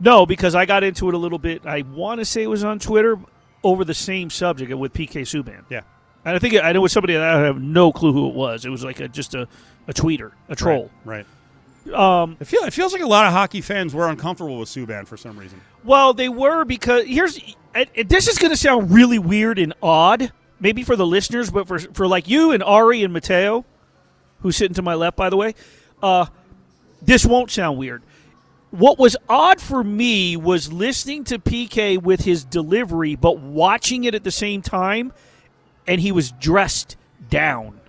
No, 0.00 0.24
because 0.24 0.54
I 0.54 0.64
got 0.64 0.82
into 0.82 1.08
it 1.08 1.14
a 1.14 1.18
little 1.18 1.38
bit. 1.38 1.66
I 1.66 1.82
want 1.82 2.22
to 2.22 2.24
say 2.24 2.42
it 2.42 2.46
was 2.46 2.64
on 2.64 2.78
Twitter 2.78 3.18
over 3.62 3.84
the 3.84 3.92
same 3.92 4.30
subject 4.30 4.74
with 4.74 4.94
PK 4.94 5.22
Subban. 5.26 5.64
Yeah. 5.68 5.82
And 6.24 6.34
I 6.34 6.38
think 6.38 6.54
I 6.54 6.72
know 6.72 6.78
it 6.78 6.82
was 6.84 6.92
somebody 6.92 7.12
that 7.12 7.22
I 7.22 7.40
have 7.40 7.60
no 7.60 7.92
clue 7.92 8.14
who 8.14 8.30
it 8.30 8.34
was. 8.34 8.64
It 8.64 8.70
was 8.70 8.82
like 8.82 9.00
a, 9.00 9.08
just 9.08 9.34
a, 9.34 9.46
a 9.88 9.92
tweeter, 9.92 10.32
a 10.48 10.56
troll. 10.56 10.90
Right. 11.04 11.26
right. 11.84 12.22
Um, 12.22 12.38
it, 12.40 12.46
feel, 12.46 12.62
it 12.62 12.72
feels 12.72 12.94
like 12.94 13.02
a 13.02 13.06
lot 13.06 13.26
of 13.26 13.34
hockey 13.34 13.60
fans 13.60 13.92
were 13.92 14.08
uncomfortable 14.08 14.58
with 14.58 14.70
Subban 14.70 15.06
for 15.06 15.18
some 15.18 15.38
reason. 15.38 15.60
Well, 15.84 16.14
they 16.14 16.30
were 16.30 16.64
because 16.64 17.04
here's 17.04 17.38
this 18.06 18.26
is 18.26 18.38
going 18.38 18.52
to 18.52 18.56
sound 18.56 18.90
really 18.90 19.18
weird 19.18 19.58
and 19.58 19.74
odd, 19.82 20.32
maybe 20.60 20.82
for 20.82 20.96
the 20.96 21.06
listeners, 21.06 21.50
but 21.50 21.68
for 21.68 21.78
for 21.78 22.08
like 22.08 22.26
you 22.26 22.52
and 22.52 22.62
Ari 22.62 23.02
and 23.04 23.12
Mateo, 23.12 23.66
who's 24.40 24.56
sitting 24.56 24.74
to 24.76 24.82
my 24.82 24.94
left, 24.94 25.18
by 25.18 25.28
the 25.28 25.36
way. 25.36 25.54
Uh, 26.02 26.24
this 27.02 27.24
won't 27.24 27.50
sound 27.50 27.78
weird. 27.78 28.02
What 28.70 28.98
was 28.98 29.16
odd 29.28 29.60
for 29.60 29.82
me 29.82 30.36
was 30.36 30.72
listening 30.72 31.24
to 31.24 31.38
PK 31.38 32.00
with 32.00 32.20
his 32.20 32.44
delivery, 32.44 33.16
but 33.16 33.38
watching 33.40 34.04
it 34.04 34.14
at 34.14 34.22
the 34.22 34.30
same 34.30 34.62
time, 34.62 35.12
and 35.86 36.00
he 36.00 36.12
was 36.12 36.30
dressed 36.32 36.96
down. 37.28 37.80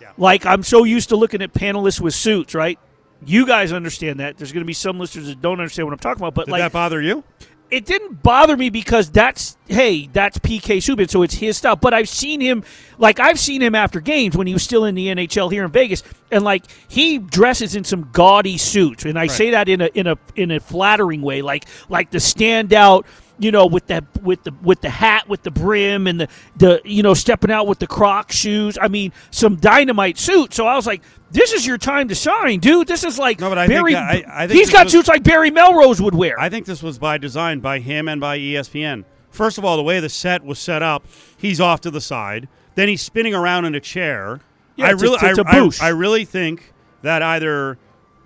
Yeah. 0.00 0.12
Like 0.18 0.44
I'm 0.44 0.62
so 0.62 0.84
used 0.84 1.08
to 1.08 1.16
looking 1.16 1.40
at 1.40 1.54
panelists 1.54 2.00
with 2.00 2.14
suits, 2.14 2.54
right? 2.54 2.78
You 3.24 3.46
guys 3.46 3.72
understand 3.72 4.20
that. 4.20 4.36
There's 4.36 4.52
going 4.52 4.62
to 4.62 4.66
be 4.66 4.74
some 4.74 4.98
listeners 4.98 5.26
that 5.28 5.40
don't 5.40 5.58
understand 5.58 5.86
what 5.86 5.92
I'm 5.94 5.98
talking 5.98 6.20
about. 6.20 6.34
But 6.34 6.46
Did 6.46 6.52
like, 6.52 6.60
that 6.60 6.72
bother 6.72 7.00
you? 7.00 7.24
It 7.70 7.84
didn't 7.84 8.22
bother 8.22 8.56
me 8.56 8.70
because 8.70 9.10
that's 9.10 9.56
hey 9.66 10.08
that's 10.12 10.38
PK 10.38 10.78
Subban 10.78 11.10
so 11.10 11.22
it's 11.22 11.34
his 11.34 11.56
stuff 11.56 11.80
but 11.80 11.92
I've 11.92 12.08
seen 12.08 12.40
him 12.40 12.64
like 12.98 13.18
I've 13.18 13.38
seen 13.38 13.60
him 13.60 13.74
after 13.74 14.00
games 14.00 14.36
when 14.36 14.46
he 14.46 14.52
was 14.52 14.62
still 14.62 14.84
in 14.84 14.94
the 14.94 15.08
NHL 15.08 15.50
here 15.50 15.64
in 15.64 15.70
Vegas 15.70 16.02
and 16.30 16.44
like 16.44 16.64
he 16.88 17.18
dresses 17.18 17.74
in 17.74 17.84
some 17.84 18.08
gaudy 18.12 18.58
suits 18.58 19.04
and 19.04 19.18
I 19.18 19.22
right. 19.22 19.30
say 19.30 19.50
that 19.50 19.68
in 19.68 19.80
a 19.80 19.86
in 19.94 20.06
a 20.06 20.16
in 20.36 20.50
a 20.50 20.60
flattering 20.60 21.22
way 21.22 21.42
like 21.42 21.66
like 21.88 22.10
the 22.10 22.18
standout 22.18 23.04
you 23.38 23.50
know, 23.50 23.66
with 23.66 23.86
that 23.88 24.04
with 24.22 24.42
the 24.44 24.52
with 24.62 24.80
the 24.80 24.88
hat 24.90 25.28
with 25.28 25.42
the 25.42 25.50
brim 25.50 26.06
and 26.06 26.20
the 26.20 26.28
the 26.56 26.80
you 26.84 27.02
know 27.02 27.14
stepping 27.14 27.50
out 27.50 27.66
with 27.66 27.78
the 27.78 27.86
Croc 27.86 28.32
shoes. 28.32 28.78
I 28.80 28.88
mean, 28.88 29.12
some 29.30 29.56
dynamite 29.56 30.18
suit. 30.18 30.54
So 30.54 30.66
I 30.66 30.74
was 30.76 30.86
like, 30.86 31.02
this 31.30 31.52
is 31.52 31.66
your 31.66 31.78
time 31.78 32.08
to 32.08 32.14
shine, 32.14 32.60
dude. 32.60 32.88
This 32.88 33.04
is 33.04 33.18
like 33.18 33.40
No, 33.40 33.48
but 33.48 33.58
I 33.58 33.66
Barry. 33.66 33.92
think 33.92 34.04
I- 34.04 34.24
I 34.44 34.46
think 34.46 34.58
he's 34.58 34.70
got 34.70 34.84
was- 34.84 34.92
suits 34.92 35.08
like 35.08 35.22
Barry 35.22 35.50
Melrose 35.50 36.00
would 36.00 36.14
wear. 36.14 36.38
I 36.40 36.48
think 36.48 36.66
this 36.66 36.82
was 36.82 36.98
by 36.98 37.18
design 37.18 37.60
by 37.60 37.78
him 37.80 38.08
and 38.08 38.20
by 38.20 38.38
ESPN. 38.38 39.04
First 39.30 39.58
of 39.58 39.64
all, 39.64 39.76
the 39.76 39.82
way 39.82 40.00
the 40.00 40.08
set 40.08 40.42
was 40.44 40.58
set 40.58 40.82
up, 40.82 41.04
he's 41.36 41.60
off 41.60 41.82
to 41.82 41.90
the 41.90 42.00
side. 42.00 42.48
Then 42.74 42.88
he's 42.88 43.02
spinning 43.02 43.34
around 43.34 43.64
in 43.66 43.74
a 43.74 43.80
chair. 43.80 44.40
Yeah, 44.76 44.86
I 44.86 44.90
it's 44.92 45.02
a- 45.02 45.04
really, 45.04 45.18
it's 45.22 45.38
a 45.38 45.44
I- 45.46 45.50
I- 45.50 45.60
boost. 45.60 45.82
I 45.82 45.88
really 45.88 46.24
think 46.24 46.72
that 47.02 47.22
either 47.22 47.76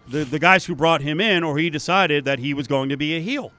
the 0.09 0.25
the 0.25 0.38
guys 0.38 0.66
who 0.66 0.75
brought 0.77 1.03
him 1.03 1.20
in 1.20 1.42
or 1.42 1.59
he 1.59 1.68
decided 1.70 2.25
that 2.27 2.38
he 2.38 2.55
was 2.55 2.66
going 2.68 2.88
to 2.90 2.96
be 2.96 3.16
a 3.16 3.20
heel, 3.20 3.53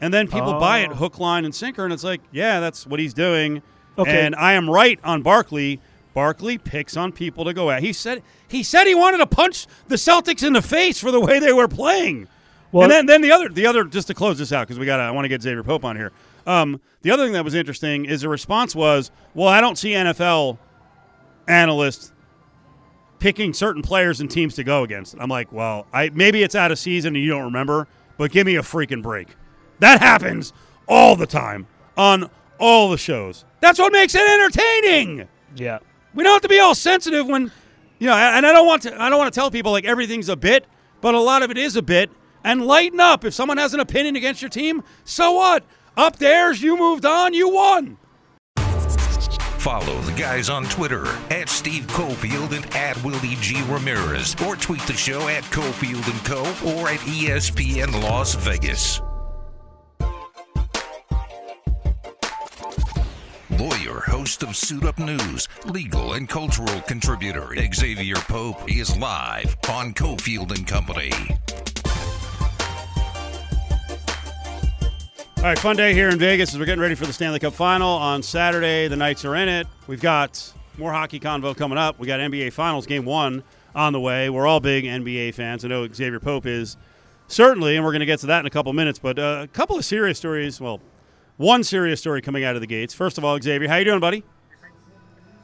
and 0.00 0.12
then 0.12 0.26
people 0.28 0.58
buy 0.58 0.80
it 0.80 0.90
Oh. 0.90 0.94
hook, 0.94 1.18
line, 1.18 1.44
and 1.44 1.54
sinker, 1.54 1.84
and 1.84 1.92
it's 1.92 2.04
like, 2.04 2.20
yeah, 2.32 2.60
that's 2.60 2.86
what 2.86 3.00
he's 3.00 3.14
doing. 3.14 3.62
Okay. 3.98 4.24
And 4.26 4.34
I 4.34 4.54
am 4.54 4.68
right 4.68 4.98
on 5.04 5.22
Barkley. 5.22 5.80
Barkley 6.14 6.58
picks 6.58 6.96
on 6.96 7.10
people 7.12 7.44
to 7.44 7.52
go 7.52 7.70
at. 7.70 7.82
He 7.82 7.92
said 7.92 8.22
he 8.48 8.62
said 8.62 8.86
he 8.86 8.94
wanted 8.94 9.18
to 9.18 9.26
punch 9.26 9.66
the 9.88 9.96
Celtics 9.96 10.46
in 10.46 10.52
the 10.52 10.62
face 10.62 11.00
for 11.00 11.10
the 11.10 11.20
way 11.20 11.38
they 11.40 11.52
were 11.52 11.68
playing. 11.68 12.28
Well- 12.72 12.84
and 12.84 12.90
then, 12.92 13.06
then 13.06 13.20
the 13.20 13.30
other, 13.32 13.48
the 13.48 13.66
other, 13.66 13.84
just 13.84 14.08
to 14.08 14.14
close 14.14 14.38
this 14.38 14.52
out 14.52 14.66
because 14.66 14.78
we 14.80 14.86
got, 14.86 14.98
I 15.00 15.10
want 15.12 15.24
to 15.24 15.28
get 15.28 15.40
Exavier 15.40 15.64
Pope 15.64 15.84
on 15.84 15.96
here. 15.96 16.10
Um, 16.46 16.80
the 17.02 17.10
other 17.12 17.24
thing 17.24 17.32
that 17.34 17.44
was 17.44 17.54
interesting 17.54 18.04
is 18.04 18.20
the 18.22 18.28
response 18.28 18.74
was, 18.74 19.10
"Well, 19.34 19.48
I 19.48 19.60
don't 19.60 19.76
see 19.78 19.92
NFL 19.92 20.58
analysts 21.48 22.12
picking 23.18 23.52
certain 23.52 23.82
players 23.82 24.20
and 24.20 24.30
teams 24.30 24.54
to 24.56 24.64
go 24.64 24.82
against." 24.82 25.14
I'm 25.18 25.30
like, 25.30 25.52
"Well, 25.52 25.86
I 25.92 26.10
maybe 26.12 26.42
it's 26.42 26.54
out 26.54 26.70
of 26.72 26.78
season 26.78 27.14
and 27.16 27.24
you 27.24 27.30
don't 27.30 27.44
remember, 27.44 27.86
but 28.18 28.30
give 28.30 28.46
me 28.46 28.56
a 28.56 28.62
freaking 28.62 29.02
break. 29.02 29.28
That 29.80 30.00
happens 30.00 30.52
all 30.86 31.16
the 31.16 31.26
time 31.26 31.66
on 31.96 32.30
all 32.58 32.90
the 32.90 32.98
shows. 32.98 33.44
That's 33.60 33.78
what 33.78 33.92
makes 33.92 34.14
it 34.14 34.22
entertaining." 34.22 35.28
yeah. 35.56 35.78
We 36.14 36.22
don't 36.22 36.32
have 36.32 36.42
to 36.42 36.48
be 36.48 36.60
all 36.60 36.76
sensitive 36.76 37.26
when, 37.26 37.50
you 37.98 38.06
know, 38.06 38.14
and 38.14 38.46
I 38.46 38.52
don't 38.52 38.66
want 38.66 38.82
to. 38.82 39.02
I 39.02 39.10
don't 39.10 39.18
want 39.18 39.32
to 39.34 39.38
tell 39.38 39.50
people 39.50 39.72
like 39.72 39.84
everything's 39.84 40.28
a 40.28 40.36
bit, 40.36 40.64
but 41.00 41.14
a 41.14 41.20
lot 41.20 41.42
of 41.42 41.50
it 41.50 41.58
is 41.58 41.74
a 41.76 41.82
bit. 41.82 42.10
And 42.44 42.66
lighten 42.66 43.00
up. 43.00 43.24
If 43.24 43.34
someone 43.34 43.56
has 43.56 43.74
an 43.74 43.80
opinion 43.80 44.16
against 44.16 44.42
your 44.42 44.50
team, 44.50 44.84
so 45.04 45.32
what? 45.32 45.64
Up 45.96 46.16
theirs, 46.16 46.62
you 46.62 46.76
moved 46.76 47.06
on, 47.06 47.32
you 47.32 47.48
won. 47.48 47.96
Follow 49.58 49.98
the 50.02 50.12
guys 50.12 50.50
on 50.50 50.64
Twitter 50.66 51.06
at 51.30 51.48
Steve 51.48 51.86
Cofield 51.86 52.54
and 52.54 52.66
at 52.76 53.02
Willie 53.02 53.36
G. 53.40 53.62
Ramirez, 53.62 54.36
or 54.46 54.56
tweet 54.56 54.82
the 54.82 54.92
show 54.92 55.26
at 55.28 55.42
Cofield 55.44 56.06
and 56.10 56.24
Co. 56.24 56.42
or 56.74 56.90
at 56.90 57.00
ESPN 57.00 58.02
Las 58.02 58.34
Vegas. 58.34 59.00
Lawyer, 63.64 64.00
host 64.00 64.42
of 64.42 64.54
Suit 64.54 64.84
Up 64.84 64.98
News, 64.98 65.48
legal 65.64 66.12
and 66.12 66.28
cultural 66.28 66.82
contributor 66.82 67.46
Exavier 67.56 68.16
Pope 68.28 68.70
is 68.70 68.94
live 68.98 69.56
on 69.70 69.94
Cofield 69.94 70.54
and 70.54 70.66
Company. 70.66 71.10
All 75.38 75.44
right, 75.44 75.58
fun 75.58 75.76
day 75.76 75.94
here 75.94 76.10
in 76.10 76.18
Vegas 76.18 76.52
as 76.52 76.58
we're 76.58 76.66
getting 76.66 76.82
ready 76.82 76.94
for 76.94 77.06
the 77.06 77.12
Stanley 77.14 77.38
Cup 77.38 77.54
final 77.54 77.88
on 77.88 78.22
Saturday. 78.22 78.86
The 78.86 78.96
Knights 78.96 79.24
are 79.24 79.34
in 79.34 79.48
it. 79.48 79.66
We've 79.86 80.02
got 80.02 80.52
more 80.76 80.92
hockey 80.92 81.18
convo 81.18 81.56
coming 81.56 81.78
up. 81.78 81.98
We 81.98 82.06
got 82.06 82.20
NBA 82.20 82.52
Finals 82.52 82.84
Game 82.84 83.06
One 83.06 83.42
on 83.74 83.94
the 83.94 84.00
way. 84.00 84.28
We're 84.28 84.46
all 84.46 84.60
big 84.60 84.84
NBA 84.84 85.32
fans. 85.32 85.64
I 85.64 85.68
know 85.68 85.88
Exavier 85.88 86.20
Pope 86.20 86.44
is 86.44 86.76
certainly, 87.28 87.76
and 87.76 87.84
we're 87.84 87.92
going 87.92 88.00
to 88.00 88.06
get 88.06 88.20
to 88.20 88.26
that 88.26 88.40
in 88.40 88.46
a 88.46 88.50
couple 88.50 88.74
minutes. 88.74 88.98
But 88.98 89.18
uh, 89.18 89.40
a 89.42 89.48
couple 89.48 89.78
of 89.78 89.86
serious 89.86 90.18
stories. 90.18 90.60
Well, 90.60 90.82
one 91.36 91.64
serious 91.64 92.00
story 92.00 92.22
coming 92.22 92.44
out 92.44 92.54
of 92.54 92.60
the 92.60 92.66
gates. 92.66 92.94
First 92.94 93.18
of 93.18 93.24
all, 93.24 93.38
Exavier, 93.38 93.68
how 93.68 93.76
you 93.76 93.84
doing, 93.84 94.00
buddy? 94.00 94.24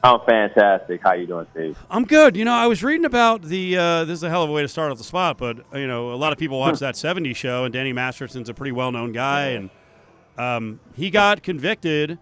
I'm 0.03 0.19
fantastic. 0.21 1.01
How 1.03 1.13
you 1.13 1.27
doing, 1.27 1.45
Steve? 1.53 1.77
I'm 1.89 2.05
good. 2.05 2.35
You 2.35 2.43
know, 2.43 2.53
I 2.53 2.65
was 2.65 2.83
reading 2.83 3.05
about 3.05 3.43
the. 3.43 3.77
Uh, 3.77 4.05
this 4.05 4.17
is 4.17 4.23
a 4.23 4.29
hell 4.29 4.43
of 4.43 4.49
a 4.49 4.53
way 4.53 4.63
to 4.63 4.67
start 4.67 4.91
off 4.91 4.97
the 4.97 5.03
spot, 5.03 5.37
but 5.37 5.57
you 5.75 5.85
know, 5.85 6.11
a 6.11 6.15
lot 6.15 6.33
of 6.33 6.39
people 6.39 6.59
watch 6.59 6.79
that 6.79 6.95
'70s 6.95 7.35
show, 7.35 7.65
and 7.65 7.73
Danny 7.73 7.93
Masterson's 7.93 8.49
a 8.49 8.53
pretty 8.53 8.71
well-known 8.71 9.11
guy, 9.11 9.49
and 9.49 9.69
um, 10.39 10.79
he 10.95 11.11
got 11.11 11.43
convicted, 11.43 12.17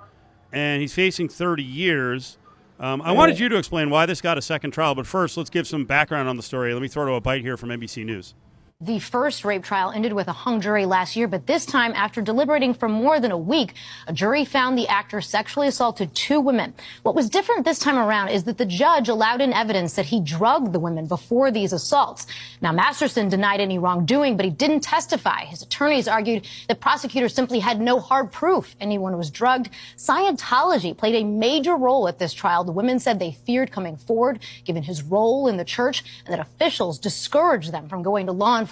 and 0.52 0.82
he's 0.82 0.94
facing 0.94 1.30
30 1.30 1.64
years. 1.64 2.38
Um, 2.82 3.02
I 3.02 3.12
wanted 3.12 3.40
you 3.40 3.50
to 3.50 3.58
explain 3.58 3.90
why 3.90 4.06
this 4.06 4.22
got 4.22 4.38
a 4.38 4.42
second 4.42 4.72
trial, 4.72 4.96
but 4.96 5.06
first, 5.06 5.38
let's 5.38 5.50
give 5.50 5.68
some 5.68 5.86
background 5.86 6.30
on 6.30 6.38
the 6.38 6.44
story. 6.44 6.74
Let 6.74 6.82
me 6.82 6.88
throw 6.88 7.06
to 7.06 7.14
a 7.14 7.22
bite 7.22 7.42
here 7.42 7.58
from 7.58 7.70
NBC 7.70 8.06
News. 8.06 8.36
The 8.82 9.00
first 9.00 9.44
rape 9.44 9.66
trial 9.66 9.92
ended 9.92 10.14
with 10.14 10.30
a 10.30 10.32
hung 10.32 10.62
jury 10.62 10.86
last 10.86 11.18
year, 11.18 11.28
but 11.28 11.46
this 11.46 11.66
time, 11.66 11.92
after 11.96 12.22
deliberating 12.22 12.74
for 12.74 12.88
more 12.88 13.20
than 13.20 13.30
a 13.30 13.38
week, 13.38 13.74
a 14.08 14.14
jury 14.14 14.46
found 14.46 14.78
the 14.78 14.88
actor 14.88 15.20
sexually 15.20 15.68
assaulted 15.68 16.16
two 16.16 16.40
women. 16.40 16.74
What 17.04 17.14
was 17.14 17.30
different 17.30 17.66
this 17.66 17.78
time 17.78 17.98
around 17.98 18.30
is 18.30 18.46
that 18.46 18.58
the 18.58 18.66
judge 18.66 19.10
allowed 19.10 19.42
in 19.42 19.52
evidence 19.52 19.96
that 19.96 20.06
he 20.06 20.22
drugged 20.22 20.72
the 20.72 20.80
women 20.80 21.08
before 21.08 21.52
these 21.52 21.74
assaults. 21.74 22.26
Now, 22.62 22.72
Masterson 22.72 23.28
denied 23.28 23.60
any 23.60 23.78
wrongdoing, 23.78 24.38
but 24.38 24.46
he 24.46 24.50
didn't 24.50 24.80
testify. 24.80 25.44
His 25.44 25.62
attorneys 25.62 26.08
argued 26.08 26.48
that 26.70 26.80
prosecutors 26.80 27.34
simply 27.34 27.60
had 27.60 27.82
no 27.82 28.00
hard 28.00 28.32
proof 28.32 28.78
anyone 28.80 29.18
was 29.18 29.30
drugged. 29.30 29.72
Scientology 29.98 30.96
played 30.96 31.16
a 31.16 31.26
major 31.26 31.76
role 31.76 32.08
at 32.08 32.18
this 32.18 32.32
trial. 32.32 32.64
The 32.64 32.72
women 32.72 33.00
said 33.00 33.20
they 33.20 33.34
feared 33.46 33.74
coming 33.74 33.98
forward, 33.98 34.40
given 34.64 34.84
his 34.84 35.04
role 35.04 35.50
in 35.50 35.58
the 35.58 35.66
church, 35.66 36.02
and 36.24 36.32
that 36.32 36.40
officials 36.40 36.98
discouraged 36.98 37.74
them 37.74 37.90
from 37.90 38.04
going 38.04 38.26
to 38.28 38.32
law 38.32 38.54
enforcement, 38.58 38.69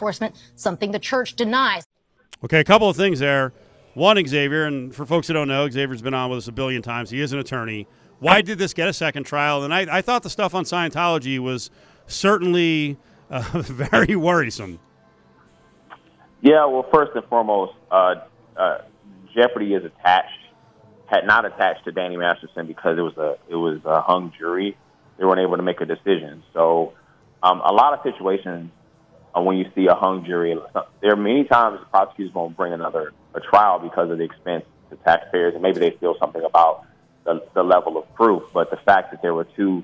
something 0.55 0.91
the 0.91 0.99
church 0.99 1.35
denies. 1.35 1.83
Okay, 2.43 2.59
a 2.59 2.63
couple 2.63 2.89
of 2.89 2.95
things 2.95 3.19
there. 3.19 3.53
One, 3.93 4.17
Exavier, 4.17 4.67
and 4.67 4.93
for 4.93 5.05
folks 5.05 5.27
who 5.27 5.33
don't 5.33 5.47
know, 5.47 5.67
Exavier's 5.67 6.03
been 6.03 6.13
on 6.13 6.29
with 6.29 6.37
us 6.37 6.47
a 6.47 6.51
billion 6.51 6.83
times. 6.83 7.09
He 7.09 7.19
is 7.19 7.33
an 7.33 7.39
attorney. 7.39 7.87
Why 8.19 8.41
did 8.41 8.59
this 8.59 8.73
get 8.73 8.87
a 8.87 8.93
second 8.93 9.23
trial? 9.23 9.63
And 9.63 9.73
I, 9.73 9.97
I 9.97 10.01
thought 10.01 10.23
the 10.23 10.29
stuff 10.29 10.53
on 10.53 10.63
Scientology 10.65 11.39
was 11.39 11.71
certainly 12.05 12.97
uh, 13.29 13.41
very 13.61 14.15
worrisome. 14.15 14.79
Yeah, 16.41 16.65
well, 16.65 16.85
first 16.93 17.13
and 17.15 17.25
foremost, 17.25 17.73
uh, 17.89 18.15
uh, 18.55 18.77
Jeopardy 19.35 19.73
is 19.73 19.83
attached, 19.83 20.39
had 21.07 21.25
not 21.25 21.45
attached 21.45 21.85
to 21.85 21.91
Danny 21.91 22.17
Masterson 22.17 22.67
because 22.67 22.97
it 22.97 23.01
was 23.01 23.17
a 23.17 23.37
it 23.49 23.55
was 23.55 23.79
a 23.85 24.01
hung 24.01 24.31
jury. 24.37 24.77
They 25.17 25.25
weren't 25.25 25.39
able 25.39 25.57
to 25.57 25.63
make 25.63 25.81
a 25.81 25.85
decision. 25.85 26.43
So, 26.53 26.93
um, 27.41 27.61
a 27.61 27.73
lot 27.73 27.93
of 27.93 27.99
situations 28.03 28.69
uh, 29.37 29.41
when 29.41 29.57
you 29.57 29.69
see 29.75 29.87
a 29.87 29.93
hung 29.93 30.25
jury, 30.25 30.57
there 31.01 31.13
are 31.13 31.15
many 31.15 31.43
times 31.43 31.79
prosecutors 31.91 32.33
won't 32.33 32.57
bring 32.57 32.73
another 32.73 33.13
a 33.33 33.39
trial 33.39 33.79
because 33.79 34.09
of 34.09 34.17
the 34.17 34.23
expense 34.23 34.65
to 34.89 34.95
taxpayers, 34.97 35.53
and 35.53 35.61
maybe 35.61 35.79
they 35.79 35.91
feel 35.91 36.15
something 36.19 36.43
about 36.43 36.85
the, 37.23 37.45
the 37.53 37.63
level 37.63 37.97
of 37.97 38.13
proof. 38.15 38.43
But 38.53 38.71
the 38.71 38.77
fact 38.77 39.11
that 39.11 39.21
there 39.21 39.33
were 39.33 39.43
two 39.55 39.83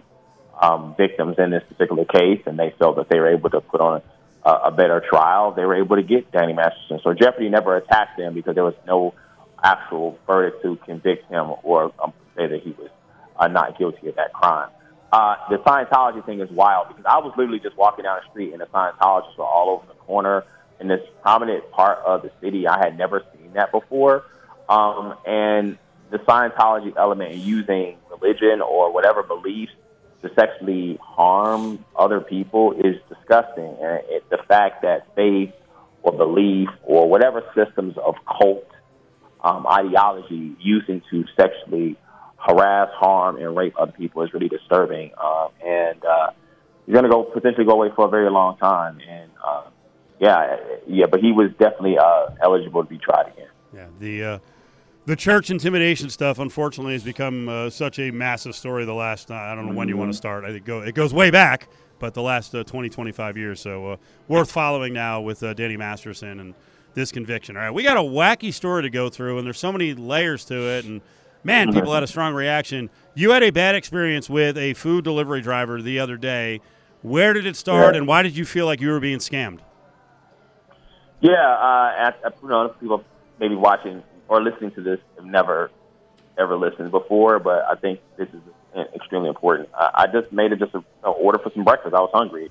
um, 0.59 0.95
victims 0.97 1.35
in 1.37 1.51
this 1.51 1.63
particular 1.67 2.05
case, 2.05 2.41
and 2.45 2.57
they 2.57 2.73
felt 2.79 2.95
that 2.95 3.09
they 3.09 3.19
were 3.19 3.29
able 3.29 3.49
to 3.51 3.61
put 3.61 3.81
on 3.81 4.01
a, 4.43 4.49
a 4.49 4.71
better 4.71 5.03
trial, 5.07 5.51
they 5.51 5.65
were 5.65 5.75
able 5.75 5.97
to 5.97 6.03
get 6.03 6.31
Danny 6.31 6.53
Masterson. 6.53 6.99
So 7.03 7.13
Jeopardy 7.13 7.49
never 7.49 7.77
attacked 7.77 8.19
him 8.19 8.33
because 8.33 8.55
there 8.55 8.63
was 8.63 8.75
no 8.87 9.13
actual 9.63 10.17
verdict 10.25 10.63
to 10.63 10.77
convict 10.77 11.29
him 11.29 11.53
or 11.63 11.93
um, 12.01 12.13
say 12.35 12.47
that 12.47 12.61
he 12.61 12.71
was 12.71 12.89
uh, 13.37 13.47
not 13.47 13.77
guilty 13.77 14.07
of 14.09 14.15
that 14.15 14.33
crime. 14.33 14.69
Uh, 15.13 15.35
the 15.47 15.57
Scientology 15.57 16.25
thing 16.25 16.39
is 16.39 16.49
wild 16.49 16.87
because 16.87 17.05
I 17.07 17.19
was 17.19 17.35
literally 17.37 17.59
just 17.59 17.77
walking 17.77 18.01
down 18.01 18.19
the 18.25 18.31
street 18.31 18.51
and 18.51 18.59
the 18.59 18.65
Scientologists 18.65 19.37
were 19.37 19.45
all 19.45 19.69
over 19.69 19.85
the 19.85 19.93
corner 19.99 20.43
in 20.79 20.87
this 20.87 21.01
prominent 21.21 21.69
part 21.69 21.99
of 21.99 22.23
the 22.23 22.31
city. 22.41 22.67
I 22.67 22.83
had 22.83 22.97
never 22.97 23.21
seen 23.37 23.53
that 23.53 23.71
before. 23.71 24.23
Um, 24.67 25.13
and 25.23 25.77
the 26.09 26.17
Scientology 26.17 26.97
element 26.97 27.33
in 27.33 27.41
using 27.41 27.97
religion 28.09 28.61
or 28.61 28.91
whatever 28.91 29.21
beliefs 29.21 29.73
to 30.23 30.33
sexually 30.33 30.97
harm 30.99 31.85
other 31.95 32.19
people 32.19 32.73
is 32.73 32.95
disgusting. 33.07 33.77
And 33.83 34.01
it, 34.09 34.27
the 34.31 34.39
fact 34.47 34.81
that 34.81 35.13
faith 35.15 35.53
or 36.01 36.11
belief 36.11 36.69
or 36.81 37.07
whatever 37.07 37.43
systems 37.53 37.95
of 38.03 38.15
cult 38.25 38.65
um, 39.43 39.67
ideology 39.67 40.55
using 40.59 41.03
to 41.11 41.23
sexually 41.37 41.97
harass, 42.45 42.89
harm, 42.93 43.37
and 43.37 43.55
rape 43.55 43.73
other 43.79 43.91
people 43.91 44.21
is 44.23 44.33
really 44.33 44.49
disturbing. 44.49 45.11
Um, 45.23 45.49
and 45.65 46.03
uh, 46.03 46.31
he's 46.85 46.93
going 46.93 47.05
to 47.05 47.09
go 47.09 47.23
potentially 47.23 47.65
go 47.65 47.73
away 47.73 47.89
for 47.95 48.05
a 48.05 48.09
very 48.09 48.29
long 48.29 48.57
time. 48.57 48.99
And 49.07 49.31
uh, 49.45 49.63
yeah, 50.19 50.57
yeah, 50.87 51.05
but 51.05 51.21
he 51.21 51.31
was 51.31 51.51
definitely 51.51 51.97
uh, 51.97 52.29
eligible 52.41 52.83
to 52.83 52.89
be 52.89 52.97
tried 52.97 53.29
again. 53.33 53.47
Yeah, 53.73 53.87
the 53.99 54.23
uh, 54.23 54.39
the 55.05 55.15
church 55.15 55.49
intimidation 55.49 56.09
stuff, 56.09 56.39
unfortunately, 56.39 56.93
has 56.93 57.03
become 57.03 57.49
uh, 57.49 57.69
such 57.69 57.99
a 57.99 58.11
massive 58.11 58.55
story. 58.55 58.85
The 58.85 58.93
last, 58.93 59.31
uh, 59.31 59.35
I 59.35 59.55
don't 59.55 59.67
know 59.67 59.73
when 59.73 59.89
you 59.89 59.97
want 59.97 60.11
to 60.11 60.17
start. 60.17 60.45
I 60.45 60.51
think 60.51 60.65
go, 60.65 60.81
it 60.81 60.95
goes 60.95 61.13
way 61.13 61.29
back, 61.31 61.67
but 61.99 62.13
the 62.13 62.21
last 62.21 62.55
uh, 62.55 62.63
20, 62.63 62.89
25 62.89 63.37
years. 63.37 63.59
So 63.59 63.91
uh, 63.91 63.97
worth 64.27 64.51
following 64.51 64.93
now 64.93 65.19
with 65.19 65.43
uh, 65.43 65.53
Danny 65.53 65.75
Masterson 65.75 66.39
and 66.39 66.53
this 66.93 67.11
conviction. 67.11 67.57
All 67.57 67.63
right, 67.63 67.71
we 67.71 67.83
got 67.83 67.97
a 67.97 68.01
wacky 68.01 68.53
story 68.53 68.83
to 68.83 68.89
go 68.89 69.09
through, 69.09 69.37
and 69.39 69.45
there's 69.45 69.59
so 69.59 69.71
many 69.71 69.93
layers 69.93 70.45
to 70.45 70.55
it. 70.55 70.85
And 70.85 71.01
man, 71.43 71.73
people 71.73 71.93
had 71.93 72.03
a 72.03 72.07
strong 72.07 72.33
reaction. 72.33 72.89
You 73.15 73.31
had 73.31 73.43
a 73.43 73.51
bad 73.51 73.75
experience 73.75 74.29
with 74.29 74.57
a 74.57 74.73
food 74.73 75.03
delivery 75.03 75.41
driver 75.41 75.81
the 75.81 75.99
other 75.99 76.17
day. 76.17 76.61
Where 77.01 77.33
did 77.33 77.45
it 77.45 77.55
start, 77.55 77.93
Yeah. 77.93 77.99
and 77.99 78.07
why 78.07 78.23
did 78.23 78.37
you 78.37 78.45
feel 78.45 78.65
like 78.65 78.79
you 78.81 78.89
were 78.89 78.99
being 78.99 79.19
scammed? 79.19 79.59
Yeah, 81.19 81.31
uh, 81.33 81.93
at, 81.97 82.35
you 82.41 82.49
know, 82.49 82.69
people 82.79 83.03
maybe 83.39 83.55
watching 83.55 84.03
or 84.27 84.41
listening 84.41 84.71
to 84.71 84.81
this 84.81 84.99
have 85.15 85.25
never 85.25 85.71
ever 86.37 86.55
listened 86.57 86.91
before, 86.91 87.39
but 87.39 87.63
I 87.69 87.75
think 87.75 87.99
this 88.17 88.27
is 88.29 88.85
extremely 88.95 89.29
important. 89.29 89.69
I, 89.77 89.89
I 89.93 90.07
just 90.07 90.31
made 90.31 90.51
it 90.51 90.59
just 90.59 90.73
a, 90.73 90.83
a 91.03 91.11
order 91.11 91.37
for 91.39 91.51
some 91.53 91.63
breakfast. 91.63 91.93
I 91.93 91.99
was 91.99 92.09
hungry, 92.13 92.49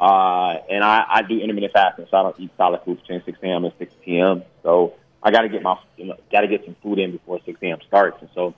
uh, 0.00 0.58
and 0.68 0.84
I, 0.84 1.04
I 1.08 1.22
do 1.22 1.38
intermittent 1.40 1.72
fasting, 1.72 2.06
so 2.10 2.16
I 2.18 2.22
don't 2.24 2.38
eat 2.38 2.50
solid 2.56 2.82
foods 2.84 3.00
between 3.00 3.22
6 3.24 3.38
a.m. 3.42 3.64
and 3.64 3.72
6 3.78 3.94
p.m. 4.04 4.42
So 4.62 4.92
I 5.24 5.30
got 5.30 5.42
to 5.42 5.48
get 5.48 5.62
my 5.62 5.78
you 5.96 6.06
know, 6.06 6.16
got 6.30 6.42
to 6.42 6.48
get 6.48 6.64
some 6.64 6.76
food 6.82 6.98
in 6.98 7.12
before 7.12 7.40
6 7.44 7.58
a.m. 7.62 7.78
starts, 7.88 8.18
and 8.20 8.30
so 8.34 8.54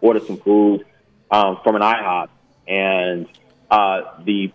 ordered 0.00 0.26
some 0.26 0.36
food 0.36 0.84
um, 1.30 1.58
from 1.64 1.76
an 1.76 1.82
IHOP, 1.82 2.28
and 2.68 3.26
uh, 3.70 4.22
the 4.24 4.52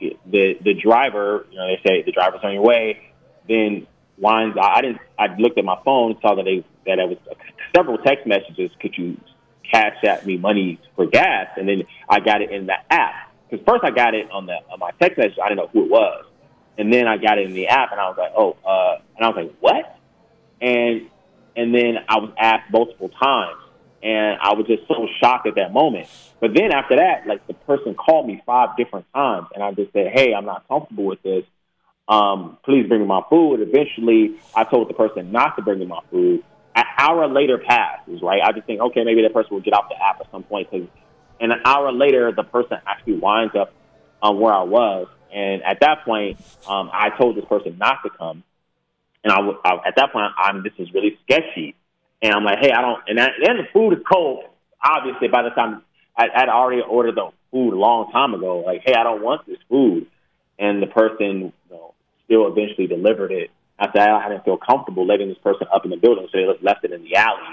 the 0.00 0.58
the 0.62 0.74
driver, 0.74 1.46
you 1.50 1.56
know, 1.56 1.68
they 1.68 1.80
say 1.88 2.02
the 2.02 2.12
driver's 2.12 2.40
on 2.42 2.52
your 2.52 2.62
way. 2.62 3.12
Then 3.48 3.86
winds. 4.18 4.56
I, 4.60 4.78
I 4.78 4.80
didn't. 4.82 4.98
I 5.18 5.34
looked 5.36 5.58
at 5.58 5.64
my 5.64 5.78
phone, 5.84 6.16
saw 6.20 6.34
that 6.34 6.44
they 6.44 6.64
that 6.86 6.98
it 6.98 7.08
was 7.08 7.18
several 7.74 7.98
text 7.98 8.26
messages. 8.26 8.70
Could 8.80 8.96
you 8.96 9.18
Cash 9.70 9.96
App 10.04 10.24
me 10.26 10.36
money 10.36 10.80
for 10.94 11.06
gas? 11.06 11.48
And 11.56 11.68
then 11.68 11.84
I 12.08 12.20
got 12.20 12.42
it 12.42 12.50
in 12.50 12.66
the 12.66 12.76
app 12.90 13.32
because 13.48 13.64
first 13.66 13.84
I 13.84 13.90
got 13.90 14.14
it 14.14 14.30
on 14.30 14.46
the 14.46 14.56
on 14.70 14.78
my 14.78 14.90
text 15.00 15.18
message. 15.18 15.38
I 15.42 15.48
didn't 15.48 15.58
know 15.58 15.70
who 15.72 15.84
it 15.84 15.90
was, 15.90 16.24
and 16.78 16.92
then 16.92 17.06
I 17.06 17.16
got 17.16 17.38
it 17.38 17.46
in 17.46 17.54
the 17.54 17.68
app, 17.68 17.92
and 17.92 18.00
I 18.00 18.08
was 18.08 18.18
like, 18.18 18.32
oh, 18.36 18.56
uh, 18.66 19.00
and 19.16 19.24
I 19.24 19.28
was 19.28 19.36
like, 19.36 19.56
what? 19.60 19.95
And 20.60 21.08
and 21.56 21.74
then 21.74 21.96
I 22.08 22.18
was 22.18 22.32
asked 22.38 22.70
multiple 22.70 23.08
times, 23.08 23.56
and 24.02 24.38
I 24.40 24.54
was 24.54 24.66
just 24.66 24.86
so 24.88 25.08
shocked 25.20 25.46
at 25.46 25.54
that 25.54 25.72
moment. 25.72 26.08
But 26.40 26.50
then 26.54 26.72
after 26.72 26.96
that, 26.96 27.26
like 27.26 27.46
the 27.46 27.54
person 27.54 27.94
called 27.94 28.26
me 28.26 28.42
five 28.44 28.76
different 28.76 29.06
times, 29.14 29.48
and 29.54 29.62
I 29.64 29.72
just 29.72 29.92
said, 29.92 30.12
hey, 30.14 30.34
I'm 30.34 30.44
not 30.44 30.68
comfortable 30.68 31.04
with 31.04 31.22
this. 31.22 31.44
Um, 32.08 32.58
please 32.64 32.86
bring 32.86 33.00
me 33.00 33.06
my 33.06 33.22
food. 33.28 33.60
Eventually, 33.60 34.36
I 34.54 34.64
told 34.64 34.88
the 34.88 34.94
person 34.94 35.32
not 35.32 35.56
to 35.56 35.62
bring 35.62 35.80
me 35.80 35.86
my 35.86 36.00
food. 36.10 36.44
An 36.74 36.84
hour 36.98 37.26
later 37.26 37.58
passes, 37.58 38.20
right? 38.22 38.42
I 38.44 38.52
just 38.52 38.66
think, 38.66 38.80
okay, 38.80 39.02
maybe 39.02 39.22
that 39.22 39.32
person 39.32 39.54
will 39.54 39.62
get 39.62 39.74
off 39.74 39.88
the 39.88 40.00
app 40.00 40.20
at 40.20 40.30
some 40.30 40.42
point. 40.42 40.70
Cause, 40.70 40.82
and 41.40 41.52
an 41.52 41.60
hour 41.64 41.90
later, 41.90 42.32
the 42.32 42.44
person 42.44 42.78
actually 42.86 43.14
winds 43.14 43.54
up 43.56 43.72
on 44.22 44.38
where 44.38 44.52
I 44.52 44.62
was. 44.62 45.08
And 45.32 45.62
at 45.62 45.80
that 45.80 46.04
point, 46.04 46.38
um, 46.68 46.90
I 46.92 47.10
told 47.10 47.36
this 47.36 47.44
person 47.46 47.76
not 47.78 48.02
to 48.04 48.10
come. 48.10 48.44
And 49.26 49.32
I, 49.32 49.74
at 49.84 49.96
that 49.96 50.12
point, 50.12 50.30
I'm 50.38 50.62
this 50.62 50.72
is 50.78 50.86
really 50.94 51.18
sketchy. 51.24 51.74
And 52.22 52.32
I'm 52.32 52.44
like, 52.44 52.58
hey, 52.60 52.70
I 52.70 52.80
don't. 52.80 53.02
And, 53.08 53.18
then 53.18 53.56
the 53.56 53.66
food 53.72 53.94
is 53.94 53.98
cold. 54.10 54.44
Obviously, 54.80 55.26
by 55.26 55.42
the 55.42 55.50
time 55.50 55.82
I, 56.16 56.28
I'd 56.32 56.48
already 56.48 56.80
ordered 56.80 57.16
the 57.16 57.30
food 57.50 57.74
a 57.74 57.76
long 57.76 58.12
time 58.12 58.34
ago, 58.34 58.62
like, 58.64 58.82
hey, 58.84 58.94
I 58.94 59.02
don't 59.02 59.22
want 59.22 59.44
this 59.44 59.58
food. 59.68 60.06
And 60.60 60.80
the 60.80 60.86
person, 60.86 61.52
you 61.52 61.52
know, 61.70 61.94
still 62.24 62.46
eventually 62.46 62.86
delivered 62.86 63.32
it. 63.32 63.50
I 63.80 63.86
said 63.92 64.08
I 64.08 64.28
didn't 64.28 64.44
feel 64.44 64.58
comfortable 64.58 65.04
letting 65.04 65.28
this 65.28 65.38
person 65.38 65.66
up 65.74 65.84
in 65.84 65.90
the 65.90 65.96
building, 65.96 66.28
so 66.30 66.38
they 66.38 66.46
just 66.50 66.64
left 66.64 66.84
it 66.84 66.92
in 66.92 67.02
the 67.02 67.16
alley. 67.16 67.50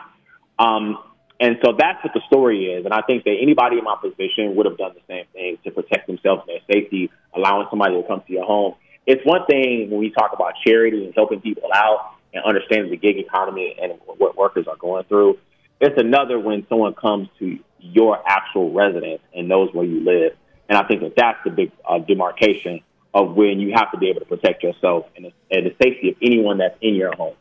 Um, 0.60 1.00
and 1.40 1.58
so 1.66 1.74
that's 1.78 2.02
what 2.04 2.14
the 2.14 2.22
story 2.28 2.68
is. 2.68 2.86
And 2.86 2.94
I 2.94 3.02
think 3.02 3.24
that 3.24 3.36
anybody 3.42 3.80
in 3.80 3.84
my 3.84 3.98
position 4.00 4.56
would 4.56 4.68
have 4.68 4.78
done 4.78 4.94
the 4.94 5.02
same 5.10 5.26
thing 5.34 5.58
to 5.66 5.72
protect 5.72 6.06
themselves 6.06 6.44
and 6.48 6.56
their 6.56 6.64
safety, 6.72 7.10
allowing 7.36 7.66
somebody 7.72 8.00
to 8.00 8.08
come 8.08 8.22
to 8.26 8.32
your 8.32 8.46
home. 8.46 8.76
It's 9.06 9.22
one 9.26 9.46
thing 9.46 9.90
when 9.90 10.00
we 10.00 10.12
talk 10.12 10.32
about 10.34 10.54
charity 10.66 11.06
and 11.06 11.14
helping 11.14 11.42
people 11.42 11.70
out 11.74 12.16
and 12.34 12.44
understanding 12.44 12.92
the 12.92 12.98
gig 12.98 13.18
economy 13.18 13.76
and 13.82 13.94
what 14.06 14.38
workers 14.38 14.68
are 14.68 14.78
going 14.78 15.04
through. 15.06 15.38
It's 15.82 16.00
another 16.00 16.40
when 16.40 16.66
someone 16.70 16.94
comes 16.94 17.28
to 17.40 17.60
your 17.80 18.18
actual 18.26 18.72
residence 18.72 19.22
and 19.36 19.48
knows 19.50 19.70
where 19.74 19.86
you 19.86 20.04
live. 20.04 20.38
And 20.70 20.78
I 20.78 20.88
think 20.88 21.02
that 21.02 21.16
that's 21.18 21.40
the 21.44 21.52
big 21.52 21.72
uh, 21.88 22.00
demarcation 22.00 22.82
of 23.14 23.36
when 23.36 23.60
you 23.60 23.74
have 23.76 23.92
to 23.92 23.98
be 23.98 24.10
able 24.10 24.22
to 24.22 24.26
protect 24.26 24.64
yourself 24.64 25.06
and 25.16 25.26
the, 25.26 25.34
and 25.52 25.66
the 25.66 25.76
safety 25.84 26.10
of 26.10 26.16
anyone 26.22 26.58
that's 26.58 26.78
in 26.82 26.96
your 26.96 27.14
home. 27.16 27.36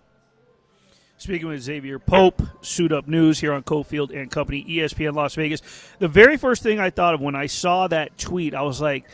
Speaking 1.16 1.46
with 1.46 1.64
Exavier 1.64 2.04
Pope, 2.04 2.42
Suit 2.62 2.92
Up 2.92 3.06
News 3.06 3.38
here 3.38 3.52
on 3.52 3.62
Cofield 3.62 4.10
and 4.10 4.28
Company, 4.28 4.64
ESPN 4.68 5.14
Las 5.14 5.36
Vegas. 5.36 5.62
The 6.00 6.08
very 6.08 6.36
first 6.36 6.64
thing 6.64 6.80
I 6.80 6.90
thought 6.90 7.14
of 7.14 7.20
when 7.20 7.36
I 7.36 7.46
saw 7.46 7.86
that 7.86 8.18
tweet, 8.18 8.54
I 8.54 8.62
was 8.62 8.80
like, 8.80 9.04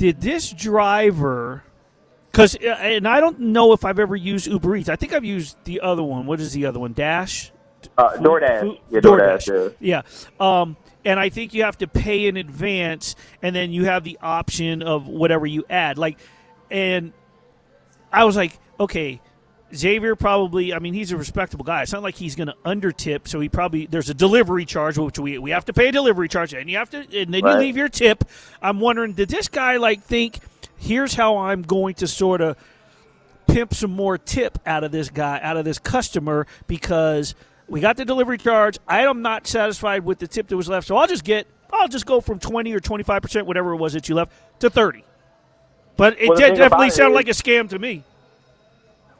did 0.00 0.18
this 0.22 0.50
driver 0.50 1.62
because 2.32 2.56
uh, 2.56 2.68
and 2.68 3.06
I 3.06 3.20
don't 3.20 3.38
know 3.38 3.74
if 3.74 3.84
I've 3.84 3.98
ever 3.98 4.16
used 4.16 4.46
Uber 4.46 4.76
Eats. 4.76 4.88
I 4.88 4.96
think 4.96 5.12
I've 5.12 5.26
used 5.26 5.58
the 5.64 5.82
other 5.82 6.02
one. 6.02 6.24
What 6.24 6.40
is 6.40 6.54
the 6.54 6.64
other 6.64 6.80
one? 6.80 6.94
Dash. 6.94 7.52
Uh, 7.98 8.16
DoorDash. 8.16 8.78
yeah, 8.88 9.00
DoorDash. 9.00 9.46
DoorDash. 9.46 9.74
Yeah. 9.78 10.02
Um, 10.40 10.78
and 11.04 11.20
I 11.20 11.28
think 11.28 11.52
you 11.52 11.64
have 11.64 11.76
to 11.78 11.86
pay 11.86 12.26
in 12.26 12.38
advance, 12.38 13.14
and 13.42 13.54
then 13.54 13.72
you 13.72 13.84
have 13.84 14.02
the 14.02 14.18
option 14.22 14.82
of 14.82 15.06
whatever 15.06 15.46
you 15.46 15.66
add. 15.68 15.98
Like, 15.98 16.18
and 16.70 17.12
I 18.10 18.24
was 18.24 18.36
like, 18.36 18.58
okay, 18.78 19.20
Exavier 19.70 20.18
probably. 20.18 20.74
I 20.74 20.78
mean, 20.78 20.94
he's 20.94 21.12
a 21.12 21.16
respectable 21.16 21.64
guy. 21.64 21.82
It's 21.82 21.92
not 21.92 22.02
like 22.02 22.16
he's 22.16 22.34
going 22.34 22.48
to 22.48 22.56
undertip. 22.64 23.28
So 23.28 23.40
he 23.40 23.48
probably 23.48 23.86
there's 23.86 24.10
a 24.10 24.14
delivery 24.14 24.64
charge, 24.64 24.98
which 24.98 25.18
we 25.18 25.38
we 25.38 25.50
have 25.50 25.64
to 25.66 25.72
pay 25.72 25.88
a 25.88 25.92
delivery 25.92 26.28
charge, 26.28 26.54
and 26.54 26.68
you 26.68 26.76
have 26.76 26.90
to, 26.90 26.98
and 26.98 27.32
then 27.32 27.42
right. 27.42 27.54
you 27.54 27.58
leave 27.58 27.76
your 27.76 27.88
tip. 27.88 28.24
I'm 28.60 28.80
wondering, 28.80 29.12
did 29.12 29.28
this 29.28 29.48
guy 29.48 29.76
like 29.76 30.02
think? 30.02 30.40
here's 30.80 31.14
how 31.14 31.38
I'm 31.38 31.62
going 31.62 31.94
to 31.94 32.08
sort 32.08 32.40
of 32.40 32.56
pimp 33.46 33.74
some 33.74 33.90
more 33.90 34.18
tip 34.18 34.58
out 34.66 34.82
of 34.82 34.90
this 34.90 35.10
guy, 35.10 35.38
out 35.42 35.56
of 35.56 35.64
this 35.64 35.78
customer, 35.78 36.46
because 36.66 37.34
we 37.68 37.80
got 37.80 37.96
the 37.96 38.04
delivery 38.04 38.38
charge. 38.38 38.78
I 38.88 39.06
am 39.06 39.22
not 39.22 39.46
satisfied 39.46 40.04
with 40.04 40.18
the 40.18 40.26
tip 40.26 40.48
that 40.48 40.56
was 40.56 40.68
left, 40.68 40.86
so 40.86 40.96
I'll 40.96 41.06
just 41.06 41.24
get, 41.24 41.46
I'll 41.72 41.88
just 41.88 42.06
go 42.06 42.20
from 42.20 42.38
20 42.38 42.72
or 42.72 42.80
25 42.80 43.22
percent, 43.22 43.46
whatever 43.46 43.72
it 43.72 43.76
was 43.76 43.92
that 43.92 44.08
you 44.08 44.14
left, 44.14 44.32
to 44.60 44.70
30. 44.70 45.04
But 45.96 46.18
it 46.18 46.30
well, 46.30 46.38
did 46.38 46.56
definitely 46.56 46.90
sound 46.90 47.14
like 47.14 47.28
a 47.28 47.32
scam 47.32 47.68
to 47.68 47.78
me. 47.78 48.04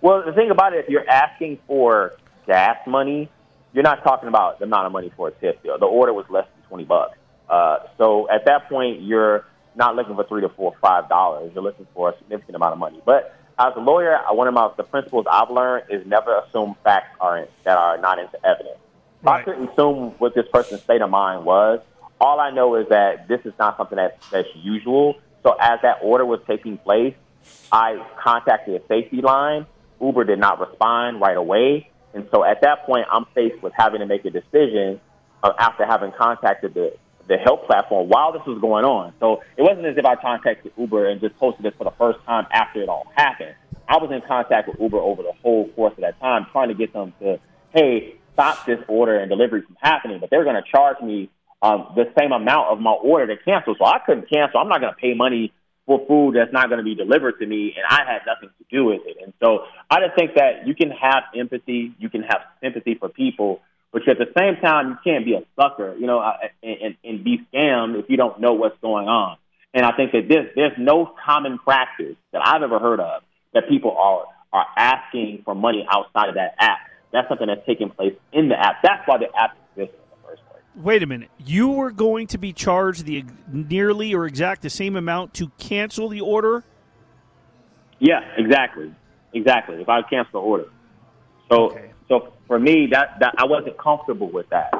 Well, 0.02 0.24
the 0.24 0.32
thing 0.32 0.50
about 0.50 0.72
it, 0.72 0.84
if 0.84 0.90
you're 0.90 1.08
asking 1.08 1.58
for 1.66 2.14
gas 2.46 2.78
money, 2.86 3.30
you're 3.72 3.84
not 3.84 4.02
talking 4.02 4.28
about 4.28 4.58
the 4.58 4.64
amount 4.64 4.86
of 4.86 4.92
money 4.92 5.12
for 5.16 5.28
a 5.28 5.32
tip. 5.32 5.62
The 5.62 5.84
order 5.84 6.12
was 6.12 6.26
less 6.30 6.46
than 6.54 6.68
20 6.68 6.84
bucks. 6.84 7.18
Uh, 7.48 7.78
so 7.98 8.28
at 8.30 8.46
that 8.46 8.68
point, 8.68 9.02
you're 9.02 9.44
not 9.74 9.96
looking 9.96 10.14
for 10.14 10.24
three 10.24 10.40
to 10.42 10.48
four, 10.48 10.74
five 10.80 11.08
dollars. 11.08 11.50
You're 11.54 11.62
looking 11.62 11.86
for 11.94 12.10
a 12.10 12.18
significant 12.18 12.56
amount 12.56 12.72
of 12.72 12.78
money. 12.78 13.00
But 13.04 13.36
as 13.58 13.72
a 13.76 13.80
lawyer, 13.80 14.18
one 14.30 14.48
of 14.48 14.54
my 14.54 14.70
the 14.76 14.84
principles 14.84 15.26
I've 15.30 15.50
learned 15.50 15.86
is 15.90 16.06
never 16.06 16.38
assume 16.38 16.76
facts 16.82 17.16
are 17.20 17.46
that 17.64 17.76
are 17.76 17.98
not 17.98 18.18
into 18.18 18.44
evidence. 18.46 18.78
Right. 19.22 19.40
I 19.40 19.42
couldn't 19.42 19.68
assume 19.68 20.14
what 20.18 20.34
this 20.34 20.46
person's 20.52 20.82
state 20.82 21.02
of 21.02 21.10
mind 21.10 21.44
was. 21.44 21.80
All 22.20 22.40
I 22.40 22.50
know 22.50 22.76
is 22.76 22.88
that 22.88 23.28
this 23.28 23.40
is 23.44 23.52
not 23.58 23.76
something 23.76 23.96
that's, 23.96 24.28
that's 24.30 24.48
usual. 24.54 25.16
So 25.42 25.56
as 25.58 25.80
that 25.82 25.98
order 26.02 26.24
was 26.24 26.40
taking 26.46 26.78
place, 26.78 27.14
I 27.72 28.04
contacted 28.22 28.80
a 28.80 28.86
safety 28.86 29.20
line. 29.20 29.66
Uber 30.00 30.24
did 30.24 30.38
not 30.38 30.60
respond 30.60 31.20
right 31.20 31.36
away. 31.36 31.90
And 32.14 32.28
so 32.32 32.44
at 32.44 32.62
that 32.62 32.86
point, 32.86 33.06
I'm 33.10 33.26
faced 33.34 33.62
with 33.62 33.72
having 33.76 34.00
to 34.00 34.06
make 34.06 34.24
a 34.24 34.30
decision 34.30 35.00
uh, 35.42 35.52
after 35.58 35.86
having 35.86 36.12
contacted 36.12 36.74
the, 36.74 36.92
the 37.28 37.36
help 37.36 37.66
platform 37.66 38.08
while 38.08 38.32
this 38.32 38.42
was 38.46 38.60
going 38.60 38.84
on. 38.84 39.12
So 39.20 39.42
it 39.56 39.62
wasn't 39.62 39.86
as 39.86 39.96
if 39.96 40.04
I 40.04 40.16
contacted 40.16 40.72
Uber 40.76 41.08
and 41.08 41.20
just 41.20 41.36
posted 41.36 41.64
this 41.64 41.74
for 41.78 41.84
the 41.84 41.94
first 41.98 42.18
time 42.26 42.46
after 42.52 42.82
it 42.82 42.88
all 42.88 43.06
happened. 43.14 43.54
I 43.88 43.96
was 43.98 44.10
in 44.12 44.22
contact 44.26 44.68
with 44.68 44.80
Uber 44.80 44.98
over 44.98 45.22
the 45.22 45.32
whole 45.42 45.68
course 45.70 45.92
of 45.92 46.00
that 46.00 46.18
time, 46.20 46.46
trying 46.52 46.68
to 46.68 46.74
get 46.74 46.92
them 46.92 47.12
to, 47.20 47.40
hey, 47.74 48.16
stop 48.34 48.64
this 48.66 48.78
order 48.88 49.18
and 49.18 49.28
delivery 49.28 49.62
from 49.62 49.76
happening. 49.80 50.20
But 50.20 50.30
they're 50.30 50.44
going 50.44 50.60
to 50.62 50.70
charge 50.70 51.00
me 51.02 51.28
um, 51.62 51.92
the 51.94 52.10
same 52.18 52.32
amount 52.32 52.68
of 52.68 52.80
my 52.80 52.92
order 52.92 53.34
to 53.34 53.42
cancel. 53.42 53.74
So 53.78 53.84
I 53.84 53.98
couldn't 53.98 54.30
cancel. 54.30 54.60
I'm 54.60 54.68
not 54.68 54.80
going 54.80 54.92
to 54.94 55.00
pay 55.00 55.14
money 55.14 55.52
for 55.90 56.06
food 56.06 56.36
that's 56.36 56.52
not 56.52 56.68
going 56.68 56.78
to 56.78 56.84
be 56.84 56.94
delivered 56.94 57.40
to 57.40 57.46
me, 57.46 57.74
and 57.74 57.84
I 57.84 58.08
had 58.08 58.20
nothing 58.24 58.50
to 58.58 58.64
do 58.70 58.84
with 58.84 59.00
it. 59.06 59.16
And 59.20 59.32
so 59.42 59.64
I 59.90 59.98
just 59.98 60.14
think 60.16 60.36
that 60.36 60.64
you 60.64 60.72
can 60.72 60.92
have 60.92 61.24
empathy, 61.36 61.92
you 61.98 62.08
can 62.08 62.22
have 62.22 62.42
sympathy 62.62 62.94
for 62.94 63.08
people, 63.08 63.60
but 63.92 64.06
at 64.06 64.16
the 64.16 64.30
same 64.38 64.54
time, 64.62 64.90
you 64.90 64.98
can't 65.02 65.24
be 65.24 65.34
a 65.34 65.42
sucker, 65.60 65.96
you 65.98 66.06
know, 66.06 66.22
and, 66.62 66.94
and 67.02 67.24
be 67.24 67.44
scammed 67.52 67.98
if 67.98 68.08
you 68.08 68.16
don't 68.16 68.40
know 68.40 68.52
what's 68.52 68.78
going 68.80 69.08
on. 69.08 69.36
And 69.74 69.84
I 69.84 69.90
think 69.96 70.12
that 70.12 70.28
this, 70.28 70.46
there's 70.54 70.78
no 70.78 71.12
common 71.26 71.58
practice 71.58 72.14
that 72.32 72.42
I've 72.44 72.62
ever 72.62 72.78
heard 72.78 73.00
of 73.00 73.22
that 73.52 73.68
people 73.68 73.96
are 73.98 74.26
are 74.52 74.66
asking 74.76 75.42
for 75.44 75.56
money 75.56 75.84
outside 75.90 76.28
of 76.28 76.36
that 76.36 76.54
app. 76.58 76.78
That's 77.12 77.28
something 77.28 77.48
that's 77.48 77.66
taking 77.66 77.90
place 77.90 78.14
in 78.32 78.48
the 78.48 78.58
app. 78.58 78.76
That's 78.82 79.02
why 79.06 79.18
the 79.18 79.26
app 79.36 79.56
exists 79.74 79.94
in 79.94 80.10
the 80.10 80.28
first 80.28 80.42
place. 80.50 80.62
Wait 80.80 81.02
a 81.02 81.06
minute. 81.06 81.30
You 81.38 81.68
were 81.68 81.90
going 81.90 82.26
to 82.28 82.38
be 82.38 82.52
charged 82.52 83.04
the 83.04 83.24
nearly 83.52 84.14
or 84.14 84.26
exact 84.26 84.62
the 84.62 84.70
same 84.70 84.96
amount 84.96 85.34
to 85.34 85.50
cancel 85.58 86.08
the 86.08 86.20
order? 86.20 86.64
Yeah, 87.98 88.20
exactly. 88.36 88.94
Exactly. 89.34 89.80
If 89.82 89.88
I 89.88 90.02
cancel 90.02 90.40
the 90.40 90.46
order. 90.46 90.68
So 91.50 91.70
okay. 91.70 91.90
So 92.08 92.32
for 92.46 92.58
me, 92.58 92.88
that, 92.92 93.20
that 93.20 93.34
I 93.38 93.44
wasn't 93.44 93.78
comfortable 93.78 94.30
with 94.30 94.48
that. 94.50 94.72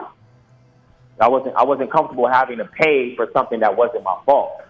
I 1.20 1.28
wasn't 1.28 1.54
I 1.54 1.64
wasn't 1.64 1.92
comfortable 1.92 2.26
having 2.28 2.58
to 2.58 2.64
pay 2.64 3.14
for 3.14 3.28
something 3.32 3.60
that 3.60 3.76
wasn't 3.76 4.02
my 4.04 4.18
fault. 4.24 4.62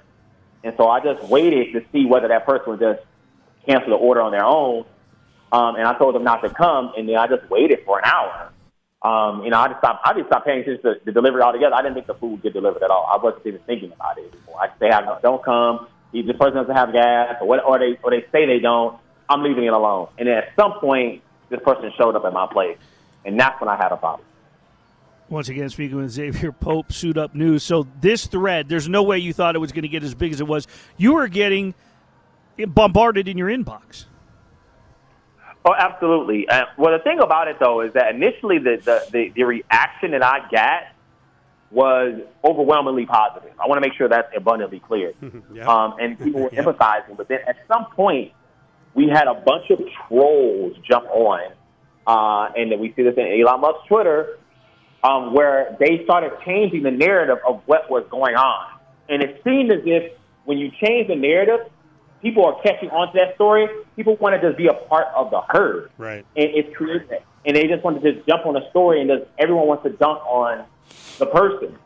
And 0.64 0.74
so 0.76 0.88
I 0.88 1.00
just 1.00 1.22
waited 1.28 1.72
to 1.72 1.84
see 1.92 2.06
whether 2.06 2.28
that 2.28 2.44
person 2.44 2.70
would 2.72 2.80
just 2.80 3.00
cancel 3.66 3.90
the 3.90 3.96
order 3.96 4.20
on 4.20 4.32
their 4.32 4.44
own. 4.44 4.84
Um, 5.52 5.76
and 5.76 5.86
I 5.86 5.96
told 5.96 6.14
them 6.14 6.24
not 6.24 6.42
to 6.42 6.50
come, 6.50 6.92
and 6.96 7.08
then 7.08 7.16
I 7.16 7.26
just 7.26 7.48
waited 7.50 7.80
for 7.84 7.98
an 7.98 8.04
hour. 8.04 8.49
Um, 9.02 9.44
you 9.44 9.50
know, 9.50 9.58
I 9.58 9.68
just 9.68 9.78
stopped. 9.78 10.06
I 10.06 10.12
just 10.12 10.26
stopped 10.26 10.46
paying 10.46 10.60
attention 10.60 10.82
to 10.82 11.00
the 11.04 11.12
delivery 11.12 11.40
altogether. 11.42 11.74
I 11.74 11.82
didn't 11.82 11.94
think 11.94 12.06
the 12.06 12.14
food 12.14 12.32
would 12.32 12.42
get 12.42 12.52
delivered 12.52 12.82
at 12.82 12.90
all. 12.90 13.08
I 13.10 13.16
wasn't 13.22 13.46
even 13.46 13.60
thinking 13.66 13.92
about 13.92 14.18
it 14.18 14.32
anymore. 14.32 14.60
I 14.60 14.68
say, 14.78 14.88
have, 14.90 15.22
"Don't 15.22 15.42
come." 15.42 15.86
The 16.12 16.34
person 16.34 16.56
doesn't 16.56 16.74
have 16.74 16.92
gas, 16.92 17.36
or 17.40 17.46
what, 17.48 17.64
or 17.64 17.78
they 17.78 17.98
or 18.02 18.10
they 18.10 18.26
say 18.32 18.44
they 18.44 18.58
don't. 18.58 18.98
I'm 19.28 19.42
leaving 19.42 19.64
it 19.64 19.72
alone. 19.72 20.08
And 20.18 20.28
then 20.28 20.36
at 20.36 20.48
some 20.56 20.74
point, 20.80 21.22
this 21.48 21.60
person 21.64 21.90
showed 21.96 22.16
up 22.16 22.24
at 22.24 22.32
my 22.32 22.46
place. 22.52 22.78
and 23.24 23.38
that's 23.38 23.60
when 23.60 23.68
I 23.68 23.76
had 23.76 23.92
a 23.92 23.96
problem. 23.96 24.26
Once 25.28 25.48
again, 25.48 25.68
speaking 25.70 25.96
with 25.96 26.06
Exavier 26.06 26.58
Pope, 26.58 26.92
Suit 26.92 27.16
Up 27.16 27.34
News. 27.34 27.62
So 27.62 27.86
this 28.00 28.26
thread, 28.26 28.68
there's 28.68 28.88
no 28.88 29.02
way 29.04 29.18
you 29.18 29.32
thought 29.32 29.54
it 29.54 29.60
was 29.60 29.70
going 29.70 29.82
to 29.82 29.88
get 29.88 30.02
as 30.02 30.14
big 30.14 30.32
as 30.32 30.40
it 30.40 30.46
was. 30.46 30.66
You 30.96 31.14
were 31.14 31.28
getting 31.28 31.74
bombarded 32.58 33.28
in 33.28 33.38
your 33.38 33.48
inbox. 33.48 34.06
Oh, 35.64 35.74
absolutely. 35.76 36.48
Uh, 36.48 36.64
well, 36.78 36.96
the 36.96 37.02
thing 37.02 37.20
about 37.20 37.48
it 37.48 37.56
though 37.60 37.82
is 37.82 37.92
that 37.92 38.14
initially 38.14 38.58
the, 38.58 38.80
the, 38.82 39.06
the, 39.12 39.32
the 39.34 39.44
reaction 39.44 40.12
that 40.12 40.24
I 40.24 40.48
got 40.50 40.82
was 41.70 42.20
overwhelmingly 42.42 43.06
positive. 43.06 43.52
I 43.62 43.68
want 43.68 43.82
to 43.82 43.88
make 43.88 43.96
sure 43.96 44.08
that's 44.08 44.32
abundantly 44.36 44.80
clear. 44.80 45.12
Yeah. 45.52 45.66
Um, 45.66 45.94
and 46.00 46.18
people 46.18 46.42
were 46.42 46.50
empathizing, 46.50 47.16
but 47.16 47.28
then 47.28 47.40
at 47.46 47.56
some 47.68 47.86
point 47.94 48.32
we 48.94 49.08
had 49.08 49.26
a 49.26 49.34
bunch 49.34 49.70
of 49.70 49.80
trolls 50.08 50.76
jump 50.88 51.06
on, 51.06 51.52
uh, 52.06 52.52
and 52.56 52.70
then 52.70 52.78
we 52.78 52.92
see 52.94 53.02
this 53.02 53.14
in 53.16 53.40
Elon 53.40 53.60
Musk's 53.60 53.86
Twitter, 53.88 54.38
um, 55.02 55.34
where 55.34 55.76
they 55.80 56.02
started 56.04 56.32
changing 56.44 56.82
the 56.82 56.90
narrative 56.90 57.38
of 57.46 57.62
what 57.66 57.90
was 57.90 58.04
going 58.10 58.36
on. 58.36 58.78
And 59.08 59.22
it 59.22 59.40
seemed 59.44 59.72
as 59.72 59.80
if 59.84 60.12
when 60.44 60.58
you 60.58 60.70
change 60.82 61.08
the 61.08 61.16
narrative, 61.16 61.70
people 62.22 62.44
are 62.44 62.60
catching 62.62 62.90
on 62.90 63.12
to 63.12 63.18
that 63.18 63.34
story. 63.34 63.68
People 63.96 64.16
want 64.16 64.40
to 64.40 64.46
just 64.46 64.56
be 64.56 64.66
a 64.66 64.74
part 64.74 65.08
of 65.14 65.30
the 65.30 65.40
herd. 65.48 65.90
Right. 65.98 66.24
And 66.36 66.50
it's 66.50 66.74
created, 66.76 67.22
and 67.44 67.56
they 67.56 67.66
just 67.66 67.82
want 67.84 68.02
to 68.02 68.12
just 68.12 68.26
jump 68.26 68.46
on 68.46 68.56
a 68.56 68.68
story, 68.70 69.00
and 69.00 69.10
just, 69.10 69.30
everyone 69.38 69.66
wants 69.66 69.84
to 69.84 69.90
dunk 69.90 70.20
on 70.26 70.64
the 71.18 71.26
person. 71.26 71.76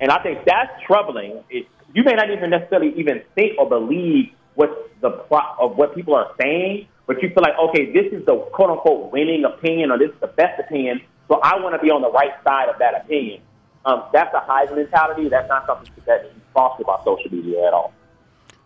And 0.00 0.10
I 0.10 0.22
think 0.22 0.44
that's 0.44 0.70
troubling. 0.86 1.44
It, 1.50 1.66
you 1.94 2.04
may 2.04 2.14
not 2.14 2.30
even 2.30 2.50
necessarily 2.50 2.98
even 2.98 3.22
think 3.34 3.58
or 3.58 3.68
believe 3.68 4.30
what 4.54 4.90
the 5.00 5.10
pro- 5.10 5.56
of 5.58 5.76
what 5.76 5.94
people 5.94 6.14
are 6.14 6.32
saying, 6.40 6.86
but 7.06 7.22
you 7.22 7.28
feel 7.30 7.42
like, 7.42 7.58
okay, 7.58 7.92
this 7.92 8.12
is 8.12 8.24
the 8.26 8.36
quote 8.52 8.70
unquote 8.70 9.12
winning 9.12 9.44
opinion, 9.44 9.90
or 9.90 9.98
this 9.98 10.10
is 10.10 10.20
the 10.20 10.28
best 10.28 10.60
opinion, 10.60 11.00
so 11.28 11.40
I 11.42 11.60
want 11.60 11.74
to 11.74 11.80
be 11.80 11.90
on 11.90 12.02
the 12.02 12.10
right 12.10 12.32
side 12.44 12.68
of 12.68 12.78
that 12.78 13.04
opinion. 13.04 13.42
Um, 13.84 14.04
that's 14.12 14.34
a 14.34 14.40
Heisman 14.40 14.76
mentality. 14.76 15.28
That's 15.28 15.48
not 15.48 15.66
something 15.66 15.90
that 16.04 16.24
is 16.26 16.32
fostered 16.52 16.86
by 16.86 16.98
social 17.04 17.30
media 17.32 17.66
at 17.66 17.72
all. 17.72 17.92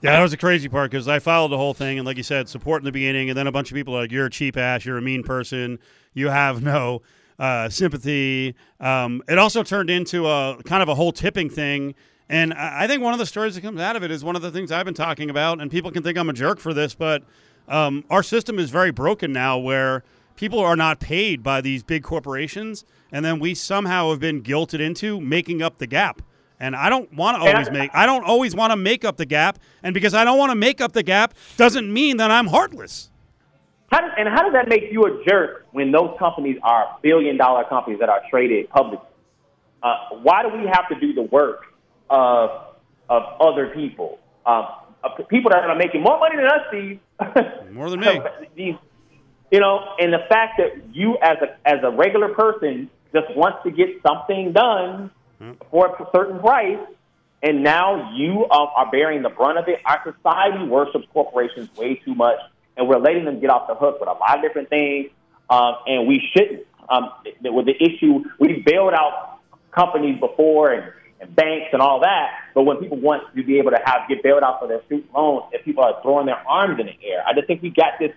Yeah, 0.04 0.12
that 0.16 0.20
was 0.20 0.32
the 0.32 0.36
crazy 0.36 0.68
part 0.68 0.90
because 0.90 1.08
I 1.08 1.18
followed 1.18 1.48
the 1.48 1.56
whole 1.56 1.72
thing, 1.72 1.98
and 1.98 2.04
like 2.04 2.18
you 2.18 2.22
said, 2.22 2.46
support 2.46 2.82
in 2.82 2.84
the 2.84 2.92
beginning, 2.92 3.30
and 3.30 3.38
then 3.38 3.46
a 3.46 3.52
bunch 3.52 3.70
of 3.70 3.74
people 3.74 3.96
are 3.96 4.02
like, 4.02 4.12
"You're 4.12 4.26
a 4.26 4.30
cheap 4.30 4.54
ass. 4.54 4.84
You're 4.84 4.98
a 4.98 5.02
mean 5.02 5.22
person. 5.22 5.78
You 6.12 6.28
have 6.28 6.62
no 6.62 7.00
uh, 7.38 7.70
sympathy." 7.70 8.54
Um, 8.80 9.22
it 9.28 9.38
also 9.38 9.62
turned 9.62 9.88
into 9.88 10.26
a 10.26 10.62
kind 10.64 10.82
of 10.82 10.90
a 10.90 10.94
whole 10.94 11.10
tipping 11.10 11.48
thing, 11.48 11.94
and 12.28 12.52
I 12.52 12.84
I 12.84 12.86
think 12.86 13.02
one 13.02 13.14
of 13.14 13.18
the 13.18 13.24
stories 13.24 13.54
that 13.54 13.62
comes 13.62 13.80
out 13.80 13.96
of 13.96 14.02
it 14.02 14.10
is 14.10 14.22
one 14.22 14.36
of 14.36 14.42
the 14.42 14.50
things 14.50 14.70
I've 14.70 14.84
been 14.84 14.92
talking 14.92 15.30
about, 15.30 15.58
and 15.62 15.70
people 15.70 15.90
can 15.90 16.02
think 16.02 16.18
I'm 16.18 16.28
a 16.28 16.34
jerk 16.34 16.58
for 16.58 16.74
this, 16.74 16.94
but 16.94 17.22
um, 17.66 18.04
our 18.10 18.22
system 18.22 18.58
is 18.58 18.68
very 18.68 18.90
broken 18.90 19.32
now, 19.32 19.56
where 19.56 20.04
people 20.36 20.60
are 20.60 20.76
not 20.76 21.00
paid 21.00 21.42
by 21.42 21.62
these 21.62 21.82
big 21.82 22.02
corporations, 22.02 22.84
and 23.10 23.24
then 23.24 23.38
we 23.38 23.54
somehow 23.54 24.10
have 24.10 24.20
been 24.20 24.42
guilted 24.42 24.80
into 24.80 25.18
making 25.18 25.62
up 25.62 25.78
the 25.78 25.86
gap. 25.86 26.20
And 26.60 26.76
I 26.76 26.88
don't 26.88 27.12
want 27.12 27.42
to 27.42 27.50
always 27.50 27.70
make. 27.70 27.90
I 27.94 28.06
don't 28.06 28.24
always 28.24 28.54
want 28.54 28.70
to 28.70 28.76
make 28.76 29.04
up 29.04 29.16
the 29.16 29.26
gap, 29.26 29.58
and 29.82 29.92
because 29.92 30.14
I 30.14 30.24
don't 30.24 30.38
want 30.38 30.50
to 30.50 30.56
make 30.56 30.80
up 30.80 30.92
the 30.92 31.02
gap, 31.02 31.34
doesn't 31.56 31.92
mean 31.92 32.18
that 32.18 32.30
I'm 32.30 32.46
heartless. 32.46 33.10
How 33.90 34.00
does, 34.00 34.12
and 34.16 34.28
how 34.28 34.42
does 34.42 34.52
that 34.52 34.68
make 34.68 34.84
you 34.90 35.02
a 35.04 35.24
jerk 35.24 35.66
when 35.72 35.92
those 35.92 36.16
companies 36.18 36.56
are 36.62 36.96
billion 37.02 37.36
dollar 37.36 37.64
companies 37.64 38.00
that 38.00 38.08
are 38.08 38.22
traded 38.30 38.68
publicly? 38.70 39.06
Uh, 39.82 40.16
why 40.22 40.42
do 40.42 40.48
we 40.56 40.66
have 40.66 40.88
to 40.88 40.98
do 40.98 41.12
the 41.12 41.22
work 41.22 41.64
of 42.08 42.50
of 43.08 43.22
other 43.40 43.68
people? 43.74 44.18
Um, 44.46 44.66
of 45.04 45.28
people 45.28 45.50
that 45.50 45.64
are 45.64 45.76
making 45.76 46.02
more 46.02 46.18
money 46.18 46.36
than 46.36 46.46
us, 46.46 46.60
Steve. 46.68 47.00
More 47.72 47.90
than 47.90 48.00
me. 48.00 48.20
These, 48.56 48.74
you 49.50 49.60
know, 49.60 49.80
and 49.98 50.12
the 50.12 50.24
fact 50.28 50.58
that 50.58 50.94
you 50.94 51.16
as 51.22 51.36
a 51.42 51.68
as 51.68 51.82
a 51.82 51.90
regular 51.90 52.34
person 52.34 52.90
just 53.12 53.26
wants 53.36 53.58
to 53.64 53.70
get 53.70 53.88
something 54.06 54.52
done 54.52 55.10
for 55.70 55.86
a 55.86 56.06
certain 56.14 56.38
price, 56.40 56.78
and 57.42 57.62
now 57.62 58.12
you 58.14 58.44
um, 58.50 58.68
are 58.74 58.90
bearing 58.90 59.22
the 59.22 59.28
brunt 59.28 59.58
of 59.58 59.68
it. 59.68 59.80
Our 59.84 60.00
society 60.02 60.64
worships 60.64 61.06
corporations 61.12 61.68
way 61.76 61.96
too 62.04 62.14
much, 62.14 62.38
and 62.76 62.88
we're 62.88 62.98
letting 62.98 63.24
them 63.24 63.40
get 63.40 63.50
off 63.50 63.68
the 63.68 63.74
hook 63.74 64.00
with 64.00 64.08
a 64.08 64.12
lot 64.12 64.36
of 64.36 64.42
different 64.42 64.70
things, 64.70 65.10
um, 65.50 65.76
and 65.86 66.06
we 66.06 66.22
shouldn't. 66.34 66.66
Um, 66.88 67.10
th- 67.24 67.36
with 67.42 67.66
the 67.66 67.82
issue, 67.82 68.24
we 68.38 68.62
bailed 68.64 68.92
out 68.92 69.38
companies 69.70 70.20
before 70.20 70.72
and, 70.72 70.92
and 71.20 71.34
banks 71.34 71.68
and 71.72 71.80
all 71.80 72.00
that, 72.00 72.30
but 72.54 72.64
when 72.64 72.76
people 72.76 72.98
want 72.98 73.22
to 73.34 73.42
be 73.42 73.58
able 73.58 73.70
to 73.70 73.80
have 73.84 74.02
get 74.08 74.22
bailed 74.22 74.42
out 74.42 74.60
for 74.60 74.68
their 74.68 74.82
student 74.84 75.12
loans, 75.14 75.44
if 75.52 75.64
people 75.64 75.82
are 75.82 76.00
throwing 76.02 76.26
their 76.26 76.46
arms 76.46 76.78
in 76.80 76.86
the 76.86 76.96
air, 77.02 77.24
I 77.26 77.32
just 77.32 77.46
think 77.46 77.62
we 77.62 77.70
got 77.70 77.98
this. 77.98 78.12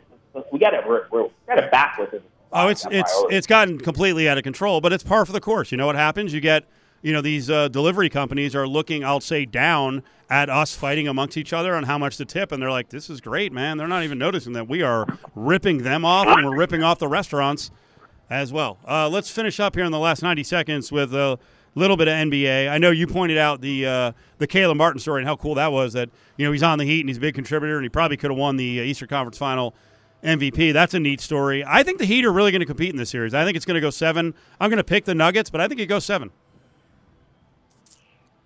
We 0.51 0.59
got 0.59 0.74
it. 0.74 0.82
We're, 0.88 1.07
we're, 1.11 1.24
we 1.24 1.32
got 1.47 1.57
it 1.57 1.72
backwards. 1.72 2.13
Oh, 2.51 2.68
it's 2.68 2.86
it's 2.91 3.11
priority. 3.11 3.36
it's 3.36 3.47
gotten 3.47 3.78
completely 3.80 4.30
out 4.30 4.38
of 4.38 4.43
control, 4.43 4.82
but 4.82 4.93
it's 4.93 5.03
par 5.03 5.26
for 5.26 5.32
the 5.32 5.41
course. 5.41 5.72
You 5.72 5.78
know 5.78 5.86
what 5.86 5.95
happens? 5.95 6.34
You 6.34 6.39
get 6.39 6.65
you 7.02 7.14
know 7.14 7.22
these 7.22 7.50
uh, 7.50 7.68
delivery 7.68 8.10
companies 8.10 8.56
are 8.56 8.68
looking, 8.68 9.04
I'll 9.04 9.20
say, 9.22 9.45
down 9.45 10.04
at 10.30 10.50
us 10.50 10.76
fighting 10.76 11.08
amongst 11.08 11.38
each 11.38 11.54
other 11.54 11.76
on 11.76 11.84
how 11.84 11.98
much 11.98 12.18
to 12.18 12.26
tip, 12.26 12.52
and 12.52 12.62
they're 12.62 12.72
like, 12.72 12.89
"This 12.89 13.10
is 13.10 13.22
great, 13.22 13.54
man." 13.54 13.78
They're 13.78 13.88
not 13.88 14.04
even 14.04 14.18
noticing 14.18 14.54
that 14.54 14.68
we 14.68 14.82
are 14.82 15.06
ripping 15.36 15.84
them 15.84 16.04
off, 16.06 16.28
and 16.28 16.45
we're 16.45 16.58
ripping 16.58 16.84
off 16.84 17.00
the 17.00 17.08
restaurants 17.08 17.72
as 18.30 18.52
well. 18.52 18.78
Uh, 18.88 19.08
let's 19.08 19.30
finish 19.30 19.60
up 19.60 19.76
here 19.76 19.86
in 19.86 19.91
the 19.91 20.00
last 20.00 20.22
ninety 20.22 20.43
seconds 20.43 20.91
with 20.91 21.14
a 21.14 21.39
little 21.76 21.95
bit 21.95 22.08
of 22.08 22.14
NBA. 22.14 22.70
I 22.70 22.78
know 22.78 22.91
you 22.91 23.08
pointed 23.08 23.38
out 23.38 23.62
the 23.62 23.86
uh, 23.86 24.12
the 24.39 24.48
Caleb 24.48 24.78
Martin 24.78 25.00
story 25.00 25.22
and 25.22 25.28
how 25.28 25.36
cool 25.36 25.56
that 25.56 25.72
was. 25.72 25.93
That 25.93 26.10
you 26.36 26.45
know 26.45 26.52
he's 26.52 26.64
on 26.64 26.78
the 26.80 26.86
Heat 26.86 27.02
and 27.02 27.10
he's 27.10 27.18
a 27.18 27.22
big 27.22 27.36
contributor, 27.36 27.76
and 27.76 27.86
he 27.86 27.89
probably 27.89 28.18
could 28.18 28.32
have 28.32 28.38
won 28.38 28.58
the 28.58 28.80
uh, 28.80 28.84
Eastern 28.84 29.08
Conference 29.08 29.38
Final. 29.38 29.76
MVP. 30.24 30.74
That's 30.74 30.95
a 30.95 31.00
neat 31.00 31.22
story. 31.22 31.64
I 31.64 31.84
think 31.84 32.00
the 32.00 32.06
Heat 32.06 32.26
are 32.26 32.32
really 32.34 32.52
going 32.52 32.60
to 32.60 32.66
compete 32.66 32.89
in 32.89 32.98
this 32.98 33.12
series. 33.12 33.36
I 33.36 33.45
think 33.45 33.56
it's 33.56 33.68
going 33.68 33.76
to 33.76 33.82
go 33.82 33.91
seven. 33.91 34.34
I'm 34.60 34.72
going 34.72 34.78
to 34.78 34.84
pick 34.84 35.06
the 35.06 35.14
Nuggets, 35.14 35.52
but 35.52 35.62
I 35.62 35.68
think 35.68 35.80
it 35.80 35.86
goes 35.86 36.06
seven. 36.06 36.32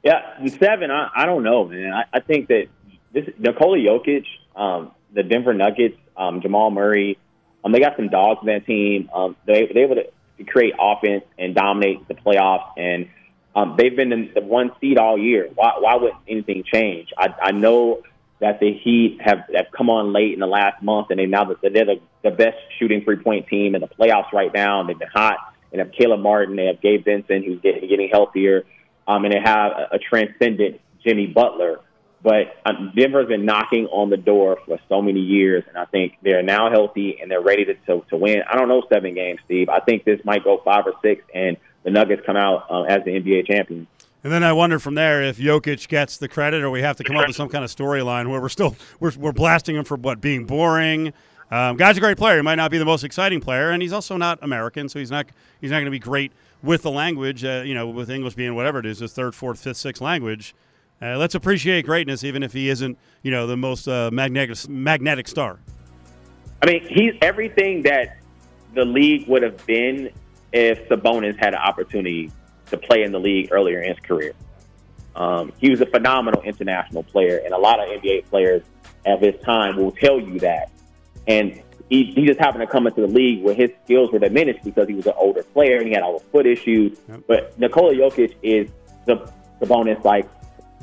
Yeah, 0.03 0.19
and 0.39 0.51
seven. 0.51 0.89
I, 0.89 1.09
I 1.15 1.25
don't 1.25 1.43
know, 1.43 1.65
man. 1.65 1.93
I, 1.93 2.05
I 2.13 2.19
think 2.19 2.47
that 2.47 2.67
this 3.13 3.25
Nikola 3.37 3.77
Jokic, 3.77 4.25
um, 4.55 4.91
the 5.13 5.23
Denver 5.23 5.53
Nuggets, 5.53 5.97
um, 6.17 6.41
Jamal 6.41 6.71
Murray, 6.71 7.17
um, 7.63 7.71
they 7.71 7.79
got 7.79 7.95
some 7.95 8.09
dogs 8.09 8.39
on 8.41 8.47
that 8.47 8.65
team. 8.65 9.09
Um, 9.13 9.35
they 9.45 9.69
they're 9.73 9.83
able 9.83 9.95
to 9.95 10.43
create 10.45 10.73
offense 10.79 11.23
and 11.37 11.53
dominate 11.53 12.07
the 12.07 12.15
playoffs, 12.15 12.71
and 12.77 13.09
um, 13.55 13.75
they've 13.77 13.95
been 13.95 14.11
in 14.11 14.31
the 14.33 14.41
one 14.41 14.71
seed 14.81 14.97
all 14.97 15.17
year. 15.17 15.49
Why 15.53 15.73
why 15.77 15.95
would 15.95 16.13
anything 16.27 16.63
change? 16.63 17.09
I, 17.17 17.33
I 17.41 17.51
know 17.51 18.01
that 18.39 18.59
the 18.59 18.73
Heat 18.73 19.19
have 19.21 19.45
have 19.53 19.67
come 19.71 19.91
on 19.91 20.13
late 20.13 20.33
in 20.33 20.39
the 20.39 20.47
last 20.47 20.81
month, 20.81 21.11
and 21.11 21.19
they 21.19 21.27
now 21.27 21.45
they're 21.45 21.71
the, 21.71 22.01
the 22.23 22.31
best 22.31 22.57
shooting 22.79 23.03
three 23.03 23.17
point 23.17 23.47
team 23.47 23.75
in 23.75 23.81
the 23.81 23.87
playoffs 23.87 24.31
right 24.33 24.51
now. 24.51 24.79
And 24.79 24.89
they've 24.89 24.97
been 24.97 25.09
hot. 25.09 25.37
And 25.71 25.79
have 25.79 25.93
Caleb 25.93 26.19
Martin, 26.19 26.57
they 26.57 26.65
have 26.65 26.81
Gabe 26.81 27.05
Vincent, 27.05 27.45
who's 27.45 27.61
getting 27.61 27.87
getting 27.87 28.09
healthier 28.09 28.65
um, 29.11 29.25
and 29.25 29.33
they 29.33 29.39
have 29.43 29.71
a, 29.71 29.95
a 29.95 29.99
transcendent 29.99 30.79
Jimmy 31.03 31.27
Butler. 31.27 31.79
But 32.23 32.55
um, 32.65 32.93
Denver's 32.95 33.27
been 33.27 33.45
knocking 33.45 33.87
on 33.87 34.11
the 34.11 34.17
door 34.17 34.59
for 34.65 34.79
so 34.87 35.01
many 35.01 35.19
years, 35.19 35.63
and 35.67 35.75
I 35.75 35.85
think 35.85 36.13
they're 36.21 36.43
now 36.43 36.69
healthy 36.69 37.17
and 37.19 37.31
they're 37.31 37.41
ready 37.41 37.65
to, 37.65 37.73
to, 37.73 38.05
to 38.09 38.17
win. 38.17 38.43
I 38.47 38.57
don't 38.57 38.67
know 38.67 38.83
seven 38.93 39.15
games, 39.15 39.39
Steve. 39.45 39.69
I 39.69 39.79
think 39.79 40.05
this 40.05 40.19
might 40.23 40.43
go 40.43 40.61
five 40.63 40.85
or 40.85 40.93
six, 41.01 41.23
and 41.33 41.57
the 41.83 41.89
Nuggets 41.89 42.21
come 42.25 42.37
out 42.37 42.69
um, 42.69 42.85
as 42.85 43.03
the 43.05 43.11
NBA 43.11 43.47
champions. 43.47 43.87
And 44.23 44.31
then 44.31 44.43
I 44.43 44.53
wonder 44.53 44.77
from 44.77 44.93
there 44.93 45.23
if 45.23 45.37
Jokic 45.39 45.87
gets 45.87 46.17
the 46.17 46.27
credit, 46.27 46.61
or 46.61 46.69
we 46.69 46.81
have 46.81 46.95
to 46.97 47.03
come 47.03 47.15
up 47.15 47.25
with 47.25 47.35
some 47.35 47.49
kind 47.49 47.65
of 47.65 47.71
storyline 47.75 48.29
where 48.29 48.39
we're 48.39 48.49
still 48.49 48.75
we're, 48.99 49.13
we're 49.17 49.31
blasting 49.31 49.75
him 49.75 49.83
for 49.83 49.97
what 49.97 50.21
being 50.21 50.45
boring. 50.45 51.13
Um, 51.49 51.75
guy's 51.75 51.97
a 51.97 51.99
great 51.99 52.17
player. 52.17 52.35
He 52.35 52.43
might 52.43 52.55
not 52.55 52.69
be 52.69 52.77
the 52.77 52.85
most 52.85 53.03
exciting 53.03 53.41
player, 53.41 53.71
and 53.71 53.81
he's 53.81 53.93
also 53.93 54.15
not 54.15 54.37
American, 54.43 54.89
so 54.89 54.99
he's 54.99 55.09
not 55.09 55.25
he's 55.59 55.71
not 55.71 55.77
going 55.77 55.85
to 55.85 55.91
be 55.91 55.97
great 55.97 56.31
with 56.63 56.81
the 56.83 56.91
language. 56.91 57.43
Uh, 57.43 57.63
you 57.65 57.73
know, 57.73 57.87
with 57.87 58.09
English 58.09 58.35
being 58.35 58.55
whatever 58.55 58.79
it 58.79 58.85
is, 58.85 58.99
his 58.99 59.13
third, 59.13 59.35
fourth, 59.35 59.59
fifth, 59.59 59.77
sixth 59.77 60.01
language. 60.01 60.55
Uh, 61.01 61.17
let's 61.17 61.33
appreciate 61.33 61.85
greatness, 61.85 62.23
even 62.23 62.43
if 62.43 62.53
he 62.53 62.69
isn't, 62.69 62.97
you 63.23 63.31
know, 63.31 63.47
the 63.47 63.57
most 63.57 63.87
uh, 63.87 64.11
magnetic 64.13 64.69
magnetic 64.69 65.27
star. 65.27 65.59
I 66.61 66.67
mean, 66.67 66.85
he's 66.87 67.13
everything 67.21 67.81
that 67.83 68.17
the 68.75 68.85
league 68.85 69.27
would 69.27 69.41
have 69.41 69.65
been 69.65 70.11
if 70.53 70.87
Sabonis 70.89 71.37
had 71.37 71.53
an 71.53 71.59
opportunity 71.59 72.31
to 72.67 72.77
play 72.77 73.03
in 73.03 73.11
the 73.11 73.19
league 73.19 73.49
earlier 73.51 73.81
in 73.81 73.89
his 73.89 73.99
career. 73.99 74.33
Um, 75.15 75.51
he 75.57 75.69
was 75.69 75.81
a 75.81 75.85
phenomenal 75.85 76.41
international 76.43 77.03
player, 77.03 77.41
and 77.43 77.53
a 77.53 77.57
lot 77.57 77.79
of 77.79 77.89
NBA 78.01 78.25
players 78.25 78.61
of 79.05 79.21
his 79.21 79.35
time 79.43 79.77
will 79.77 79.91
tell 79.91 80.19
you 80.19 80.39
that. 80.39 80.71
And 81.27 81.61
he, 81.91 82.05
he 82.05 82.25
just 82.25 82.39
happened 82.39 82.61
to 82.61 82.67
come 82.67 82.87
into 82.87 83.01
the 83.01 83.07
league 83.07 83.43
where 83.43 83.53
his 83.53 83.69
skills 83.83 84.13
were 84.13 84.19
diminished 84.19 84.63
because 84.63 84.87
he 84.87 84.93
was 84.93 85.05
an 85.05 85.13
older 85.17 85.43
player 85.43 85.77
and 85.77 85.87
he 85.87 85.93
had 85.93 86.01
all 86.01 86.19
the 86.19 86.25
foot 86.25 86.45
issues. 86.45 86.97
But 87.27 87.59
Nikola 87.59 87.93
Jokic 87.93 88.33
is 88.41 88.71
the 89.05 89.29
bonus 89.65 90.03
like 90.05 90.27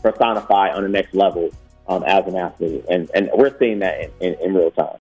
personified 0.03 0.73
on 0.73 0.83
the 0.83 0.89
next 0.89 1.15
level 1.15 1.51
um, 1.89 2.05
as 2.05 2.27
an 2.27 2.37
athlete, 2.37 2.85
and 2.91 3.11
and 3.15 3.31
we're 3.35 3.57
seeing 3.59 3.79
that 3.79 4.01
in, 4.01 4.11
in, 4.21 4.41
in 4.41 4.55
real 4.55 4.71
time. 4.71 4.97